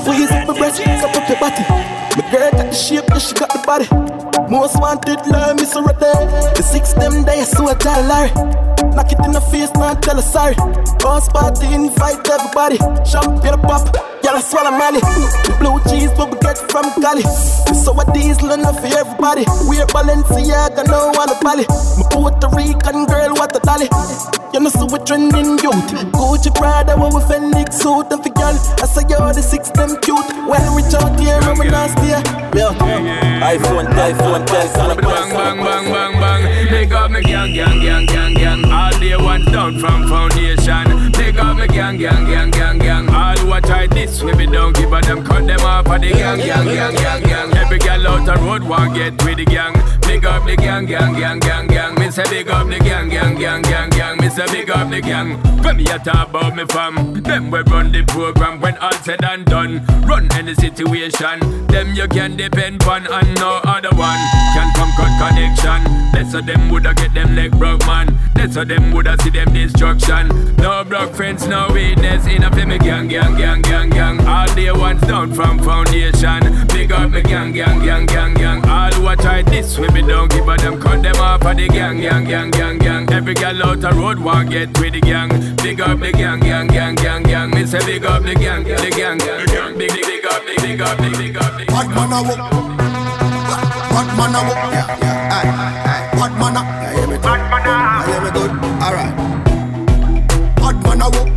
Squeeze 0.00 0.30
my 0.30 0.56
breast, 0.56 0.82
cup 0.82 1.14
up 1.14 1.28
your 1.28 1.38
body. 1.38 1.62
My 2.16 2.22
girl 2.32 2.50
got 2.52 2.70
the 2.70 2.72
shape, 2.72 3.04
yeah, 3.10 3.18
she 3.18 3.34
got 3.34 3.52
the 3.52 3.58
body 3.66 4.35
Most 4.48 4.78
wanted, 4.78 5.18
love 5.26 5.56
me 5.56 5.64
so 5.64 5.82
right 5.82 5.98
there 5.98 6.52
The 6.54 6.62
six 6.62 6.92
them 6.94 7.24
days, 7.24 7.50
so 7.50 7.66
tell 7.74 8.02
Larry 8.04 8.30
Knock 8.94 9.12
it 9.12 9.20
in 9.26 9.32
the 9.32 9.40
face, 9.52 9.72
man, 9.76 10.00
tell 10.00 10.16
her 10.16 10.22
sorry. 10.22 10.54
Boss 11.04 11.28
party, 11.28 11.68
invite 11.74 12.24
everybody. 12.24 12.78
Champagne 13.04 13.60
pop, 13.60 13.92
y'all 14.24 14.40
swallow 14.40 14.72
money 14.72 15.00
Blue 15.60 15.76
cheese, 15.84 16.08
what 16.16 16.32
we 16.32 16.38
get 16.40 16.56
from 16.70 16.88
Cali. 17.02 17.22
So 17.76 17.92
a 17.92 18.04
diesel 18.12 18.52
enough 18.52 18.80
for 18.80 18.88
everybody. 18.88 19.44
We're 19.68 19.86
Balenciaga, 19.92 20.88
no 20.88 21.12
one 21.12 21.28
a 21.28 21.36
Bali. 21.44 21.66
My 22.00 22.08
Puerto 22.08 22.48
Rican 22.56 23.04
girl, 23.04 23.36
what 23.36 23.54
a 23.54 23.60
dolly. 23.60 23.88
You 24.54 24.60
know, 24.60 24.70
so 24.70 24.86
we 24.86 24.98
trending 25.04 25.60
youth. 25.60 25.92
Gucci 26.16 26.54
Prada, 26.54 26.96
what 26.96 27.12
we 27.12 27.20
Fenix 27.28 27.76
suit 27.76 28.08
And 28.10 28.22
for 28.24 28.32
y'all, 28.40 28.56
I 28.80 28.86
say 28.88 29.04
yo, 29.08 29.20
the 29.32 29.42
six 29.42 29.68
them 29.70 29.92
cute. 30.00 30.24
Well, 30.48 30.66
reach 30.72 30.94
out 30.96 31.20
here, 31.20 31.36
we 31.60 31.68
nasty. 31.68 32.16
Yeah, 32.56 32.72
iPhone, 33.44 33.86
iPhone, 33.92 34.35
iPhone, 34.44 35.00
Bang, 35.00 35.32
bang, 35.32 35.56
bang, 35.64 35.92
bang, 35.92 36.20
bang. 36.20 36.68
Big 36.68 36.92
up 36.92 37.10
me 37.10 37.22
gang, 37.22 37.54
gang, 37.54 37.80
gang, 37.80 38.06
gang, 38.06 38.34
gang. 38.34 38.64
All 38.70 38.90
day 38.98 39.16
one 39.16 39.44
down 39.46 39.78
from 39.78 40.08
foundation. 40.08 41.12
Big 41.12 41.38
up 41.38 41.56
me 41.56 41.66
gang, 41.68 41.96
gang, 41.96 42.26
gang, 42.26 42.50
gang, 42.50 42.78
gang. 42.78 43.08
All 43.08 43.36
who 43.38 43.52
a 43.52 43.60
try 43.60 43.86
this, 43.86 44.22
we 44.22 44.34
be 44.34 44.46
don't 44.46 44.76
give 44.76 44.92
a 44.92 45.00
them. 45.00 45.24
Cut 45.24 45.46
them 45.46 45.60
off 45.60 45.86
of 45.86 46.00
the 46.00 46.10
gang, 46.10 46.38
gang, 46.38 46.66
gang, 46.66 46.94
gang, 46.94 47.22
gang. 47.22 47.56
Every 47.56 47.78
girl 47.78 48.08
out 48.08 48.26
the 48.26 48.34
road 48.42 48.64
want 48.64 48.94
get 48.94 49.12
with 49.24 49.38
the 49.38 49.44
gang. 49.44 49.74
Big 50.06 50.24
up 50.24 50.44
the 50.44 50.56
gang, 50.56 50.86
gang, 50.86 51.14
gang, 51.14 51.38
gang, 51.40 51.66
gang. 51.66 51.94
Me 51.98 52.10
say 52.10 52.24
big 52.30 52.48
up 52.48 52.68
the 52.68 52.78
gang, 52.78 53.08
gang, 53.08 53.34
gang, 53.34 53.62
gang, 53.62 53.90
gang. 53.90 54.16
Me 54.18 54.28
say 54.28 54.46
big 54.46 54.70
up 54.70 54.88
the 54.88 55.00
gang. 55.00 55.40
Come 55.62 55.78
here 55.78 55.98
talk 55.98 56.30
about 56.30 56.54
me 56.54 56.64
fam. 56.66 57.22
Them 57.22 57.50
we 57.50 57.60
run 57.62 57.90
the 57.92 58.04
program 58.04 58.60
when 58.60 58.76
all 58.78 58.92
said 58.92 59.24
and 59.24 59.44
done. 59.44 59.84
Run 60.06 60.30
any 60.32 60.54
situation. 60.54 61.66
Them 61.66 61.92
you 61.94 62.06
can 62.08 62.36
depend 62.36 62.82
on 62.84 63.06
and 63.06 63.34
no 63.36 63.60
other 63.64 63.90
one 63.96 64.20
can 64.54 64.72
come 64.74 64.92
cut 64.96 65.12
connection. 65.18 65.82
That's 66.12 66.32
how 66.32 66.40
them 66.40 66.70
woulda 66.70 66.94
get 66.94 67.12
them 67.12 67.34
leg 67.34 67.50
broke 67.58 67.84
man. 67.86 68.18
That's 68.34 68.54
how 68.54 68.64
them 68.64 68.92
woulda 68.92 69.16
see 69.22 69.30
them 69.30 69.52
destruction. 69.52 70.56
No 70.56 70.84
broke 70.84 71.14
friends, 71.14 71.46
no 71.46 71.68
weakness. 71.72 72.26
In 72.26 72.44
a 72.44 72.66
me 72.66 72.78
gang, 72.78 73.08
gang, 73.08 73.36
gang, 73.36 73.62
gang, 73.62 73.90
gang. 73.90 74.26
All 74.26 74.46
day 74.54 74.70
ones 74.70 75.02
down 75.02 75.32
from 75.32 75.58
foundation. 75.58 76.66
Big 76.68 76.92
up 76.92 77.10
me 77.10 77.22
gang, 77.22 77.52
gang, 77.52 77.84
gang, 77.84 78.06
gang, 78.06 78.34
gang. 78.34 78.64
All 78.68 78.92
who 78.92 79.08
a 79.08 79.16
try 79.16 79.42
this, 79.42 79.78
we 79.78 79.88
be 79.96 80.06
don't 80.06 80.30
give 80.30 80.48
a 80.48 80.56
them 80.56 80.80
cut 80.80 81.02
them 81.02 81.16
off 81.16 81.42
off 81.42 81.50
of 81.50 81.56
the 81.56 81.68
gang, 81.68 82.00
gang, 82.00 82.24
gang, 82.24 82.50
gang, 82.50 82.78
gang. 82.78 83.12
Every 83.12 83.34
girl 83.34 83.62
out 83.62 83.80
the 83.80 83.90
road 83.92 84.18
want 84.18 84.50
get 84.50 84.68
with 84.78 84.92
the 84.92 85.00
gang. 85.00 85.28
Big 85.56 85.80
up 85.80 85.98
the 85.98 86.12
gang, 86.12 86.40
gang, 86.40 86.66
gang, 86.66 86.94
gang, 86.94 87.22
gang. 87.22 87.50
Me 87.50 87.64
say 87.66 87.84
big 87.84 88.04
up 88.04 88.22
the 88.22 88.34
gang, 88.34 88.64
the 88.64 88.90
gang, 88.90 89.18
the 89.18 89.46
gang. 89.52 89.78
Big, 89.78 89.92
big, 89.92 90.06
big 90.06 90.26
up, 90.26 90.44
big, 90.46 90.60
big 90.60 90.80
up, 90.80 90.98
big, 90.98 91.12
big 91.18 91.36
up. 91.36 91.56
Bad 91.68 91.88
man 91.96 92.12
a 92.12 92.22
walk. 92.28 92.50
Bad 93.92 94.08
man 94.18 94.34
a 94.34 94.40
walk. 94.48 94.60
Yeah, 94.72 94.86
yeah. 95.02 95.36
Aye, 95.36 95.50
aye. 95.92 96.04
Bad 96.18 96.32
man 96.40 96.56
a. 96.56 96.62
Yeah, 96.62 96.94
hear 96.96 97.06
me 97.08 97.16
good. 97.16 97.26
I 97.26 98.04
hear 98.06 98.20
me 98.24 98.30
good. 98.36 98.52
Alright. 98.84 99.14
Bad 100.60 100.76
man 100.84 101.02
a 101.02 101.08
walk. 101.14 101.28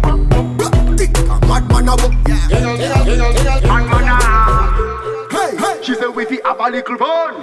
Bad 1.47 1.64
man 1.72 1.88
a 1.88 1.93
walk. 1.95 2.14
Yeah, 2.28 2.49
yeah, 2.49 2.76
yeah, 2.76 3.24
yeah. 3.43 3.60
Bad 3.62 3.99
She 5.90 5.96
said 5.96 6.10
we 6.10 6.24
fi 6.24 6.38
have 6.46 6.60
a 6.60 6.70
little 6.70 6.98
fun. 6.98 7.42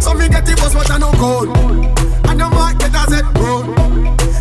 So 0.00 0.14
me 0.14 0.28
get 0.28 0.46
the 0.46 0.54
bus, 0.54 0.72
but 0.72 0.88
I 0.88 0.98
no 1.02 1.10
code. 1.18 1.50
And 2.30 2.38
the 2.38 2.46
market 2.46 2.94
has 2.94 3.10
it 3.10 3.26
road. 3.42 3.74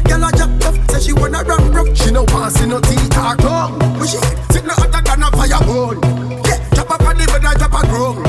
Girl 0.06 0.22
a 0.22 0.30
jack 0.38 0.54
tough, 0.62 0.78
say 0.94 1.10
she 1.10 1.14
wanna 1.14 1.42
run 1.50 1.74
rough. 1.74 1.90
She 1.98 2.12
no 2.12 2.22
want 2.30 2.54
see 2.54 2.68
no 2.70 2.80
teeth 2.80 3.18
or 3.18 3.34
tongue. 3.42 3.80
But 3.98 4.06
she 4.06 4.22
sit 4.54 4.62
no 4.62 4.78
hotter 4.78 5.02
than 5.02 5.26
a 5.26 5.34
fire 5.34 5.58
bone. 5.66 5.98
Yeah, 6.46 6.62
drop 6.78 6.94
up 6.94 7.02
on 7.02 7.18
the 7.18 7.26
bed 7.26 7.42
and 7.42 7.58
drop 7.58 7.74
a 7.74 7.82
ground. 7.90 8.22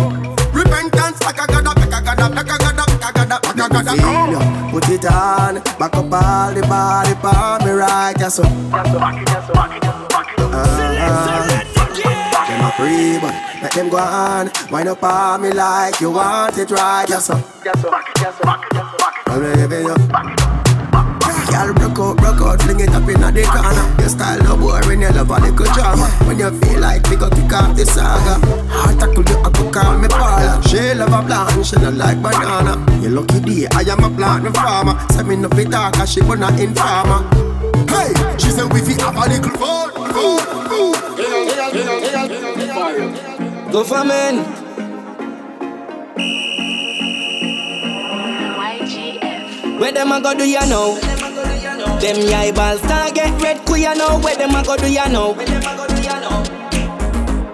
Repentance 0.48 1.20
like 1.20 1.36
a 1.36 1.44
gada, 1.44 1.76
like 1.76 1.92
a 1.92 2.00
gada, 2.00 2.26
like 2.32 2.48
a 2.48 2.56
gada, 2.56 2.84
like 2.88 3.04
a 3.04 3.12
gada, 3.12 3.36
like 3.44 3.60
a 3.60 3.68
gada. 3.68 3.92
Feel 3.92 4.32
ya, 4.32 4.40
Put 4.72 4.88
it 4.88 5.04
on, 5.12 5.60
back 5.76 5.92
up 5.92 6.08
all 6.08 6.54
the 6.56 6.64
body 6.64 7.12
for 7.20 7.60
me 7.68 7.72
right, 7.76 8.16
yes 8.16 8.40
sir. 8.40 8.48
Back 8.72 9.20
it, 9.20 9.28
yes 9.28 9.44
sir, 9.44 9.52
back 9.52 9.76
it, 9.76 9.84
yes 9.84 9.92
sir, 9.92 10.08
back 10.08 10.32
it. 10.32 10.36
Them 10.40 10.54
uh-huh. 10.56 11.68
a 11.68 11.71
free, 12.76 13.18
but 13.20 13.34
let 13.62 13.72
them 13.72 13.88
go 13.88 13.98
on. 13.98 14.50
Wind 14.70 14.88
up 14.88 15.02
on 15.02 15.42
me 15.42 15.52
like 15.52 16.00
you 16.00 16.10
want 16.10 16.56
it 16.58 16.70
right, 16.70 17.06
yes 17.08 17.26
sir. 17.26 17.42
Yes 17.64 17.80
sir, 17.80 17.90
back 17.90 18.08
it, 18.08 18.20
yes 18.20 18.36
sir, 18.36 18.44
back 18.44 18.64
it, 18.64 18.74
yes 18.74 18.94
back 18.98 19.14
it. 19.16 19.32
I'm 19.32 19.42
leaving 19.42 19.86
you. 19.86 19.96
Girl, 21.52 21.74
broke 21.74 21.98
out, 21.98 22.16
broke 22.16 22.40
out, 22.40 22.62
fling 22.62 22.80
it 22.80 22.90
up 22.90 23.08
inna 23.08 23.30
the 23.30 23.44
corner. 23.44 24.00
Your 24.00 24.08
style 24.08 24.42
no 24.42 24.56
boring, 24.56 25.02
you 25.02 25.10
love 25.10 25.28
a 25.28 25.38
little 25.38 25.66
drama. 25.74 26.08
When 26.24 26.38
you 26.38 26.50
feel 26.60 26.80
like 26.80 27.06
we 27.10 27.16
go 27.16 27.28
kick 27.28 27.52
off 27.52 27.76
the 27.76 27.84
saga, 27.84 28.40
heart 28.72 28.98
tackle 28.98 29.22
you, 29.22 29.36
I 29.36 29.50
go 29.50 29.70
call 29.70 29.98
me 29.98 30.08
Paula. 30.08 30.62
She 30.66 30.94
love 30.94 31.12
a 31.12 31.20
blonde, 31.20 31.66
she 31.66 31.76
not 31.76 31.94
like 31.94 32.22
banana. 32.22 32.80
You 33.02 33.10
lucky 33.10 33.40
day, 33.40 33.66
I 33.72 33.82
am 33.82 34.02
a 34.02 34.08
plant 34.16 34.54
farmer. 34.56 34.96
Say 35.12 35.24
me 35.24 35.36
no 35.36 35.48
fit 35.50 35.70
talk, 35.70 35.94
she 36.08 36.22
wanna 36.22 36.48
informer. 36.56 37.20
Hey, 37.92 38.14
she 38.38 38.48
said 38.48 38.72
we 38.72 38.80
fi 38.80 38.94
have 39.02 39.16
a 39.16 39.28
little 39.28 39.50
fun, 39.60 39.90
fun, 39.92 40.40
fun. 40.68 42.41
Government. 42.82 44.42
Where 49.78 49.92
them 49.92 50.10
a 50.10 50.20
go 50.20 50.34
do 50.34 50.44
ya 50.44 50.64
know? 50.66 50.98
Them 52.00 52.34
eyeballs 52.34 52.80
start 52.80 53.14
get 53.14 53.40
red, 53.40 53.64
ku 53.66 53.76
ya 53.76 53.94
know? 53.94 54.18
Where 54.18 54.34
them 54.34 54.56
a 54.56 54.64
go 54.64 54.76
do 54.76 54.90
ya 54.90 55.06
know? 55.06 55.34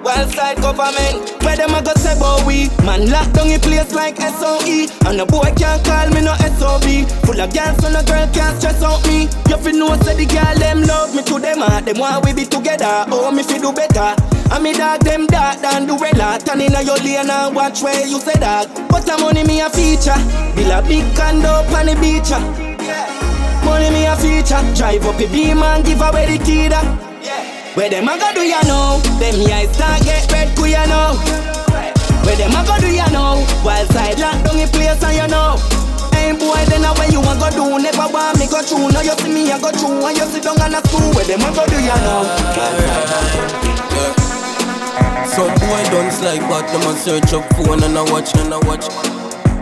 Wild 0.03 0.31
side 0.33 0.57
government, 0.63 1.43
where 1.45 1.57
them 1.57 1.75
a 1.75 1.83
go 1.83 1.93
say 1.97 2.17
about 2.17 2.47
we? 2.47 2.71
Man 2.87 3.11
lock 3.11 3.31
down 3.35 3.51
a 3.53 3.59
place 3.59 3.93
like 3.93 4.17
SOE, 4.17 4.89
and 5.05 5.21
a 5.21 5.27
boy 5.27 5.53
can't 5.59 5.85
call 5.85 6.09
me 6.09 6.23
no 6.23 6.35
SOB. 6.57 7.05
Full 7.27 7.39
of 7.39 7.53
girls, 7.53 7.77
so 7.85 7.93
no 7.93 8.03
girl 8.03 8.27
can't 8.33 8.57
stress 8.57 8.83
out 8.83 9.07
me. 9.07 9.29
You 9.47 9.59
fi 9.59 9.73
know 9.73 9.95
say 10.01 10.17
the 10.17 10.25
girl 10.25 10.55
them 10.57 10.85
love 10.85 11.15
me 11.15 11.23
to 11.25 11.39
them 11.39 11.59
heart, 11.59 11.85
them 11.85 11.99
want 11.99 12.25
we 12.25 12.33
be 12.33 12.47
together. 12.47 13.05
Oh 13.13 13.31
me 13.31 13.43
fi 13.43 13.59
do 13.59 13.73
better. 13.75 14.17
And 14.51 14.65
me 14.65 14.73
dog 14.73 15.01
them 15.05 15.27
dark 15.27 15.61
than 15.61 15.87
the 15.87 15.95
weather. 15.95 16.39
Turn 16.45 16.61
in 16.61 16.73
your 16.85 16.97
lane 17.05 17.29
and 17.31 17.55
watch 17.55 17.83
where 17.83 18.07
you 18.07 18.19
say 18.21 18.35
dog. 18.41 18.69
But 18.89 19.05
the 19.05 19.17
money 19.21 19.45
me 19.45 19.61
a 19.61 19.69
feature, 19.71 20.17
build 20.57 20.73
a 20.73 20.81
big 20.87 21.05
condo 21.17 21.63
on 21.77 21.87
the 21.87 21.95
beach. 22.01 22.33
ah. 22.33 22.41
Money 23.65 23.91
me 23.93 24.07
a 24.09 24.17
feature, 24.17 24.61
drive 24.75 25.05
up 25.05 25.21
a 25.21 25.27
beam 25.29 25.63
and 25.63 25.85
give 25.85 26.01
away 26.01 26.27
the 26.27 26.43
key. 26.45 26.69
da. 26.69 26.81
Where 27.77 27.91
them 27.91 28.09
a 28.09 28.17
go 28.19 28.33
do 28.35 28.43
ya 28.43 28.61
know? 28.67 28.99
Them 29.21 29.37
eyes 29.53 29.71
start 29.77 30.03
get 30.03 30.27
red, 30.33 30.51
ku 30.57 30.65
ya 30.65 30.87
know? 30.89 31.15
Where 32.25 32.35
them 32.37 32.57
a 32.57 32.65
go 32.65 32.75
do 32.81 32.89
ya 32.91 33.07
know? 33.13 33.45
Wild 33.63 33.87
side 33.93 34.19
lock 34.19 34.35
down 34.43 34.57
the 34.57 34.67
place 34.73 34.99
and 35.05 35.15
you 35.15 35.29
know. 35.29 35.61
Hey 36.11 36.33
boy, 36.35 36.59
then 36.73 36.83
a 36.89 36.91
where 36.97 37.07
you 37.13 37.21
a 37.21 37.33
go 37.39 37.49
do? 37.55 37.79
Never 37.79 38.09
want 38.11 38.39
me 38.41 38.49
go 38.49 38.63
through. 38.65 38.91
Now 38.91 39.03
you 39.05 39.13
see 39.21 39.31
me 39.31 39.53
a 39.53 39.61
go 39.61 39.71
through 39.71 40.03
and 40.09 40.17
you 40.17 40.25
sit 40.27 40.43
down 40.43 40.59
on 40.59 40.75
a 40.75 40.81
school. 40.89 41.13
Where 41.15 41.25
them 41.29 41.45
a 41.45 41.53
go 41.55 41.63
do 41.69 41.79
ya 41.79 41.95
know? 42.03 43.29
Some 45.27 45.55
boy 45.61 45.83
don't 45.91 46.11
slide 46.11 46.43
but 46.49 46.67
them 46.73 46.83
a 46.89 46.97
search 46.97 47.33
up 47.33 47.45
phone 47.55 47.83
and 47.83 47.97
I 47.97 48.03
watch 48.11 48.35
and 48.37 48.53
I 48.53 48.59
watch. 48.67 48.87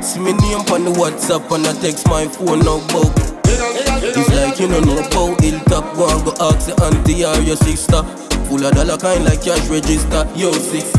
See 0.02 0.20
me 0.20 0.32
name 0.32 0.64
on 0.72 0.84
the 0.84 0.92
WhatsApp 0.92 1.50
and 1.54 1.66
I 1.66 1.72
text 1.80 2.06
my 2.08 2.26
phone 2.26 2.60
now 2.60 2.80
bout. 2.88 3.12
It's 3.48 4.30
like 4.34 4.60
you 4.60 4.68
know 4.68 4.80
about 4.80 5.40
Hilltop. 5.40 5.96
Go 5.96 6.08
and 6.08 6.24
go 6.24 6.32
ask 6.40 6.68
your 6.68 6.78
auntie 6.84 7.24
or 7.24 7.36
your 7.42 7.56
sister. 7.56 8.02
Full 8.46 8.64
of 8.64 8.74
dollar 8.74 8.96
kind 8.96 9.24
like 9.24 9.42
cash 9.42 9.66
register. 9.68 10.22
Yo, 10.36 10.52
six 10.52 10.94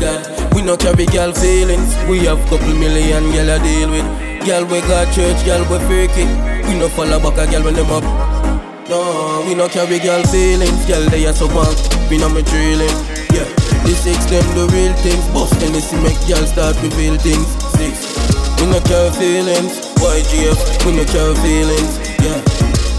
We 0.54 0.62
no 0.62 0.76
carry 0.76 1.06
girl 1.06 1.32
feelings. 1.32 1.88
We 2.08 2.26
have 2.26 2.38
couple 2.50 2.74
million 2.74 3.30
girl 3.32 3.50
I 3.50 3.58
deal 3.62 3.90
with. 3.90 4.06
Girl 4.46 4.64
we 4.66 4.80
got 4.84 5.12
church, 5.14 5.44
girl 5.44 5.64
we 5.70 5.78
fake 5.88 6.16
it. 6.16 6.30
We 6.68 6.78
no 6.78 6.88
follow 6.88 7.18
back 7.18 7.38
a 7.38 7.50
girl 7.50 7.64
when 7.64 7.74
them 7.74 7.90
up. 7.90 8.04
No, 8.88 9.44
we 9.46 9.54
no 9.54 9.68
carry 9.68 9.98
girl 9.98 10.22
feelings. 10.24 10.84
Girl 10.86 11.04
they 11.08 11.26
are 11.26 11.32
so 11.32 11.48
bad. 11.48 11.76
We 12.10 12.18
no 12.18 12.28
me 12.28 12.42
drilling 12.42 12.88
Yeah, 13.32 13.48
the 13.84 13.94
six 13.94 14.24
them 14.26 14.46
the 14.54 14.66
real 14.72 14.94
things 15.04 15.26
Bust 15.34 15.54
Hennessy 15.60 15.96
make 16.00 16.18
girl 16.26 16.44
start 16.46 16.76
reveal 16.82 17.16
things 17.18 17.46
Six 17.76 18.18
we 18.58 18.66
no 18.66 18.80
carry 18.80 19.10
feelings, 19.12 19.78
YGF, 20.02 20.84
we 20.84 20.96
no 20.96 21.04
carry 21.04 21.34
feelings, 21.46 21.94
yeah. 22.18 22.42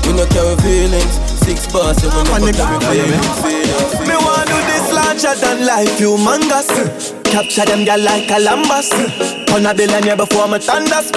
We 0.07 0.15
no 0.15 0.25
carry 0.27 0.55
feelings, 0.63 1.13
six 1.43 1.67
bars, 1.67 2.01
and 2.01 2.13
we 2.41 2.51
no 2.53 2.79
carry 2.79 3.11
feelings. 3.43 3.99
Me 4.07 4.15
wanna 4.15 4.45
do 4.47 4.55
this 4.71 4.93
larger 4.93 5.35
than 5.35 5.65
life, 5.65 5.99
humongous. 5.99 7.11
Capture 7.25 7.65
them 7.65 7.83
girl 7.83 7.99
like 7.99 8.31
a 8.31 8.39
lambus. 8.39 8.89
On 9.53 9.65
a 9.65 9.73
billionaire 9.73 10.15
before 10.15 10.47
me 10.47 10.59
thunders. 10.59 11.11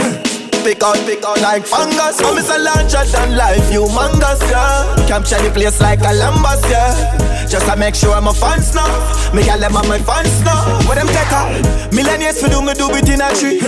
Pick 0.63 0.81
out, 0.85 0.95
pick 1.07 1.25
out 1.25 1.41
like 1.41 1.67
fungus. 1.67 2.21
I'm 2.23 2.39
a 2.39 2.59
larger 2.63 3.05
than 3.11 3.37
life, 3.37 3.67
humongous, 3.67 4.41
yeah. 4.49 4.95
Capture 5.09 5.43
the 5.43 5.51
place 5.51 5.81
like 5.81 5.99
a 6.01 6.15
lambus, 6.15 6.63
yeah. 6.71 7.47
Just 7.49 7.67
to 7.67 7.77
make 7.77 7.97
sure 7.97 8.15
I'm 8.15 8.29
a 8.29 8.33
fans 8.33 8.73
now. 8.73 8.87
Me 9.35 9.43
gal 9.43 9.59
them 9.59 9.73
my 9.73 9.99
fans 9.99 10.31
now. 10.45 10.63
What 10.87 10.95
them 10.95 11.09
take 11.09 11.35
her? 11.35 11.51
Millennials 11.91 12.39
for 12.39 12.49
do 12.49 12.63
me 12.63 12.75
do 12.75 12.89
it 12.95 13.09
in 13.11 13.21
a 13.21 13.35
tree. 13.35 13.59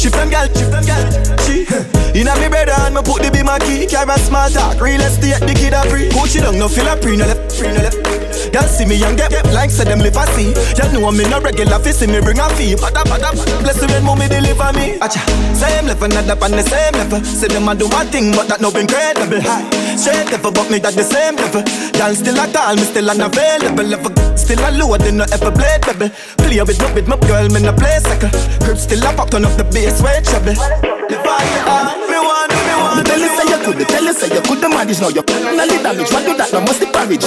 She 0.00 0.08
from 0.08 0.30
gal, 0.30 0.48
she 0.56 0.64
from 0.64 0.84
gal, 0.88 1.04
she. 1.44 1.68
Inna 2.16 2.32
me 2.40 2.48
brother 2.48 2.72
and 2.80 2.94
me 2.94 3.02
put 3.04 3.20
the 3.20 3.30
be 3.30 3.42
my 3.42 3.58
key. 3.60 3.84
Carry 3.86 4.16
small 4.24 4.48
talk, 4.48 4.80
real 4.80 5.00
estate, 5.02 5.44
the 5.44 5.52
kid 5.52 5.76
a 5.76 5.84
free. 5.90 6.08
It 6.08 6.42
down, 6.42 6.58
no 6.58 6.68
feel 6.68 6.88
a 6.88 6.96
pre, 6.96 7.16
no 7.16 7.26
left, 7.26 7.60
pre, 7.60 7.68
no 7.68 7.84
left. 7.84 8.18
Girl 8.52 8.64
see 8.64 8.86
me 8.86 8.96
and 9.04 9.16
get, 9.16 9.30
get 9.30 9.44
like 9.52 9.70
say 9.70 9.84
them 9.84 10.00
live 10.00 10.16
a 10.16 10.24
see. 10.32 10.50
You 10.50 10.86
know 10.96 11.08
I'm 11.08 11.20
in 11.20 11.32
a 11.32 11.40
regular 11.40 11.78
fi 11.78 11.92
see 11.92 12.06
me 12.06 12.20
bring 12.20 12.38
a 12.38 12.48
fee. 12.56 12.74
Bada 12.74 13.04
bada, 13.04 13.36
bless 13.60 13.80
the 13.80 13.86
when 13.86 14.04
mommy 14.04 14.28
deliver 14.28 14.72
me. 14.72 14.96
Acha, 15.04 15.20
same 15.52 15.86
not 15.86 16.37
up 16.38 16.44
on 16.44 16.52
the 16.52 16.62
same 16.62 16.94
level. 16.94 17.20
Say 17.24 17.48
them 17.48 17.68
a 17.68 17.74
do 17.74 17.88
one 17.88 18.06
thing, 18.08 18.30
but 18.32 18.46
that 18.48 18.60
no 18.60 18.70
incredible. 18.70 19.42
High, 19.42 19.66
straight 19.98 20.30
level, 20.30 20.52
but 20.54 20.70
me 20.70 20.78
that 20.78 20.94
the 20.94 21.02
same 21.02 21.34
level. 21.36 21.62
Girl 21.98 22.14
still 22.14 22.38
a 22.38 22.46
tall, 22.46 22.74
me 22.78 22.86
still 22.86 23.10
unavailable. 23.10 23.84
Level, 23.84 24.12
still 24.38 24.62
a 24.62 24.70
lower 24.78 24.98
than 24.98 25.18
no 25.18 25.24
ever 25.34 25.50
blade 25.50 25.82
level. 25.86 26.08
Play 26.38 26.62
with 26.62 26.78
me, 26.78 26.88
with 26.94 27.08
my 27.10 27.18
girl, 27.26 27.46
me 27.50 27.60
no 27.60 27.74
play 27.74 27.98
second. 27.98 28.30
Crib 28.62 28.78
still 28.78 29.02
a 29.02 29.10
pop, 29.12 29.30
turn 29.30 29.44
up 29.44 29.54
the 29.58 29.64
bass, 29.66 29.98
way 30.00 30.22
trouble. 30.22 30.54
Me 30.54 31.16
want, 31.18 32.50
me 32.54 32.74
want. 32.78 33.02
Tell 33.06 33.18
you 33.18 33.30
say 33.34 33.46
you 33.50 33.58
could, 33.64 33.78
tell 33.88 34.04
you 34.06 34.14
say 34.14 34.30
you 34.30 34.42
could 34.42 34.60
the 34.62 34.68
manage 34.70 35.00
now 35.02 35.10
you 35.10 35.22
need 35.26 35.82
damage. 35.82 36.10
What 36.14 36.22
do 36.24 36.36
that? 36.38 36.54
No 36.54 36.62
must 36.62 36.80
the 36.80 36.86
porridge. 36.86 37.26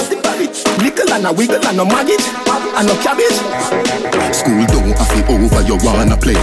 Nickel 0.80 1.12
and 1.12 1.26
a 1.26 1.32
wiggle 1.32 1.60
and 1.60 1.76
no 1.76 1.84
maggage 1.84 2.24
and 2.48 2.86
no 2.88 2.94
cabbage. 3.04 3.38
School 4.32 4.64
don't 4.72 4.96
have 4.96 5.12
to 5.12 5.20
over, 5.28 5.62
you 5.68 5.76
wanna 5.84 6.16
play. 6.16 6.38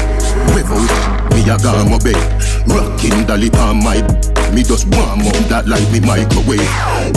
Without 0.54 0.86
me, 1.34 1.42
I 1.50 1.58
got 1.58 1.88
my 1.90 1.98
bed. 2.00 2.49
Rocking 2.70 3.26
dolly 3.26 3.50
on 3.58 3.84
my 3.84 4.02
me 4.54 4.64
just 4.64 4.88
warm 4.96 5.22
up 5.22 5.38
that 5.50 5.68
like 5.68 5.86
me 5.94 6.00
microwave. 6.02 6.66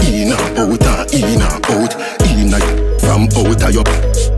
In 0.04 0.32
and 0.32 0.58
out 0.58 0.84
and 0.84 1.14
in 1.16 1.40
and 1.40 1.64
out, 1.72 1.92
in 2.28 2.52
and 2.52 3.00
from 3.00 3.24
out 3.32 3.62
of 3.62 3.72
your. 3.72 3.84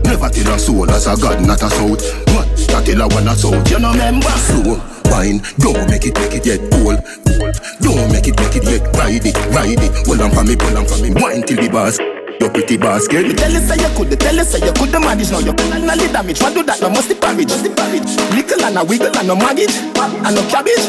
Never 0.03 0.29
tell 0.29 0.53
a 0.53 0.59
soul 0.59 0.89
as 0.89 1.07
a 1.07 1.15
god, 1.19 1.45
not 1.45 1.61
a 1.61 1.69
south. 1.69 2.03
What? 2.31 2.47
That 2.71 2.83
tell 2.85 3.01
a 3.01 3.07
one 3.07 3.27
a 3.27 3.35
south, 3.35 3.69
you 3.69 3.79
know 3.79 3.93
member. 3.93 4.31
Slow 4.39 4.79
wine, 5.11 5.41
don't 5.59 5.89
make 5.89 6.05
it, 6.05 6.15
make 6.19 6.35
it 6.39 6.45
yet 6.45 6.61
cold. 6.71 6.99
Don't 7.81 8.11
make 8.11 8.27
it, 8.27 8.35
make 8.39 8.55
it 8.55 8.63
yet 8.63 8.83
ride 8.95 9.25
it, 9.25 9.35
ride 9.51 9.79
it. 9.79 10.07
Hold 10.07 10.21
on 10.21 10.31
for 10.31 10.43
me, 10.43 10.55
pull 10.55 10.77
on 10.77 10.85
for 10.85 10.99
me, 11.03 11.11
wine 11.15 11.43
till 11.43 11.57
the 11.57 11.69
bars. 11.69 12.14
Your 12.45 12.53
pretty 12.53 12.77
basket. 12.77 13.25
Me 13.25 13.33
tell 13.33 13.51
you 13.51 13.57
say 13.57 13.73
you 13.73 13.89
could, 13.97 14.19
tell 14.19 14.35
you 14.35 14.43
say 14.43 14.63
you 14.63 14.71
could 14.73 14.91
the 14.91 14.99
manage 14.99 15.31
now 15.31 15.39
you 15.39 15.51
no 15.51 15.95
need 15.95 16.13
damage. 16.13 16.39
What 16.39 16.53
do 16.53 16.61
that? 16.61 16.79
No 16.79 16.91
must 16.91 17.09
the 17.09 17.15
porridge. 17.17 17.49
Nickel 18.37 18.61
and 18.61 18.77
a 18.77 18.85
wiggle 18.85 19.17
and 19.17 19.27
no 19.27 19.35
maggage 19.35 19.73
and 19.97 20.29
no 20.29 20.45
cabbage. 20.53 20.85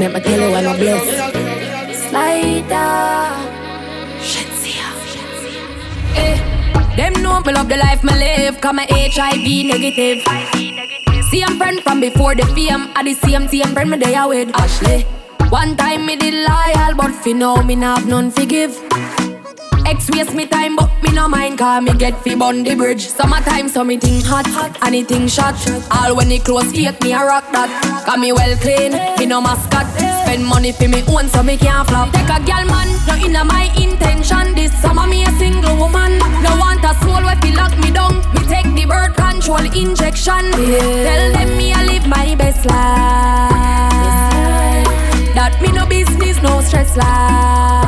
Make 0.00 0.14
me 0.14 0.20
tell 0.24 0.40
you 0.40 0.50
when 0.56 0.66
I'm 0.66 0.76
blessed. 0.80 2.08
Slider. 2.08 3.28
Eh, 6.16 6.96
them 6.96 7.12
know 7.22 7.42
me 7.42 7.52
love 7.52 7.68
the 7.68 7.76
life 7.76 8.02
me 8.02 8.14
live. 8.14 8.58
Cause 8.58 8.72
my 8.72 8.86
HIV 8.88 9.68
negative. 9.68 10.24
Same 11.28 11.58
friend 11.58 11.78
from 11.82 12.00
before 12.00 12.34
the 12.34 12.46
fame. 12.56 12.88
I 12.96 13.02
the 13.04 13.12
same 13.12 13.48
same 13.48 13.74
friend 13.74 13.90
me 13.90 13.98
there 13.98 14.26
with 14.26 14.48
Ashley. 14.56 15.19
One 15.50 15.76
time 15.76 16.06
me 16.06 16.14
did 16.16 16.34
loyal, 16.34 16.94
but 16.94 17.12
fi 17.12 17.32
now 17.32 17.60
me 17.62 17.74
not 17.74 17.98
have 17.98 18.08
none 18.08 18.30
forgive. 18.30 18.78
Ex 19.84 20.08
waste 20.10 20.34
me 20.34 20.46
time, 20.46 20.76
but 20.76 20.88
me 21.02 21.10
no 21.12 21.26
mind 21.26 21.58
Cause 21.58 21.82
me 21.82 21.92
get 21.94 22.14
fi 22.22 22.36
bun 22.36 22.62
the 22.62 22.76
bridge. 22.76 23.08
Summertime, 23.08 23.68
so 23.68 23.82
me 23.82 23.96
think 23.96 24.24
hot, 24.24 24.46
hot 24.46 24.78
Anything 24.86 25.26
shot, 25.26 25.56
all 25.90 26.14
when 26.14 26.30
it 26.30 26.44
close 26.44 26.70
Hate 26.70 27.02
me 27.02 27.12
a 27.12 27.18
rock 27.18 27.44
that. 27.50 27.68
Cause 28.06 28.18
me 28.18 28.30
well 28.30 28.56
clean, 28.58 28.92
me 29.18 29.26
no 29.26 29.40
mascot. 29.40 29.86
Spend 30.22 30.46
money 30.46 30.70
fi 30.70 30.86
me 30.86 31.02
own 31.08 31.28
so 31.28 31.42
me 31.42 31.56
can't 31.56 31.88
flop. 31.88 32.12
Take 32.12 32.30
a 32.30 32.38
gal 32.46 32.64
man, 32.66 32.88
no 33.08 33.16
inna 33.26 33.44
my 33.44 33.64
intention. 33.76 34.54
This 34.54 34.72
summer 34.80 35.08
me 35.08 35.24
a 35.24 35.32
single 35.32 35.76
woman. 35.76 36.18
No 36.46 36.54
want 36.62 36.84
a 36.84 36.94
soul 37.02 37.24
where 37.26 37.34
fi 37.42 37.50
lock 37.56 37.76
me 37.78 37.90
down. 37.90 38.18
Me 38.34 38.46
take 38.46 38.72
the 38.78 38.86
birth 38.86 39.16
control 39.16 39.66
injection. 39.74 40.46
Yeah. 40.54 41.02
Tell 41.02 41.32
them 41.32 41.58
me 41.58 41.72
I 41.72 41.84
live 41.86 42.06
my 42.06 42.36
best 42.36 42.64
life. 42.66 42.70
That 42.70 43.58
me 43.58 43.88
no 43.88 43.89
business, 46.70 46.96
no 46.96 47.79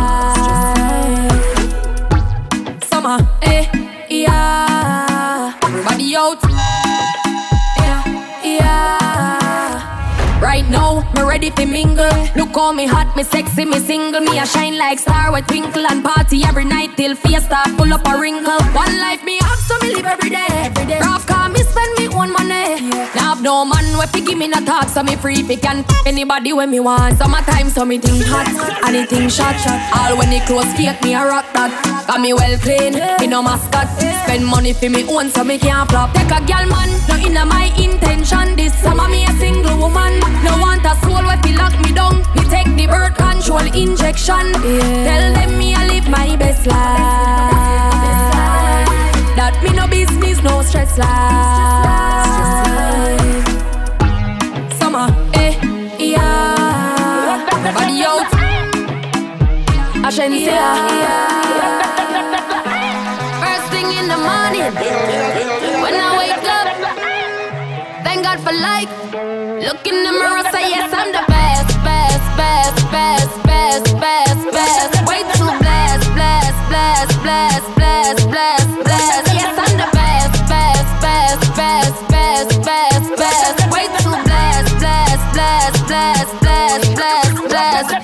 ready 11.42 11.54
to 11.56 11.66
mingle. 11.66 12.10
Look 12.36 12.54
how 12.54 12.72
me 12.72 12.86
hot, 12.86 13.16
me 13.16 13.24
sexy, 13.24 13.64
me 13.64 13.78
single. 13.78 14.20
Me 14.20 14.38
a 14.38 14.46
shine 14.46 14.78
like 14.78 14.98
star 14.98 15.32
with 15.32 15.46
twinkle 15.46 15.84
and 15.86 16.04
party 16.04 16.44
every 16.44 16.64
night 16.64 16.96
till 16.96 17.16
fiesta 17.16 17.58
full 17.76 17.92
up 17.92 18.06
a 18.06 18.18
wrinkle. 18.18 18.60
One 18.72 18.94
life 18.98 19.24
me 19.24 19.38
have, 19.42 19.58
so 19.58 19.76
me 19.82 19.94
live 19.94 20.06
every 20.06 20.30
day. 20.30 20.46
Every 20.50 20.86
day. 20.86 21.00
Rough 21.00 21.26
car, 21.26 21.48
me 21.48 21.60
spend 21.60 21.92
me 21.98 22.06
own 22.14 22.32
money. 22.32 22.78
Yeah. 22.78 23.10
Now 23.14 23.34
have 23.34 23.42
no 23.42 23.64
man 23.64 23.98
we 23.98 24.06
fi 24.06 24.20
give 24.20 24.38
me 24.38 24.48
no 24.48 24.64
talk, 24.64 24.88
so 24.88 25.02
me 25.02 25.16
free 25.16 25.42
fi 25.42 25.56
can 25.56 25.84
anybody 26.06 26.52
when 26.52 26.70
me 26.70 26.80
want. 26.80 27.18
Summertime, 27.18 27.70
so 27.70 27.84
me 27.84 27.98
think 27.98 28.24
hot, 28.24 28.46
anything 28.86 29.28
shot 29.28 29.58
shot. 29.58 29.80
All 29.98 30.16
when 30.18 30.32
it 30.32 30.46
close, 30.46 30.70
fake 30.74 31.02
me 31.02 31.14
a 31.14 31.26
rock 31.26 31.46
that. 31.54 31.70
Got 32.06 32.20
me 32.20 32.32
well 32.34 32.56
clean, 32.58 32.94
me 33.18 33.26
no 33.26 33.42
mascot. 33.42 33.88
Spend 33.98 34.46
money 34.46 34.72
for 34.72 34.90
me 34.90 35.02
own, 35.08 35.30
so 35.30 35.42
me 35.42 35.58
can't 35.58 35.90
flop. 35.90 36.14
Take 36.14 36.30
a 36.30 36.40
gal 36.46 36.66
man, 36.68 36.90
no 37.08 37.16
inna 37.16 37.44
my 37.44 37.66
intention. 37.76 38.54
This 38.54 38.74
summer 38.78 39.08
me 39.08 39.24
a 39.24 39.32
single 39.42 39.76
woman. 39.78 40.20
No 40.44 40.58
want 40.58 40.84
a 40.84 40.94
soul 41.02 41.22
where 41.32 41.42
fi 41.42 41.52
lock 41.56 41.72
me 41.80 41.92
down. 41.92 42.18
Me 42.34 42.42
take 42.48 42.68
the 42.76 42.86
birth 42.86 43.16
control 43.16 43.66
injection. 43.74 44.52
Yeah. 44.52 45.04
Tell 45.08 45.32
them 45.34 45.58
me 45.58 45.74
I 45.74 45.86
live 45.88 46.08
my 46.08 46.36
best 46.36 46.66
life. 46.66 46.76
That 49.36 49.54
me 49.62 49.70
no 49.74 49.86
business, 49.88 50.42
no 50.42 50.62
stress 50.62 50.98
life. 50.98 51.08
Summer, 54.78 55.08
eh, 55.34 55.54
yeah. 55.98 57.46
Everybody 57.50 58.04
out. 58.04 58.30
Ashensia. 60.06 60.60
Yeah. 61.02 61.40
First 63.42 63.66
thing 63.72 63.88
in 63.98 64.06
the 64.08 64.18
morning, 64.28 64.72
for 68.42 68.52
life. 68.52 68.90
Look 69.62 69.86
in 69.86 70.02
the 70.02 70.12
mirror, 70.12 70.42
say 70.50 70.74
yes, 70.74 70.90
I'm 70.90 71.12
the 71.14 71.22
best, 71.30 71.70
best, 71.86 72.26
best, 72.36 72.76
best, 72.90 73.30
best, 73.46 73.86
best, 74.02 74.42
best. 74.50 74.92
Way 75.06 75.22
too 75.38 75.52
blessed, 75.62 76.10
blessed, 76.18 76.62
blessed, 76.66 77.14
blessed, 77.22 77.70
blessed, 77.78 78.26
blessed, 78.26 78.74
blessed. 78.82 79.26
Yes, 79.38 79.54
I'm 79.62 79.74
the 79.78 79.90
best, 79.94 80.34
best, 80.50 80.90
best, 80.98 81.42
best, 81.54 82.00
best, 82.10 82.50
best, 82.66 83.06
best. 83.14 83.58
Way 83.70 83.86
too 84.02 84.16
blessed, 84.26 84.74
blessed, 84.82 85.26
blessed, 85.38 85.80
blessed, 85.86 86.34
blessed, 86.42 86.94
blessed, 86.98 87.40
blessed. 87.46 87.94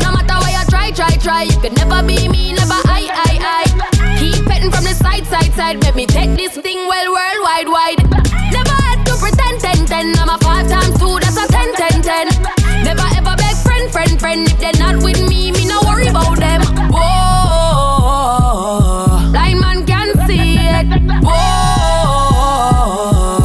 No 0.00 0.08
matter 0.16 0.38
where 0.40 0.54
you 0.56 0.64
try, 0.72 0.88
try, 0.90 1.14
try, 1.20 1.42
you 1.42 1.58
can 1.60 1.74
never 1.74 2.00
be 2.00 2.28
me, 2.32 2.52
never 2.56 2.80
I, 2.88 3.04
I, 3.12 3.32
I. 3.60 4.16
Keep 4.18 4.46
petting 4.46 4.70
from 4.72 4.84
the 4.84 4.94
side, 4.94 5.26
side, 5.26 5.52
side. 5.52 5.84
Let 5.84 5.94
me 5.94 6.06
take 6.06 6.32
this 6.32 6.56
thing 6.56 6.88
well, 6.88 7.12
worldwide, 7.12 7.68
wide. 7.68 8.23
Ten. 9.94 10.06
I'm 10.18 10.28
a 10.28 10.36
five 10.38 10.66
times 10.68 10.98
two, 10.98 11.18
that's 11.22 11.38
a 11.44 11.46
ten, 11.54 11.68
ten, 11.80 12.02
ten. 12.02 12.26
Never 12.88 13.06
ever 13.18 13.34
beg 13.42 13.56
friend, 13.66 13.86
friend, 13.94 14.20
friend. 14.22 14.40
If 14.50 14.58
they're 14.62 14.80
not 14.84 14.96
with 15.06 15.20
me, 15.30 15.40
me 15.56 15.62
no 15.74 15.78
worry 15.88 16.08
about 16.08 16.38
them. 16.38 16.60
Whoa, 16.94 17.10
blind 19.34 19.60
man 19.64 19.78
can 19.86 20.08
see 20.26 20.56
it. 20.76 20.86
Whoa, 21.26 22.60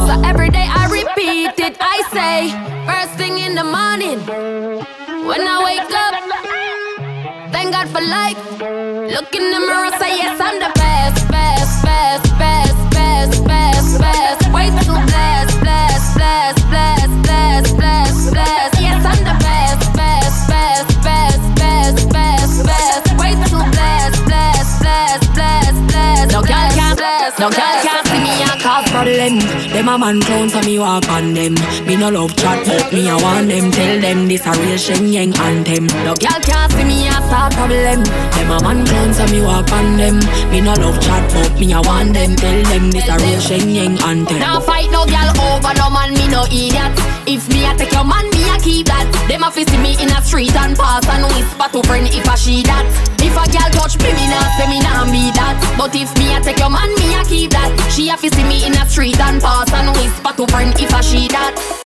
so 0.08 0.12
every 0.30 0.50
day 0.50 0.66
I 0.80 0.84
repeat 1.00 1.58
it. 1.66 1.74
I 1.80 1.96
say, 2.14 2.36
first 2.90 3.12
thing 3.20 3.34
in 3.46 3.52
the 3.60 3.66
morning, 3.78 4.18
when 5.28 5.42
I 5.54 5.56
wake 5.68 5.94
up. 6.06 6.14
Thank 7.54 7.68
God 7.76 7.88
for 7.94 8.02
life. 8.18 8.40
Look 9.16 9.30
in 9.34 9.44
the 9.54 9.60
mirror, 9.68 9.90
say 10.00 10.12
yes, 10.22 10.40
I'm 10.40 10.58
the 10.66 10.70
best, 10.82 11.28
best, 11.34 11.49
problem. 29.20 29.59
Them 29.80 29.88
a 29.88 29.96
man 29.96 30.20
clowns 30.20 30.52
so 30.52 30.60
me 30.60 30.78
walk 30.78 31.08
on 31.08 31.32
them. 31.32 31.54
Me 31.86 31.96
no 31.96 32.10
love 32.10 32.36
chat, 32.36 32.66
but 32.66 32.92
me 32.92 33.08
I 33.08 33.16
want 33.16 33.48
them. 33.48 33.70
Tell 33.70 33.98
them 33.98 34.28
this 34.28 34.44
a 34.44 34.52
real 34.60 34.76
Shenseea 34.76 35.32
anthem. 35.40 35.86
No 36.04 36.12
girl 36.20 36.36
can't 36.44 36.70
see 36.72 36.84
me 36.84 37.08
and 37.08 37.24
start 37.24 37.54
problem. 37.54 38.04
Them 38.04 38.50
a 38.52 38.60
man 38.60 38.84
clowns 38.84 39.16
so 39.16 39.24
me 39.32 39.40
walk 39.40 39.72
on 39.72 39.96
them. 39.96 40.20
Me 40.52 40.60
no 40.60 40.74
love 40.74 41.00
chat, 41.00 41.24
but 41.32 41.58
me 41.58 41.72
I 41.72 41.80
want 41.80 42.12
them. 42.12 42.36
Tell 42.36 42.62
them 42.68 42.90
this 42.90 43.08
a 43.08 43.16
real 43.24 43.40
Shenseea 43.40 43.96
anthem. 44.04 44.38
Now 44.38 44.60
fight 44.60 44.90
no 44.92 45.06
girl 45.08 45.32
over 45.48 45.72
no 45.72 45.88
man, 45.88 46.12
me 46.12 46.28
no 46.28 46.44
idiot. 46.52 46.92
If 47.24 47.48
me 47.48 47.64
a 47.64 47.72
take 47.72 47.96
your 47.96 48.04
man, 48.04 48.28
me 48.36 48.44
a 48.52 48.60
keep 48.60 48.84
that. 48.84 49.08
Them 49.32 49.44
a 49.44 49.50
fi 49.50 49.64
see 49.64 49.80
me 49.80 49.96
in 49.96 50.12
a 50.12 50.20
street 50.20 50.52
and 50.60 50.76
pass 50.76 51.08
and 51.08 51.24
whisper 51.32 51.72
to 51.72 51.80
friend 51.88 52.04
if 52.04 52.28
I 52.28 52.36
she 52.36 52.60
that. 52.68 52.84
If 53.16 53.32
a 53.32 53.48
girl 53.48 53.70
touch 53.72 53.96
me, 54.04 54.12
me 54.12 54.28
nah 54.28 54.44
say 54.60 54.68
me 54.68 54.84
nah 54.84 55.08
be 55.08 55.32
that. 55.40 55.56
But 55.80 55.96
if 55.96 56.12
me 56.20 56.36
a 56.36 56.40
take 56.44 56.60
your 56.60 56.68
man, 56.68 56.92
me 57.00 57.16
a 57.16 57.24
keep 57.24 57.56
that. 57.56 57.72
She 57.88 58.12
a 58.12 58.20
fi 58.20 58.28
see 58.28 58.44
me 58.44 58.66
in 58.66 58.76
a 58.76 58.84
street 58.84 59.16
and 59.16 59.40
pass 59.40 59.69
and 59.74 59.96
whisper 59.96 60.32
to 60.36 60.46
friend 60.48 60.74
if 60.80 60.92
I 60.94 61.00
she 61.00 61.28
that. 61.28 61.70